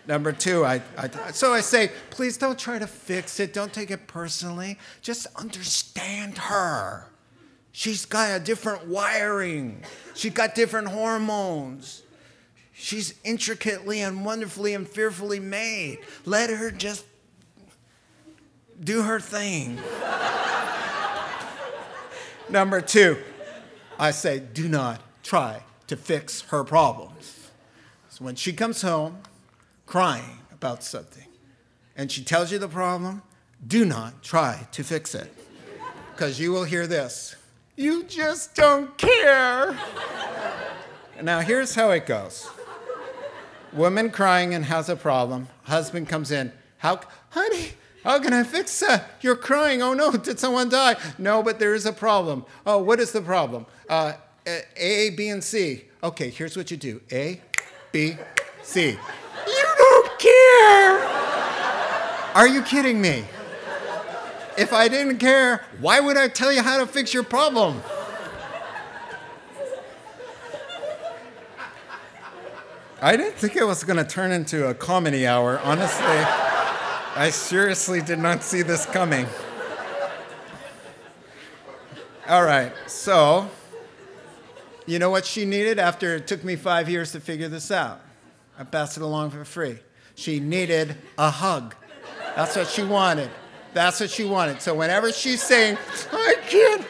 Number 0.06 0.34
two, 0.34 0.66
I, 0.66 0.82
I, 0.98 1.32
so 1.32 1.54
I 1.54 1.62
say, 1.62 1.92
please 2.10 2.38
don't 2.38 2.60
try 2.60 2.78
to 2.78 2.88
fix 2.88 3.40
it. 3.40 3.54
Don't 3.54 3.72
take 3.72 3.90
it 3.90 4.06
personally. 4.08 4.78
Just 5.02 5.28
understand 5.38 6.38
her. 6.38 7.08
She's 7.74 8.06
got 8.06 8.40
a 8.40 8.40
different 8.40 8.88
wiring. 8.88 9.84
She's 10.14 10.32
got 10.32 10.54
different 10.54 10.90
hormones. 10.90 12.04
She's 12.72 13.16
intricately 13.24 14.02
and 14.02 14.24
wonderfully 14.24 14.76
and 14.76 14.88
fearfully 14.88 15.40
made. 15.40 16.00
Let 16.24 16.52
her 16.52 16.70
just 16.70 17.04
do 18.80 19.02
her 19.02 19.20
thing. 19.20 19.80
Number 22.50 22.80
two, 22.80 23.18
I 23.98 24.12
say, 24.12 24.40
do 24.40 24.70
not 24.70 25.02
try 25.24 25.64
to 25.88 25.98
fix 25.98 26.42
her 26.42 26.64
problems. 26.64 27.50
So 28.10 28.24
when 28.24 28.36
she 28.36 28.54
comes 28.54 28.84
home 28.84 29.18
crying 29.88 30.38
about 30.52 30.84
something 30.84 31.26
and 31.96 32.12
she 32.12 32.24
tells 32.24 32.52
you 32.52 32.60
the 32.60 32.68
problem, 32.68 33.24
do 33.66 33.84
not 33.84 34.22
try 34.22 34.68
to 34.74 34.84
fix 34.84 35.16
it. 35.16 35.34
Because 36.12 36.40
you 36.40 36.52
will 36.52 36.66
hear 36.66 36.86
this 36.86 37.36
you 37.76 38.04
just 38.04 38.56
don't 38.56 38.98
care. 38.98 39.78
now, 41.22 41.40
here's 41.40 41.76
how 41.76 41.92
it 41.92 42.06
goes 42.06 42.50
woman 43.72 44.12
crying 44.12 44.54
and 44.54 44.66
has 44.66 44.90
a 44.90 44.96
problem. 44.96 45.48
Husband 45.64 46.08
comes 46.08 46.32
in. 46.32 46.52
How, 46.78 47.00
honey, 47.30 47.72
how 48.04 48.20
can 48.20 48.34
I 48.34 48.44
fix 48.44 48.80
that? 48.82 49.10
You're 49.22 49.36
crying. 49.36 49.82
Oh 49.82 49.94
no, 49.94 50.12
did 50.12 50.40
someone 50.40 50.70
die? 50.70 50.96
No, 51.18 51.42
but 51.42 51.60
there 51.60 51.74
is 51.74 51.86
a 51.86 51.94
problem. 51.94 52.46
Oh, 52.66 52.78
what 52.78 53.00
is 53.00 53.12
the 53.12 53.22
problem? 53.22 53.66
Uh, 53.90 54.14
a, 54.46 55.12
B, 55.12 55.30
and 55.30 55.44
C. 55.44 55.86
Okay, 56.04 56.30
here's 56.30 56.58
what 56.58 56.70
you 56.70 56.78
do 56.78 57.02
A, 57.12 57.42
B, 57.92 58.18
C. 58.62 58.98
You 59.48 59.66
don't 59.78 60.20
care. 60.20 61.00
Are 62.36 62.48
you 62.48 62.62
kidding 62.64 63.00
me? 63.00 63.24
If 64.58 64.72
I 64.72 64.88
didn't 64.88 65.18
care, 65.18 65.66
why 65.80 66.00
would 66.00 66.18
I 66.18 66.28
tell 66.28 66.52
you 66.52 66.62
how 66.62 66.80
to 66.80 66.86
fix 66.86 67.14
your 67.14 67.24
problem? 67.24 67.82
I 73.02 73.18
didn't 73.18 73.36
think 73.36 73.56
it 73.56 73.66
was 73.66 73.84
going 73.84 73.98
to 73.98 74.06
turn 74.06 74.32
into 74.32 74.70
a 74.70 74.74
comedy 74.74 75.28
hour. 75.28 75.60
Honestly, 75.60 76.06
I 76.06 77.30
seriously 77.32 78.02
did 78.02 78.20
not 78.20 78.44
see 78.44 78.62
this 78.62 78.86
coming. 78.86 79.26
All 82.30 82.44
right, 82.44 82.72
so 82.88 83.50
you 84.86 85.00
know 85.00 85.10
what 85.10 85.26
she 85.26 85.44
needed 85.44 85.80
after 85.80 86.16
it 86.16 86.28
took 86.28 86.44
me 86.44 86.56
five 86.56 86.90
years 86.90 87.12
to 87.12 87.20
figure 87.20 87.50
this 87.50 87.72
out? 87.72 88.00
I 88.58 88.64
passed 88.64 88.96
it 88.96 89.04
along 89.04 89.32
for 89.32 89.44
free. 89.44 89.80
She 90.16 90.40
needed 90.40 90.96
a 91.18 91.30
hug. 91.30 91.76
That's 92.36 92.56
what 92.56 92.68
she 92.68 92.84
wanted. 92.84 93.30
That's 93.74 94.00
what 94.00 94.10
she 94.10 94.26
wanted. 94.26 94.62
So 94.62 94.76
whenever 94.76 95.12
she's 95.12 95.42
saying, 95.42 95.78
I 96.12 96.36
can't, 96.48 96.84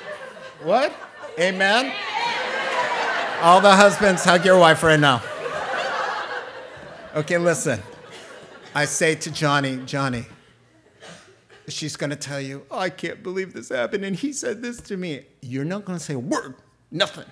what? 0.63 0.93
Amen? 1.39 1.93
All 3.41 3.61
the 3.61 3.75
husbands, 3.75 4.23
hug 4.23 4.45
your 4.45 4.57
wife 4.57 4.83
right 4.83 4.99
now. 4.99 5.21
Okay, 7.15 7.37
listen. 7.37 7.79
I 8.75 8.85
say 8.85 9.15
to 9.15 9.31
Johnny, 9.31 9.77
Johnny, 9.85 10.25
she's 11.67 11.95
going 11.95 12.09
to 12.09 12.15
tell 12.15 12.41
you, 12.41 12.65
oh, 12.71 12.79
I 12.79 12.89
can't 12.89 13.21
believe 13.21 13.53
this 13.53 13.69
happened, 13.69 14.03
and 14.03 14.15
he 14.15 14.33
said 14.33 14.61
this 14.61 14.81
to 14.81 14.97
me. 14.97 15.25
You're 15.41 15.65
not 15.65 15.85
going 15.85 15.99
to 15.99 16.03
say 16.03 16.15
a 16.15 16.19
word, 16.19 16.55
nothing. 16.91 17.25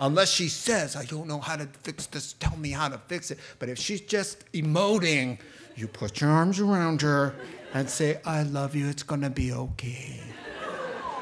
Unless 0.00 0.30
she 0.30 0.48
says, 0.48 0.96
I 0.96 1.04
don't 1.04 1.26
know 1.26 1.38
how 1.38 1.56
to 1.56 1.66
fix 1.82 2.06
this, 2.06 2.34
tell 2.34 2.56
me 2.56 2.70
how 2.70 2.88
to 2.88 2.98
fix 3.06 3.30
it. 3.30 3.38
But 3.58 3.68
if 3.68 3.78
she's 3.78 4.00
just 4.00 4.50
emoting, 4.52 5.38
you 5.76 5.88
put 5.88 6.20
your 6.20 6.30
arms 6.30 6.60
around 6.60 7.00
her 7.02 7.34
and 7.74 7.90
say, 7.90 8.20
I 8.24 8.44
love 8.44 8.74
you, 8.76 8.88
it's 8.88 9.02
gonna 9.02 9.28
be 9.28 9.52
okay. 9.52 10.20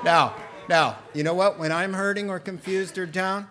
now, 0.04 0.36
now, 0.68 0.98
you 1.14 1.24
know 1.24 1.34
what? 1.34 1.58
When 1.58 1.72
I'm 1.72 1.94
hurting 1.94 2.30
or 2.30 2.38
confused 2.38 2.98
or 2.98 3.06
down, 3.06 3.48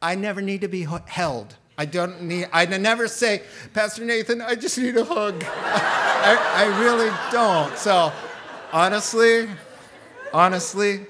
I 0.00 0.14
never 0.14 0.42
need 0.42 0.60
to 0.60 0.68
be 0.68 0.86
held. 1.06 1.56
I 1.76 1.86
don't 1.86 2.22
need, 2.22 2.48
I 2.52 2.66
never 2.66 3.08
say, 3.08 3.42
Pastor 3.72 4.04
Nathan, 4.04 4.40
I 4.40 4.54
just 4.54 4.78
need 4.78 4.96
a 4.96 5.04
hug. 5.04 5.42
I, 5.46 6.38
I 6.54 6.80
really 6.80 7.10
don't. 7.32 7.76
So, 7.76 8.12
honestly, 8.72 9.48
honestly, 10.32 11.06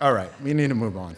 all 0.00 0.12
right, 0.12 0.30
we 0.42 0.52
need 0.52 0.68
to 0.68 0.74
move 0.74 0.96
on. 0.96 1.16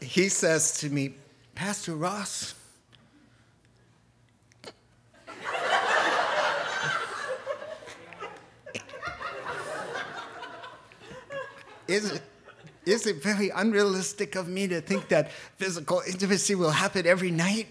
He 0.00 0.28
says 0.28 0.78
to 0.78 0.88
me, 0.88 1.14
Pastor 1.54 1.94
Ross, 1.94 2.54
is 11.88 12.10
it, 12.10 12.22
is 12.84 13.06
it 13.06 13.22
very 13.22 13.50
unrealistic 13.50 14.36
of 14.36 14.48
me 14.48 14.68
to 14.68 14.80
think 14.80 15.08
that 15.08 15.32
physical 15.56 16.02
intimacy 16.06 16.54
will 16.54 16.70
happen 16.70 17.06
every 17.06 17.30
night? 17.30 17.68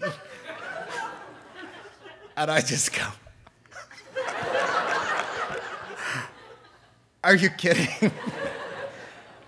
And 2.36 2.50
I 2.50 2.60
just 2.60 2.94
go, 2.94 3.06
Are 7.24 7.34
you 7.34 7.50
kidding? 7.50 8.12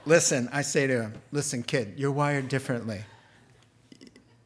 listen, 0.07 0.49
I 0.53 0.63
say 0.63 0.87
to 0.87 1.03
him, 1.03 1.15
Listen, 1.31 1.63
kid, 1.63 1.95
you're 1.97 2.11
wired 2.11 2.49
differently. 2.49 3.03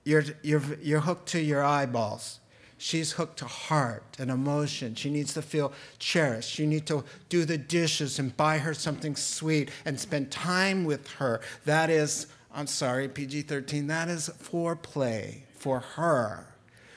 You're, 0.05 0.25
you're, 0.43 0.63
you're 0.83 1.01
hooked 1.01 1.29
to 1.31 1.41
your 1.41 1.65
eyeballs. 1.65 2.41
She's 2.83 3.13
hooked 3.13 3.37
to 3.37 3.45
heart 3.45 4.03
and 4.19 4.29
emotion. 4.29 4.97
She 4.97 5.09
needs 5.09 5.35
to 5.35 5.43
feel 5.43 5.73
cherished. 6.01 6.59
You 6.59 6.67
need 6.67 6.85
to 6.87 7.05
do 7.29 7.45
the 7.45 7.57
dishes 7.57 8.19
and 8.19 8.37
buy 8.37 8.59
her 8.59 8.75
something 8.75 9.15
sweet 9.15 9.71
and 9.85 10.01
spend 10.01 10.33
time 10.33 10.85
with 10.85 11.07
her. 11.13 11.41
That 11.65 11.91
is, 11.91 12.27
I'm 12.53 12.67
sorry, 12.67 13.07
PG 13.07 13.43
13, 13.43 13.87
that 13.87 14.09
is 14.09 14.31
foreplay 14.31 15.43
for 15.55 15.79
her. 15.79 16.49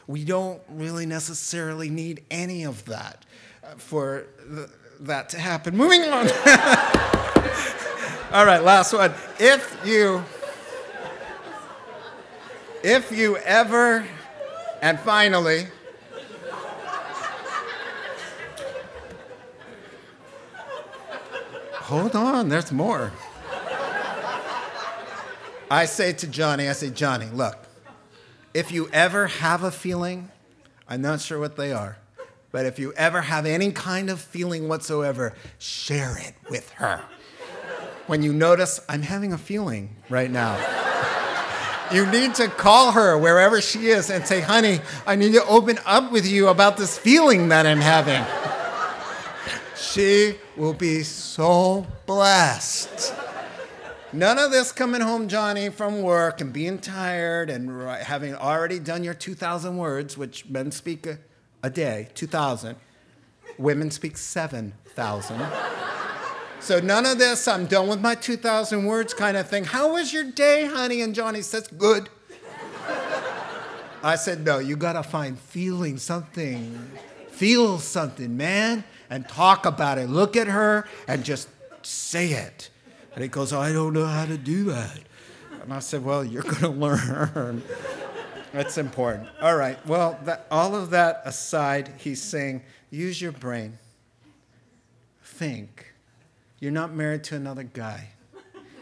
We 0.07 0.25
don't 0.25 0.59
really 0.69 1.05
necessarily 1.05 1.91
need 1.91 2.23
any 2.31 2.63
of 2.63 2.83
that 2.85 3.23
uh, 3.63 3.75
for 3.75 4.25
the, 4.43 4.71
that 5.01 5.29
to 5.29 5.39
happen. 5.39 5.77
Moving 5.77 6.01
on. 6.01 6.27
All 8.33 8.47
right, 8.47 8.63
last 8.63 8.91
one. 8.91 9.13
If 9.39 9.79
you 9.85 10.23
if 12.83 13.11
you 13.11 13.37
ever 13.37 14.07
and 14.85 14.99
finally 14.99 15.65
Hold 21.89 22.15
on, 22.15 22.49
there's 22.49 22.71
more. 22.71 23.11
I 25.69 25.85
say 25.85 26.13
to 26.13 26.27
Johnny, 26.27 26.67
I 26.67 26.73
say, 26.73 26.89
Johnny, 26.89 27.27
look, 27.27 27.59
if 28.55 28.71
you 28.71 28.89
ever 28.91 29.27
have 29.27 29.63
a 29.63 29.69
feeling, 29.69 30.31
I'm 30.87 31.03
not 31.03 31.21
sure 31.21 31.39
what 31.39 31.57
they 31.57 31.71
are, 31.71 31.97
but 32.51 32.65
if 32.65 32.79
you 32.79 32.91
ever 32.93 33.21
have 33.21 33.45
any 33.45 33.71
kind 33.71 34.09
of 34.09 34.19
feeling 34.19 34.67
whatsoever, 34.67 35.35
share 35.59 36.17
it 36.17 36.33
with 36.49 36.71
her. 36.71 37.03
When 38.07 38.23
you 38.23 38.33
notice, 38.33 38.79
I'm 38.89 39.03
having 39.03 39.31
a 39.31 39.37
feeling 39.37 39.95
right 40.09 40.31
now. 40.31 40.74
You 41.91 42.05
need 42.07 42.35
to 42.35 42.47
call 42.47 42.93
her 42.93 43.17
wherever 43.17 43.61
she 43.61 43.87
is 43.87 44.09
and 44.09 44.25
say, 44.25 44.41
honey, 44.41 44.79
I 45.05 45.15
need 45.15 45.33
to 45.33 45.45
open 45.45 45.79
up 45.85 46.11
with 46.11 46.27
you 46.27 46.47
about 46.47 46.77
this 46.77 46.97
feeling 46.97 47.49
that 47.49 47.67
I'm 47.67 47.79
having. 47.79 48.23
She 49.75 50.35
will 50.57 50.73
be 50.73 51.03
so 51.03 51.85
blessed. 52.05 53.13
None 54.11 54.39
of 54.39 54.51
this 54.51 54.71
coming 54.71 55.01
home, 55.01 55.27
Johnny, 55.27 55.69
from 55.69 56.01
work 56.01 56.39
and 56.41 56.51
being 56.51 56.79
tired 56.79 57.49
and 57.49 57.69
having 57.99 58.33
already 58.33 58.79
done 58.79 59.03
your 59.03 59.13
2,000 59.13 59.77
words, 59.77 60.17
which 60.17 60.47
men 60.47 60.71
speak 60.71 61.05
a, 61.05 61.19
a 61.61 61.69
day, 61.69 62.09
2,000. 62.15 62.77
Women 63.57 63.91
speak 63.91 64.17
7,000. 64.17 65.41
So 66.65 66.79
none 66.79 67.05
of 67.05 67.19
this, 67.19 67.47
I'm 67.47 67.67
done 67.67 67.87
with 67.87 68.01
my 68.01 68.15
2,000 68.15 68.85
words 68.85 69.13
kind 69.13 69.37
of 69.37 69.47
thing. 69.47 69.65
How 69.65 69.93
was 69.93 70.11
your 70.11 70.23
day, 70.23 70.65
honey? 70.65 71.01
And 71.01 71.13
Johnny 71.13 71.43
says, 71.43 71.67
good. 71.67 72.09
I 74.01 74.15
said, 74.15 74.43
no, 74.43 74.57
you 74.57 74.75
gotta 74.75 75.03
find 75.03 75.37
feeling 75.37 75.99
something. 75.99 76.75
Feel 77.27 77.77
something, 77.77 78.35
man, 78.35 78.83
and 79.11 79.29
talk 79.29 79.67
about 79.67 79.99
it. 79.99 80.09
Look 80.09 80.35
at 80.35 80.47
her 80.47 80.87
and 81.07 81.23
just 81.23 81.49
say 81.83 82.29
it. 82.31 82.71
And 83.13 83.21
he 83.21 83.27
goes, 83.27 83.53
I 83.53 83.71
don't 83.71 83.93
know 83.93 84.07
how 84.07 84.25
to 84.25 84.35
do 84.35 84.63
that. 84.63 85.01
And 85.61 85.71
I 85.71 85.77
said, 85.77 86.03
Well, 86.03 86.25
you're 86.25 86.41
going 86.41 86.55
to 86.61 86.69
learn. 86.69 87.61
That's 88.53 88.79
important. 88.79 89.29
All 89.39 89.55
right. 89.55 89.77
Well, 89.85 90.17
that, 90.23 90.47
all 90.49 90.75
of 90.75 90.89
that 90.89 91.21
aside, 91.25 91.93
he's 91.99 92.23
saying, 92.23 92.63
use 92.89 93.21
your 93.21 93.33
brain. 93.33 93.77
Think. 95.21 95.94
You're 96.65 96.71
not 96.71 96.95
married 96.95 97.23
to 97.25 97.35
another 97.35 97.61
guy. 97.61 98.07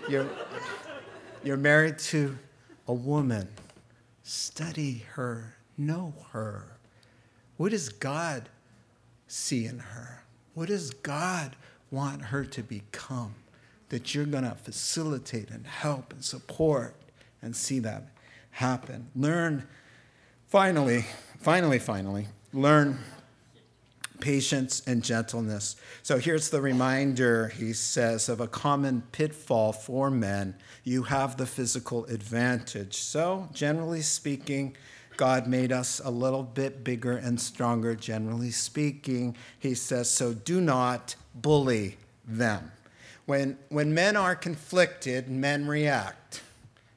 You're, 0.07 0.29
you're 1.43 1.57
married 1.57 1.99
to 1.99 2.37
a 2.87 2.93
woman. 2.93 3.49
Study 4.23 5.03
her, 5.15 5.57
know 5.77 6.13
her. 6.31 6.77
What 7.57 7.71
does 7.71 7.89
God 7.89 8.47
see 9.27 9.65
in 9.65 9.79
her? 9.79 10.23
What 10.53 10.69
does 10.69 10.91
God 10.91 11.57
want 11.91 12.21
her 12.21 12.45
to 12.45 12.63
become? 12.63 13.35
that 13.89 14.15
you're 14.15 14.25
going 14.25 14.45
to 14.45 14.55
facilitate 14.55 15.51
and 15.51 15.67
help 15.67 16.13
and 16.13 16.23
support 16.23 16.95
and 17.41 17.53
see 17.53 17.79
that 17.79 18.07
happen. 18.51 19.07
Learn, 19.13 19.67
finally, 20.47 21.05
finally, 21.39 21.79
finally, 21.79 22.27
learn 22.53 22.97
patience 24.23 24.81
and 24.87 25.03
gentleness. 25.03 25.75
So 26.01 26.17
here's 26.17 26.49
the 26.49 26.61
reminder, 26.61 27.49
he 27.49 27.73
says, 27.73 28.29
of 28.29 28.39
a 28.39 28.47
common 28.47 29.03
pitfall 29.11 29.73
for 29.73 30.09
men. 30.09 30.55
You 30.85 31.03
have 31.03 31.35
the 31.35 31.45
physical 31.45 32.05
advantage. 32.05 32.95
So, 32.95 33.49
generally 33.51 34.01
speaking, 34.01 34.77
God 35.17 35.45
made 35.45 35.73
us 35.73 35.99
a 35.99 36.09
little 36.09 36.41
bit 36.41 36.85
bigger 36.85 37.17
and 37.17 37.39
stronger, 37.39 37.95
generally 37.95 38.51
speaking. 38.51 39.35
He 39.59 39.75
says, 39.75 40.09
so 40.09 40.33
do 40.33 40.61
not 40.61 41.17
bully 41.35 41.97
them. 42.25 42.71
When, 43.25 43.57
when 43.67 43.93
men 43.93 44.15
are 44.15 44.35
conflicted, 44.35 45.27
men 45.27 45.67
react. 45.67 46.41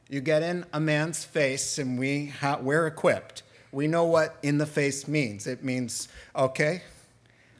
You 0.09 0.21
get 0.21 0.45
in 0.45 0.65
a 0.73 0.79
man's 0.79 1.25
face, 1.25 1.77
and 1.77 1.99
we 1.99 2.27
ha- 2.27 2.61
we're 2.63 2.87
equipped. 2.87 3.43
We 3.73 3.89
know 3.89 4.05
what 4.05 4.37
in 4.45 4.59
the 4.59 4.67
face 4.67 5.09
means. 5.09 5.49
It 5.49 5.65
means, 5.65 6.07
okay, 6.37 6.83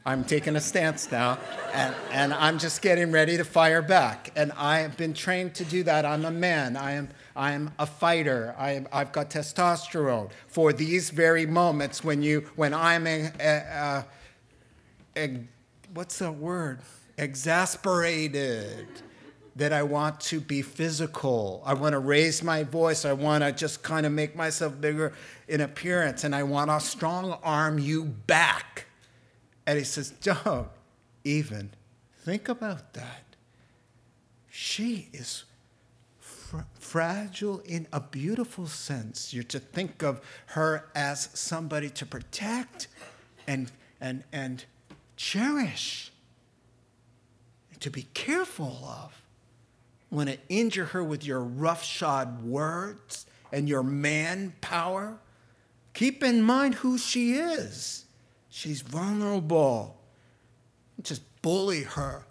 I'm 0.07 0.23
taking 0.23 0.55
a 0.55 0.59
stance 0.59 1.11
now, 1.11 1.37
and, 1.73 1.93
and 2.11 2.33
I'm 2.33 2.57
just 2.57 2.81
getting 2.81 3.11
ready 3.11 3.37
to 3.37 3.43
fire 3.43 3.83
back. 3.83 4.31
And 4.35 4.51
I 4.57 4.79
have 4.79 4.97
been 4.97 5.13
trained 5.13 5.53
to 5.55 5.65
do 5.65 5.83
that. 5.83 6.05
I'm 6.05 6.25
a 6.25 6.31
man. 6.31 6.75
I 6.75 6.93
am, 6.93 7.09
I 7.35 7.51
am 7.51 7.71
a 7.77 7.85
fighter. 7.85 8.55
I 8.57 8.71
am, 8.71 8.87
I've 8.91 9.11
got 9.11 9.29
testosterone 9.29 10.31
for 10.47 10.73
these 10.73 11.11
very 11.11 11.45
moments 11.45 12.03
when, 12.03 12.23
you, 12.23 12.49
when 12.55 12.73
I'm 12.73 13.05
a, 13.05 13.31
a, 13.39 14.05
a, 15.15 15.23
a 15.23 15.39
what's 15.93 16.17
the 16.17 16.31
word? 16.31 16.79
exasperated, 17.17 18.87
that 19.55 19.73
I 19.73 19.81
want 19.81 20.19
to 20.21 20.39
be 20.39 20.61
physical. 20.61 21.63
I 21.65 21.73
want 21.73 21.93
to 21.93 21.99
raise 21.99 22.43
my 22.43 22.63
voice. 22.63 23.05
I 23.05 23.13
want 23.13 23.43
to 23.43 23.51
just 23.51 23.81
kind 23.81 24.05
of 24.05 24.11
make 24.11 24.35
myself 24.35 24.79
bigger 24.79 25.13
in 25.47 25.61
appearance, 25.61 26.23
and 26.23 26.35
I 26.35 26.43
want 26.43 26.69
to 26.69 26.79
strong 26.79 27.37
arm 27.43 27.79
you 27.79 28.05
back. 28.05 28.86
And 29.67 29.77
he 29.77 29.83
says, 29.83 30.09
Don't 30.09 30.69
even 31.25 31.71
think 32.23 32.47
about 32.47 32.93
that. 32.93 33.35
She 34.49 35.09
is 35.11 35.43
fr- 36.19 36.61
fragile 36.79 37.59
in 37.59 37.85
a 37.91 37.99
beautiful 37.99 38.67
sense. 38.67 39.33
You're 39.33 39.43
to 39.43 39.59
think 39.59 40.01
of 40.01 40.21
her 40.47 40.89
as 40.95 41.29
somebody 41.33 41.89
to 41.91 42.05
protect 42.05 42.87
and, 43.45 43.69
and, 43.99 44.23
and 44.31 44.63
cherish 45.17 46.13
to 47.81 47.91
be 47.91 48.03
careful 48.13 48.83
of. 48.85 49.21
Want 50.09 50.29
to 50.29 50.37
injure 50.47 50.85
her 50.85 51.03
with 51.03 51.25
your 51.25 51.41
roughshod 51.41 52.41
words 52.41 53.25
and 53.51 53.67
your 53.67 53.83
manpower? 53.83 55.19
Keep 55.93 56.23
in 56.23 56.41
mind 56.41 56.75
who 56.75 56.97
she 56.97 57.33
is. 57.33 58.05
She's 58.57 58.81
vulnerable. 58.81 59.95
Just 61.03 61.21
bully 61.43 61.83
her. 61.83 62.25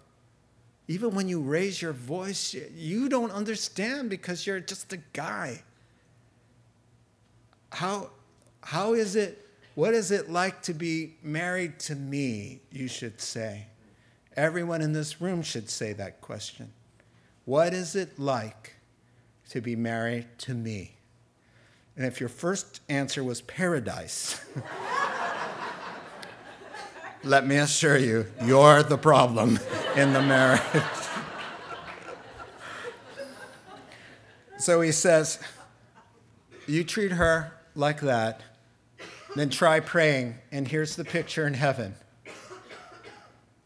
Even 0.89 1.15
when 1.15 1.29
you 1.29 1.39
raise 1.39 1.81
your 1.81 1.93
voice, 1.93 2.53
you 2.75 3.07
don't 3.07 3.31
understand 3.31 4.09
because 4.09 4.45
you're 4.45 4.59
just 4.59 4.91
a 4.91 4.97
guy. 5.13 5.63
How, 7.69 8.09
how 8.61 8.93
is 8.93 9.15
it, 9.15 9.47
what 9.75 9.93
is 9.93 10.11
it 10.11 10.29
like 10.29 10.61
to 10.63 10.73
be 10.73 11.13
married 11.23 11.79
to 11.79 11.95
me, 11.95 12.59
you 12.73 12.89
should 12.89 13.21
say? 13.21 13.67
Everyone 14.35 14.81
in 14.81 14.91
this 14.91 15.21
room 15.21 15.41
should 15.41 15.69
say 15.69 15.93
that 15.93 16.19
question. 16.19 16.73
What 17.45 17.73
is 17.73 17.95
it 17.95 18.19
like 18.19 18.75
to 19.51 19.61
be 19.61 19.77
married 19.77 20.27
to 20.39 20.53
me? 20.53 20.97
And 21.95 22.05
if 22.05 22.19
your 22.19 22.27
first 22.27 22.81
answer 22.89 23.23
was 23.23 23.39
paradise, 23.43 24.41
let 27.23 27.45
me 27.45 27.57
assure 27.57 27.97
you, 27.97 28.25
you're 28.43 28.83
the 28.83 28.97
problem 28.97 29.59
in 29.95 30.13
the 30.13 30.21
marriage. 30.21 30.61
so 34.59 34.81
he 34.81 34.91
says, 34.91 35.39
You 36.67 36.83
treat 36.83 37.11
her 37.13 37.51
like 37.75 38.01
that, 38.01 38.41
then 39.35 39.49
try 39.49 39.79
praying. 39.79 40.35
And 40.51 40.67
here's 40.67 40.95
the 40.95 41.05
picture 41.05 41.47
in 41.47 41.53
heaven 41.53 41.95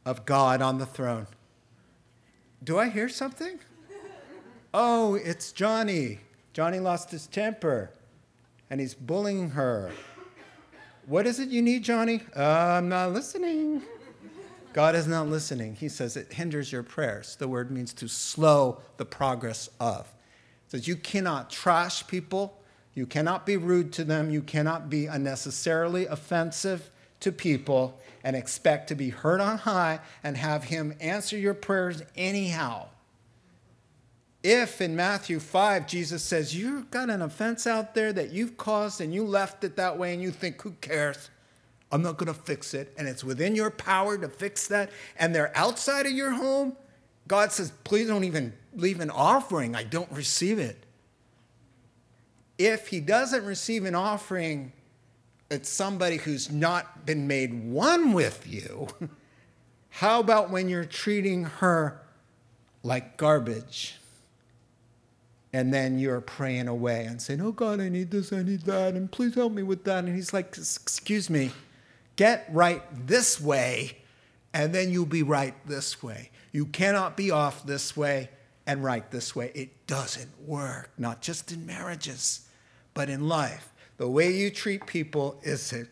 of 0.05 0.25
God 0.25 0.61
on 0.61 0.77
the 0.77 0.85
throne. 0.85 1.27
Do 2.63 2.77
I 2.77 2.89
hear 2.89 3.09
something? 3.09 3.59
Oh, 4.73 5.15
it's 5.15 5.51
Johnny. 5.51 6.19
Johnny 6.53 6.79
lost 6.79 7.11
his 7.11 7.27
temper 7.27 7.91
and 8.69 8.79
he's 8.79 8.93
bullying 8.93 9.51
her. 9.51 9.91
What 11.11 11.27
is 11.27 11.41
it 11.41 11.49
you 11.49 11.61
need, 11.61 11.83
Johnny? 11.83 12.21
Uh, 12.33 12.41
I'm 12.41 12.87
not 12.87 13.11
listening. 13.11 13.81
God 14.71 14.95
is 14.95 15.07
not 15.07 15.27
listening. 15.27 15.75
He 15.75 15.89
says 15.89 16.15
it 16.15 16.31
hinders 16.31 16.71
your 16.71 16.83
prayers. 16.83 17.35
The 17.35 17.49
word 17.49 17.69
means 17.69 17.91
to 17.95 18.07
slow 18.07 18.79
the 18.95 19.03
progress 19.03 19.69
of. 19.77 20.07
It 20.67 20.71
says 20.71 20.87
you 20.87 20.95
cannot 20.95 21.49
trash 21.49 22.07
people, 22.07 22.57
you 22.93 23.05
cannot 23.05 23.45
be 23.45 23.57
rude 23.57 23.91
to 23.91 24.05
them, 24.05 24.31
you 24.31 24.41
cannot 24.41 24.89
be 24.89 25.05
unnecessarily 25.05 26.05
offensive 26.05 26.89
to 27.19 27.33
people 27.33 27.99
and 28.23 28.33
expect 28.33 28.87
to 28.87 28.95
be 28.95 29.09
heard 29.09 29.41
on 29.41 29.57
high 29.57 29.99
and 30.23 30.37
have 30.37 30.63
him 30.63 30.93
answer 31.01 31.37
your 31.37 31.53
prayers 31.53 32.03
anyhow. 32.15 32.87
If 34.43 34.81
in 34.81 34.95
Matthew 34.95 35.39
5, 35.39 35.87
Jesus 35.87 36.23
says, 36.23 36.55
You've 36.55 36.89
got 36.89 37.09
an 37.09 37.21
offense 37.21 37.67
out 37.67 37.93
there 37.93 38.11
that 38.13 38.31
you've 38.31 38.57
caused 38.57 38.99
and 38.99 39.13
you 39.13 39.23
left 39.23 39.63
it 39.63 39.75
that 39.75 39.97
way 39.97 40.13
and 40.13 40.21
you 40.21 40.31
think, 40.31 40.61
Who 40.63 40.71
cares? 40.81 41.29
I'm 41.91 42.01
not 42.01 42.17
going 42.17 42.33
to 42.33 42.39
fix 42.39 42.73
it. 42.73 42.93
And 42.97 43.07
it's 43.07 43.23
within 43.23 43.55
your 43.55 43.69
power 43.69 44.17
to 44.17 44.29
fix 44.29 44.67
that. 44.69 44.89
And 45.17 45.35
they're 45.35 45.55
outside 45.55 46.05
of 46.05 46.13
your 46.13 46.31
home. 46.31 46.75
God 47.27 47.51
says, 47.51 47.71
Please 47.83 48.07
don't 48.07 48.23
even 48.23 48.53
leave 48.73 48.99
an 48.99 49.11
offering. 49.11 49.75
I 49.75 49.83
don't 49.83 50.11
receive 50.11 50.57
it. 50.57 50.85
If 52.57 52.87
he 52.87 52.99
doesn't 52.99 53.45
receive 53.45 53.85
an 53.85 53.95
offering, 53.95 54.71
it's 55.51 55.69
somebody 55.69 56.17
who's 56.17 56.49
not 56.49 57.05
been 57.05 57.27
made 57.27 57.53
one 57.53 58.13
with 58.13 58.47
you. 58.47 58.87
How 59.89 60.19
about 60.19 60.49
when 60.49 60.69
you're 60.69 60.85
treating 60.85 61.43
her 61.43 62.01
like 62.81 63.17
garbage? 63.17 63.97
And 65.53 65.73
then 65.73 65.99
you're 65.99 66.21
praying 66.21 66.67
away 66.67 67.05
and 67.05 67.21
saying, 67.21 67.41
Oh 67.41 67.51
God, 67.51 67.81
I 67.81 67.89
need 67.89 68.11
this, 68.11 68.31
I 68.31 68.43
need 68.43 68.61
that, 68.61 68.93
and 68.93 69.11
please 69.11 69.35
help 69.35 69.51
me 69.51 69.63
with 69.63 69.83
that. 69.83 70.05
And 70.05 70.15
he's 70.15 70.33
like, 70.33 70.47
Excuse 70.57 71.29
me, 71.29 71.51
get 72.15 72.47
right 72.51 72.81
this 73.07 73.39
way, 73.41 73.97
and 74.53 74.73
then 74.73 74.91
you'll 74.91 75.05
be 75.05 75.23
right 75.23 75.55
this 75.67 76.01
way. 76.01 76.31
You 76.51 76.65
cannot 76.65 77.17
be 77.17 77.31
off 77.31 77.65
this 77.65 77.95
way 77.97 78.29
and 78.65 78.83
right 78.83 79.09
this 79.11 79.35
way. 79.35 79.51
It 79.53 79.87
doesn't 79.87 80.29
work, 80.45 80.91
not 80.97 81.21
just 81.21 81.51
in 81.51 81.65
marriages, 81.65 82.47
but 82.93 83.09
in 83.09 83.27
life. 83.27 83.73
The 83.97 84.09
way 84.09 84.31
you 84.31 84.49
treat 84.49 84.85
people 84.85 85.39
is 85.43 85.73
a 85.73 85.85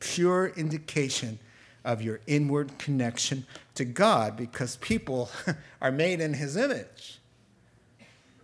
pure 0.00 0.48
indication 0.56 1.38
of 1.84 2.02
your 2.02 2.20
inward 2.26 2.76
connection 2.78 3.46
to 3.74 3.84
God 3.84 4.36
because 4.36 4.76
people 4.76 5.30
are 5.80 5.92
made 5.92 6.20
in 6.20 6.34
his 6.34 6.56
image 6.56 7.20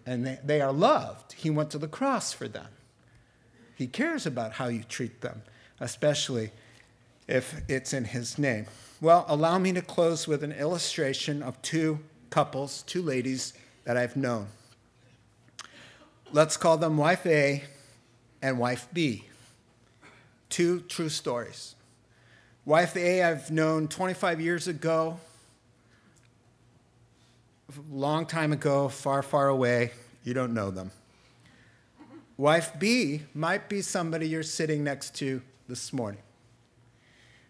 and 0.06 0.26
they, 0.26 0.38
they 0.44 0.60
are 0.60 0.72
loved. 0.72 1.32
He 1.32 1.50
went 1.50 1.70
to 1.70 1.78
the 1.78 1.88
cross 1.88 2.32
for 2.32 2.48
them. 2.48 2.68
He 3.74 3.86
cares 3.86 4.26
about 4.26 4.52
how 4.52 4.68
you 4.68 4.82
treat 4.82 5.20
them, 5.20 5.42
especially 5.80 6.50
if 7.28 7.62
it's 7.68 7.92
in 7.92 8.04
his 8.04 8.38
name. 8.38 8.66
Well, 9.00 9.24
allow 9.28 9.58
me 9.58 9.72
to 9.72 9.82
close 9.82 10.28
with 10.28 10.44
an 10.44 10.52
illustration 10.52 11.42
of 11.42 11.60
two 11.62 11.98
couples, 12.30 12.82
two 12.82 13.02
ladies 13.02 13.54
that 13.84 13.96
I've 13.96 14.16
known. 14.16 14.46
Let's 16.32 16.56
call 16.56 16.78
them 16.78 16.96
wife 16.96 17.26
A 17.26 17.64
and 18.40 18.58
wife 18.58 18.88
B. 18.92 19.24
Two 20.48 20.80
true 20.80 21.08
stories. 21.08 21.74
Wife 22.64 22.96
A, 22.96 23.22
I've 23.22 23.50
known 23.50 23.88
25 23.88 24.40
years 24.40 24.68
ago, 24.68 25.18
long 27.90 28.26
time 28.26 28.52
ago, 28.52 28.88
far, 28.88 29.22
far 29.22 29.48
away. 29.48 29.92
You 30.24 30.34
don't 30.34 30.54
know 30.54 30.70
them. 30.70 30.90
Wife 32.36 32.72
B 32.78 33.22
might 33.34 33.68
be 33.68 33.82
somebody 33.82 34.28
you're 34.28 34.42
sitting 34.42 34.82
next 34.82 35.14
to 35.16 35.42
this 35.68 35.92
morning. 35.92 36.20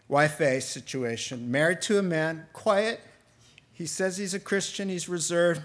Wife 0.08 0.40
A 0.40 0.60
situation, 0.60 1.50
married 1.50 1.80
to 1.82 1.98
a 1.98 2.02
man, 2.02 2.46
quiet. 2.52 3.00
He 3.72 3.86
says 3.86 4.18
he's 4.18 4.34
a 4.34 4.40
Christian, 4.40 4.88
he's 4.88 5.08
reserved. 5.08 5.62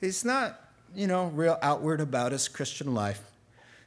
He's 0.00 0.24
not, 0.24 0.60
you 0.94 1.06
know, 1.06 1.28
real 1.28 1.58
outward 1.62 2.00
about 2.00 2.32
his 2.32 2.48
Christian 2.48 2.94
life. 2.94 3.22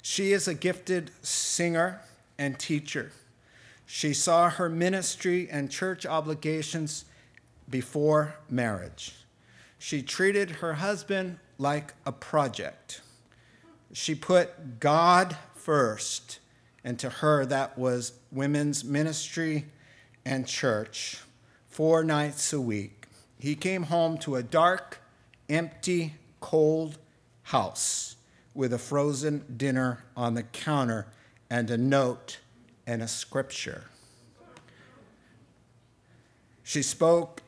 She 0.01 0.31
is 0.31 0.47
a 0.47 0.53
gifted 0.55 1.11
singer 1.21 2.01
and 2.37 2.57
teacher. 2.57 3.11
She 3.85 4.13
saw 4.13 4.49
her 4.49 4.69
ministry 4.69 5.47
and 5.51 5.69
church 5.69 6.05
obligations 6.05 7.05
before 7.69 8.35
marriage. 8.49 9.13
She 9.79 10.03
treated 10.03 10.51
her 10.51 10.73
husband 10.73 11.39
like 11.57 11.93
a 12.05 12.11
project. 12.11 13.01
She 13.93 14.13
put 14.13 14.79
God 14.79 15.37
first, 15.55 16.39
and 16.83 16.99
to 16.99 17.09
her, 17.09 17.45
that 17.45 17.77
was 17.77 18.13
women's 18.31 18.83
ministry 18.83 19.65
and 20.25 20.45
church 20.45 21.19
four 21.69 22.03
nights 22.03 22.51
a 22.51 22.59
week. 22.59 23.07
He 23.39 23.55
came 23.55 23.83
home 23.83 24.17
to 24.19 24.35
a 24.35 24.43
dark, 24.43 24.99
empty, 25.47 26.15
cold 26.41 26.97
house 27.43 28.17
with 28.53 28.73
a 28.73 28.77
frozen 28.77 29.45
dinner 29.55 30.03
on 30.15 30.33
the 30.33 30.43
counter 30.43 31.07
and 31.49 31.71
a 31.71 31.77
note 31.77 32.39
and 32.85 33.01
a 33.01 33.07
scripture. 33.07 33.85
She 36.63 36.83
spoke 36.83 37.41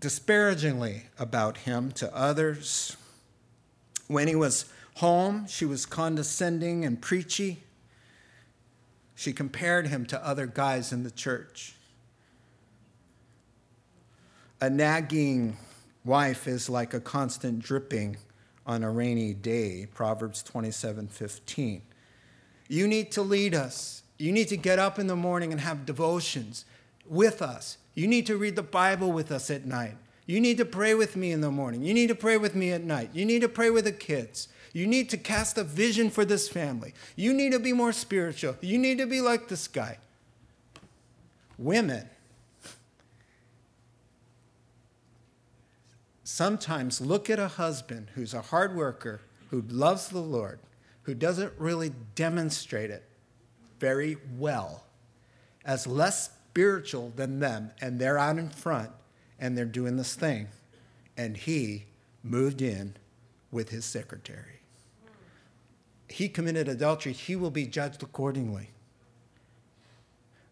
disparagingly 0.00 1.04
about 1.18 1.58
him 1.58 1.92
to 1.92 2.14
others. 2.16 2.96
When 4.08 4.26
he 4.26 4.34
was 4.34 4.64
home, 4.96 5.46
she 5.46 5.64
was 5.64 5.86
condescending 5.86 6.84
and 6.84 7.00
preachy. 7.00 7.62
She 9.14 9.32
compared 9.32 9.86
him 9.86 10.06
to 10.06 10.26
other 10.26 10.46
guys 10.46 10.92
in 10.92 11.04
the 11.04 11.10
church. 11.10 11.74
A 14.62 14.68
nagging 14.68 15.56
wife 16.04 16.48
is 16.48 16.68
like 16.68 16.92
a 16.94 17.00
constant 17.00 17.60
dripping 17.60 18.16
on 18.66 18.82
a 18.82 18.90
rainy 18.90 19.34
day, 19.34 19.86
Proverbs 19.94 20.42
27 20.42 21.08
15. 21.08 21.82
You 22.68 22.86
need 22.86 23.10
to 23.12 23.22
lead 23.22 23.54
us. 23.54 24.02
You 24.16 24.32
need 24.32 24.48
to 24.48 24.56
get 24.56 24.78
up 24.78 24.98
in 24.98 25.06
the 25.06 25.16
morning 25.16 25.50
and 25.50 25.60
have 25.60 25.86
devotions 25.86 26.64
with 27.10 27.42
us. 27.42 27.76
You 27.94 28.06
need 28.06 28.26
to 28.26 28.36
read 28.36 28.56
the 28.56 28.62
Bible 28.62 29.12
with 29.12 29.30
us 29.30 29.50
at 29.50 29.66
night. 29.66 29.96
You 30.26 30.40
need 30.40 30.58
to 30.58 30.64
pray 30.64 30.94
with 30.94 31.16
me 31.16 31.32
in 31.32 31.40
the 31.40 31.50
morning. 31.50 31.82
You 31.82 31.92
need 31.92 32.06
to 32.06 32.14
pray 32.14 32.36
with 32.36 32.54
me 32.54 32.70
at 32.70 32.84
night. 32.84 33.10
You 33.12 33.24
need 33.24 33.42
to 33.42 33.48
pray 33.48 33.68
with 33.68 33.84
the 33.84 33.92
kids. 33.92 34.48
You 34.72 34.86
need 34.86 35.10
to 35.10 35.16
cast 35.16 35.58
a 35.58 35.64
vision 35.64 36.08
for 36.08 36.24
this 36.24 36.48
family. 36.48 36.94
You 37.16 37.34
need 37.34 37.50
to 37.50 37.58
be 37.58 37.72
more 37.72 37.92
spiritual. 37.92 38.56
You 38.60 38.78
need 38.78 38.98
to 38.98 39.06
be 39.06 39.20
like 39.20 39.48
this 39.48 39.66
guy. 39.66 39.98
Women 41.58 42.08
sometimes 46.22 47.00
look 47.00 47.28
at 47.28 47.40
a 47.40 47.48
husband 47.48 48.10
who's 48.14 48.32
a 48.32 48.40
hard 48.40 48.76
worker, 48.76 49.20
who 49.50 49.64
loves 49.68 50.08
the 50.08 50.20
Lord, 50.20 50.60
who 51.02 51.14
doesn't 51.14 51.52
really 51.58 51.92
demonstrate 52.14 52.90
it 52.90 53.02
very 53.80 54.16
well, 54.38 54.84
as 55.64 55.88
less 55.88 56.30
spiritual 56.50 57.12
than 57.14 57.38
them, 57.38 57.70
and 57.80 58.00
they're 58.00 58.18
out 58.18 58.36
in 58.36 58.48
front 58.48 58.90
and 59.38 59.56
they're 59.56 59.64
doing 59.64 59.96
this 59.96 60.16
thing. 60.16 60.48
And 61.16 61.36
he 61.36 61.84
moved 62.24 62.60
in 62.60 62.96
with 63.52 63.70
his 63.70 63.84
secretary. 63.84 64.60
He 66.08 66.28
committed 66.28 66.68
adultery, 66.68 67.12
he 67.12 67.36
will 67.36 67.52
be 67.52 67.66
judged 67.66 68.02
accordingly. 68.02 68.70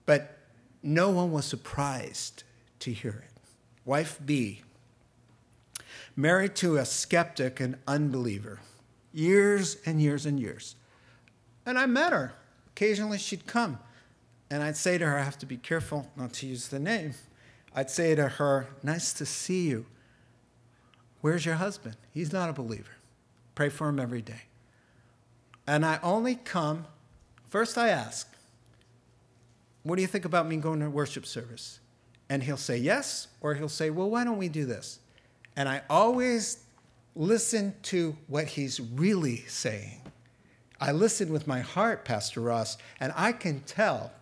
But 0.07 0.39
no 0.83 1.11
one 1.11 1.33
was 1.33 1.45
surprised 1.45 2.45
to 2.79 2.93
hear 2.93 3.25
it. 3.27 3.41
Wife 3.85 4.21
B 4.25 4.63
married 6.15 6.55
to 6.57 6.77
a 6.77 6.85
skeptic 6.85 7.59
and 7.59 7.77
unbeliever, 7.89 8.61
years 9.13 9.79
and 9.85 10.01
years 10.01 10.27
and 10.27 10.39
years. 10.39 10.77
And 11.67 11.77
I 11.77 11.87
met 11.87 12.13
her. 12.13 12.35
Occasionally 12.69 13.19
she'd 13.19 13.47
come, 13.47 13.81
and 14.51 14.63
I'd 14.63 14.77
say 14.77 14.99
to 14.99 15.05
her, 15.05 15.19
I 15.19 15.23
have 15.23 15.39
to 15.39 15.47
be 15.47 15.57
careful 15.57 16.11
not 16.17 16.33
to 16.35 16.47
use 16.47 16.69
the 16.69 16.79
name. 16.79 17.15
I'd 17.75 17.91
say 17.91 18.15
to 18.15 18.29
her, 18.29 18.67
Nice 18.83 19.13
to 19.15 19.27
see 19.27 19.69
you. 19.69 19.87
Where's 21.21 21.45
your 21.45 21.57
husband? 21.57 21.97
He's 22.13 22.33
not 22.33 22.49
a 22.49 22.53
believer. 22.53 22.93
Pray 23.55 23.69
for 23.69 23.89
him 23.89 23.99
every 23.99 24.23
day. 24.23 24.43
And 25.67 25.85
I 25.85 25.99
only 26.03 26.37
come, 26.37 26.87
first 27.51 27.77
I 27.77 27.89
ask, 27.89 28.33
What 29.83 29.97
do 29.97 30.03
you 30.03 30.09
think 30.09 30.25
about 30.25 30.49
me 30.49 30.57
going 30.57 30.81
to 30.81 30.89
worship 30.89 31.27
service? 31.27 31.81
And 32.31 32.43
he'll 32.43 32.57
say 32.57 32.77
yes, 32.79 33.29
or 33.41 33.55
he'll 33.55 33.69
say, 33.69 33.91
Well, 33.91 34.09
why 34.09 34.25
don't 34.25 34.39
we 34.39 34.49
do 34.49 34.65
this? 34.65 35.01
And 35.57 35.69
I 35.69 35.83
always 35.91 36.59
listen 37.15 37.75
to 37.83 38.17
what 38.29 38.47
he's 38.47 38.81
really 38.81 39.39
saying. 39.49 40.01
I 40.81 40.93
listen 40.93 41.33
with 41.33 41.47
my 41.47 41.61
heart, 41.61 42.05
Pastor 42.05 42.41
Ross, 42.41 42.79
and 43.01 43.13
I 43.17 43.33
can 43.33 43.61
tell 43.61 44.13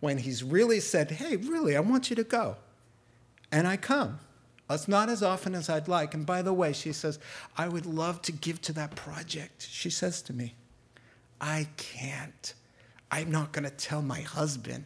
when 0.00 0.18
he's 0.18 0.42
really 0.42 0.80
said, 0.80 1.10
Hey, 1.10 1.36
really, 1.36 1.76
I 1.76 1.80
want 1.80 2.10
you 2.10 2.16
to 2.16 2.24
go. 2.24 2.56
And 3.50 3.66
I 3.66 3.76
come. 3.76 4.20
It's 4.70 4.88
not 4.88 5.08
as 5.08 5.22
often 5.22 5.54
as 5.54 5.70
I'd 5.70 5.88
like. 5.88 6.12
And 6.12 6.26
by 6.26 6.42
the 6.42 6.52
way, 6.52 6.72
she 6.72 6.92
says, 6.92 7.18
I 7.56 7.68
would 7.68 7.86
love 7.86 8.20
to 8.22 8.32
give 8.32 8.60
to 8.62 8.72
that 8.74 8.94
project. 8.94 9.66
She 9.68 9.88
says 9.88 10.20
to 10.22 10.32
me, 10.34 10.54
I 11.40 11.68
can't. 11.76 12.54
I'm 13.10 13.30
not 13.30 13.52
going 13.52 13.64
to 13.64 13.70
tell 13.70 14.02
my 14.02 14.20
husband 14.20 14.84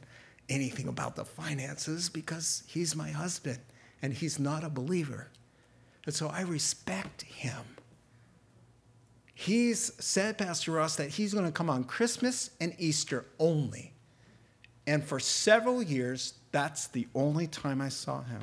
anything 0.48 0.86
about 0.86 1.16
the 1.16 1.24
finances 1.24 2.08
because 2.08 2.62
he's 2.68 2.94
my 2.94 3.10
husband 3.10 3.58
and 4.02 4.12
he's 4.12 4.38
not 4.38 4.62
a 4.62 4.68
believer. 4.68 5.28
And 6.06 6.14
so 6.14 6.28
I 6.28 6.42
respect 6.42 7.22
him. 7.22 7.62
He's 9.34 9.92
said, 10.04 10.38
Pastor 10.38 10.72
Ross, 10.72 10.96
that 10.96 11.10
he's 11.10 11.34
going 11.34 11.46
to 11.46 11.52
come 11.52 11.70
on 11.70 11.82
Christmas 11.84 12.50
and 12.60 12.74
Easter 12.78 13.24
only. 13.40 13.91
And 14.87 15.05
for 15.05 15.20
several 15.20 15.83
years, 15.83 16.35
that's 16.51 16.89
the 16.89 17.07
only 17.14 17.47
time 17.47 17.80
I 17.80 17.89
saw 17.89 18.22
him. 18.22 18.43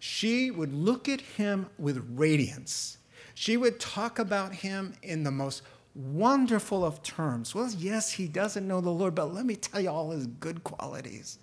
She 0.00 0.50
would 0.50 0.72
look 0.72 1.08
at 1.08 1.20
him 1.20 1.66
with 1.78 2.04
radiance. 2.14 2.98
She 3.34 3.56
would 3.56 3.80
talk 3.80 4.18
about 4.18 4.52
him 4.52 4.94
in 5.02 5.24
the 5.24 5.30
most 5.30 5.62
wonderful 5.94 6.84
of 6.84 7.02
terms. 7.02 7.54
Well, 7.54 7.70
yes, 7.76 8.12
he 8.12 8.28
doesn't 8.28 8.66
know 8.66 8.80
the 8.80 8.90
Lord, 8.90 9.14
but 9.14 9.34
let 9.34 9.44
me 9.44 9.56
tell 9.56 9.80
you 9.80 9.90
all 9.90 10.10
his 10.10 10.26
good 10.26 10.62
qualities. 10.62 11.38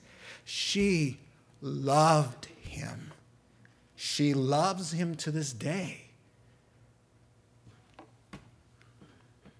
She 0.45 1.19
loved 1.61 2.45
him. 2.61 3.11
She 3.95 4.33
loves 4.33 4.91
him 4.91 5.15
to 5.15 5.31
this 5.31 5.51
day. 5.51 6.01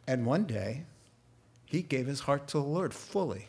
And 0.08 0.26
one 0.26 0.45
day, 0.45 0.84
he 1.66 1.82
gave 1.82 2.06
his 2.06 2.22
heart 2.22 2.47
to 2.49 2.58
the 2.58 2.64
Lord 2.64 2.93
fully. 2.93 3.47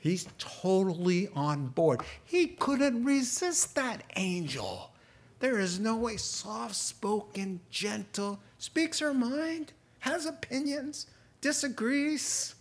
He's 0.00 0.26
totally 0.38 1.28
on 1.34 1.68
board. 1.68 2.00
He 2.24 2.48
couldn't 2.48 3.04
resist 3.04 3.74
that 3.76 4.02
angel. 4.16 4.90
There 5.38 5.58
is 5.58 5.78
no 5.78 5.96
way 5.96 6.16
soft 6.16 6.74
spoken, 6.74 7.60
gentle, 7.70 8.40
speaks 8.58 8.98
her 8.98 9.14
mind, 9.14 9.72
has 10.00 10.26
opinions, 10.26 11.06
disagrees, 11.40 12.54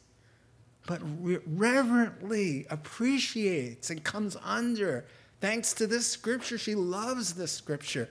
but 0.86 1.02
reverently 1.46 2.66
appreciates 2.70 3.90
and 3.90 4.04
comes 4.04 4.38
under. 4.44 5.06
Thanks 5.42 5.74
to 5.74 5.88
this 5.88 6.08
scripture, 6.08 6.58
she 6.58 6.76
loves 6.76 7.34
this 7.34 7.52
scripture. 7.52 8.10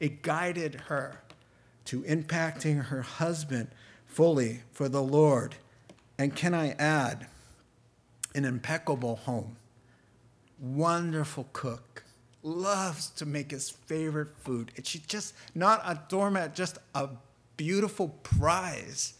It 0.00 0.22
guided 0.22 0.74
her 0.86 1.20
to 1.86 2.02
impacting 2.02 2.86
her 2.86 3.02
husband 3.02 3.68
fully 4.06 4.62
for 4.72 4.88
the 4.88 5.02
Lord. 5.02 5.56
And 6.18 6.34
can 6.34 6.54
I 6.54 6.70
add, 6.72 7.26
an 8.34 8.44
impeccable 8.44 9.16
home, 9.16 9.56
wonderful 10.58 11.48
cook, 11.52 12.04
loves 12.42 13.08
to 13.10 13.26
make 13.26 13.50
his 13.50 13.70
favorite 13.70 14.36
food. 14.38 14.72
And 14.76 14.86
she's 14.86 15.02
just 15.02 15.34
not 15.54 15.80
a 15.84 16.00
doormat, 16.08 16.54
just 16.54 16.78
a 16.94 17.08
beautiful 17.56 18.08
prize 18.22 19.14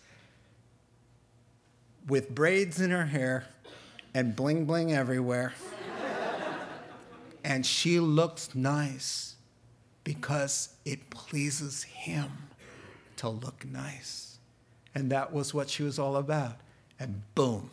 with 2.07 2.35
braids 2.35 2.81
in 2.81 2.91
her 2.91 3.07
hair 3.07 3.47
and 4.13 4.37
bling 4.37 4.65
bling 4.65 4.93
everywhere. 4.93 5.55
and 7.45 7.65
she 7.65 7.99
looks 7.99 8.55
nice 8.55 9.35
because 10.05 10.71
it 10.85 11.11
pleases 11.11 11.83
him 11.83 12.31
to 13.17 13.29
look 13.29 13.65
nice. 13.65 14.39
And 14.95 15.11
that 15.11 15.33
was 15.33 15.55
what 15.55 15.71
she 15.71 15.83
was 15.83 15.99
all 15.99 16.17
about. 16.17 16.59
And 17.01 17.23
boom. 17.35 17.71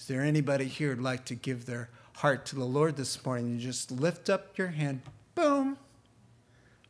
Is 0.00 0.06
there 0.06 0.22
anybody 0.22 0.64
here 0.64 0.94
who'd 0.94 1.04
like 1.04 1.26
to 1.26 1.34
give 1.34 1.66
their 1.66 1.90
heart 2.14 2.46
to 2.46 2.56
the 2.56 2.64
Lord 2.64 2.96
this 2.96 3.22
morning? 3.22 3.50
You 3.50 3.58
just 3.58 3.90
lift 3.90 4.30
up 4.30 4.56
your 4.56 4.68
hand, 4.68 5.02
boom, 5.34 5.76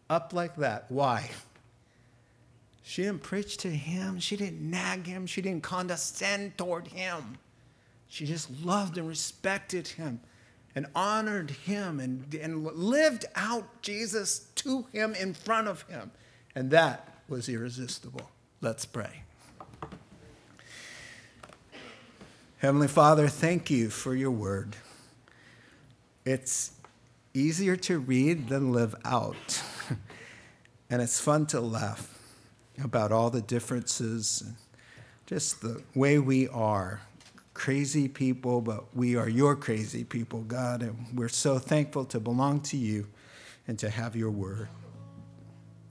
up 0.08 0.32
like 0.32 0.54
that. 0.56 0.86
Why? 0.88 1.28
She 2.84 3.02
didn't 3.02 3.24
preach 3.24 3.56
to 3.58 3.68
him. 3.68 4.20
She 4.20 4.36
didn't 4.36 4.62
nag 4.62 5.08
him. 5.08 5.26
She 5.26 5.42
didn't 5.42 5.64
condescend 5.64 6.56
toward 6.56 6.86
him. 6.86 7.38
She 8.06 8.26
just 8.26 8.48
loved 8.62 8.96
and 8.96 9.08
respected 9.08 9.88
him 9.88 10.20
and 10.76 10.86
honored 10.94 11.50
him 11.50 11.98
and, 11.98 12.32
and 12.32 12.64
lived 12.64 13.24
out 13.34 13.82
Jesus 13.82 14.46
to 14.54 14.86
him 14.92 15.14
in 15.14 15.34
front 15.34 15.66
of 15.66 15.82
him. 15.88 16.12
And 16.54 16.70
that 16.70 17.22
was 17.28 17.48
irresistible. 17.48 18.30
Let's 18.61 18.86
pray. 18.86 19.24
Heavenly 22.61 22.88
Father, 22.88 23.26
thank 23.26 23.70
you 23.70 23.88
for 23.88 24.14
your 24.14 24.30
word. 24.30 24.76
It's 26.26 26.72
easier 27.32 27.74
to 27.76 27.98
read 27.98 28.50
than 28.50 28.70
live 28.70 28.94
out. 29.02 29.62
and 30.90 31.00
it's 31.00 31.18
fun 31.18 31.46
to 31.46 31.61
laugh 31.62 32.18
about 32.84 33.12
all 33.12 33.30
the 33.30 33.40
differences, 33.40 34.44
just 35.24 35.62
the 35.62 35.82
way 35.94 36.18
we 36.18 36.48
are. 36.48 37.00
Crazy 37.54 38.08
people, 38.08 38.61
but 38.61 38.94
we 38.94 39.16
are 39.16 39.26
your 39.26 39.56
crazy 39.56 40.04
people, 40.04 40.42
God, 40.42 40.82
and 40.82 41.06
we're 41.14 41.30
so 41.30 41.58
thankful 41.58 42.04
to 42.04 42.20
belong 42.20 42.61
to 42.64 42.76
you 42.76 43.06
and 43.68 43.78
to 43.78 43.88
have 43.88 44.14
your 44.14 44.30
word. 44.30 44.68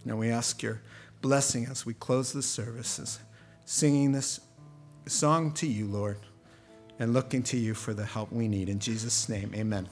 Now 0.06 0.18
we 0.18 0.30
ask 0.30 0.62
your 0.62 0.84
blessing 1.24 1.66
as 1.66 1.84
we 1.84 1.96
close 1.96 2.32
the 2.32 2.44
services, 2.44 3.18
singing 3.66 4.12
this 4.12 4.40
song 5.08 5.52
to 5.54 5.66
you, 5.66 5.88
Lord, 5.88 6.20
and 7.00 7.14
looking 7.14 7.42
to 7.44 7.58
you 7.58 7.74
for 7.74 7.94
the 7.94 8.06
help 8.06 8.32
we 8.32 8.48
need. 8.48 8.70
In 8.70 8.80
Jesus' 8.80 9.30
name, 9.30 9.52
amen. 9.56 9.88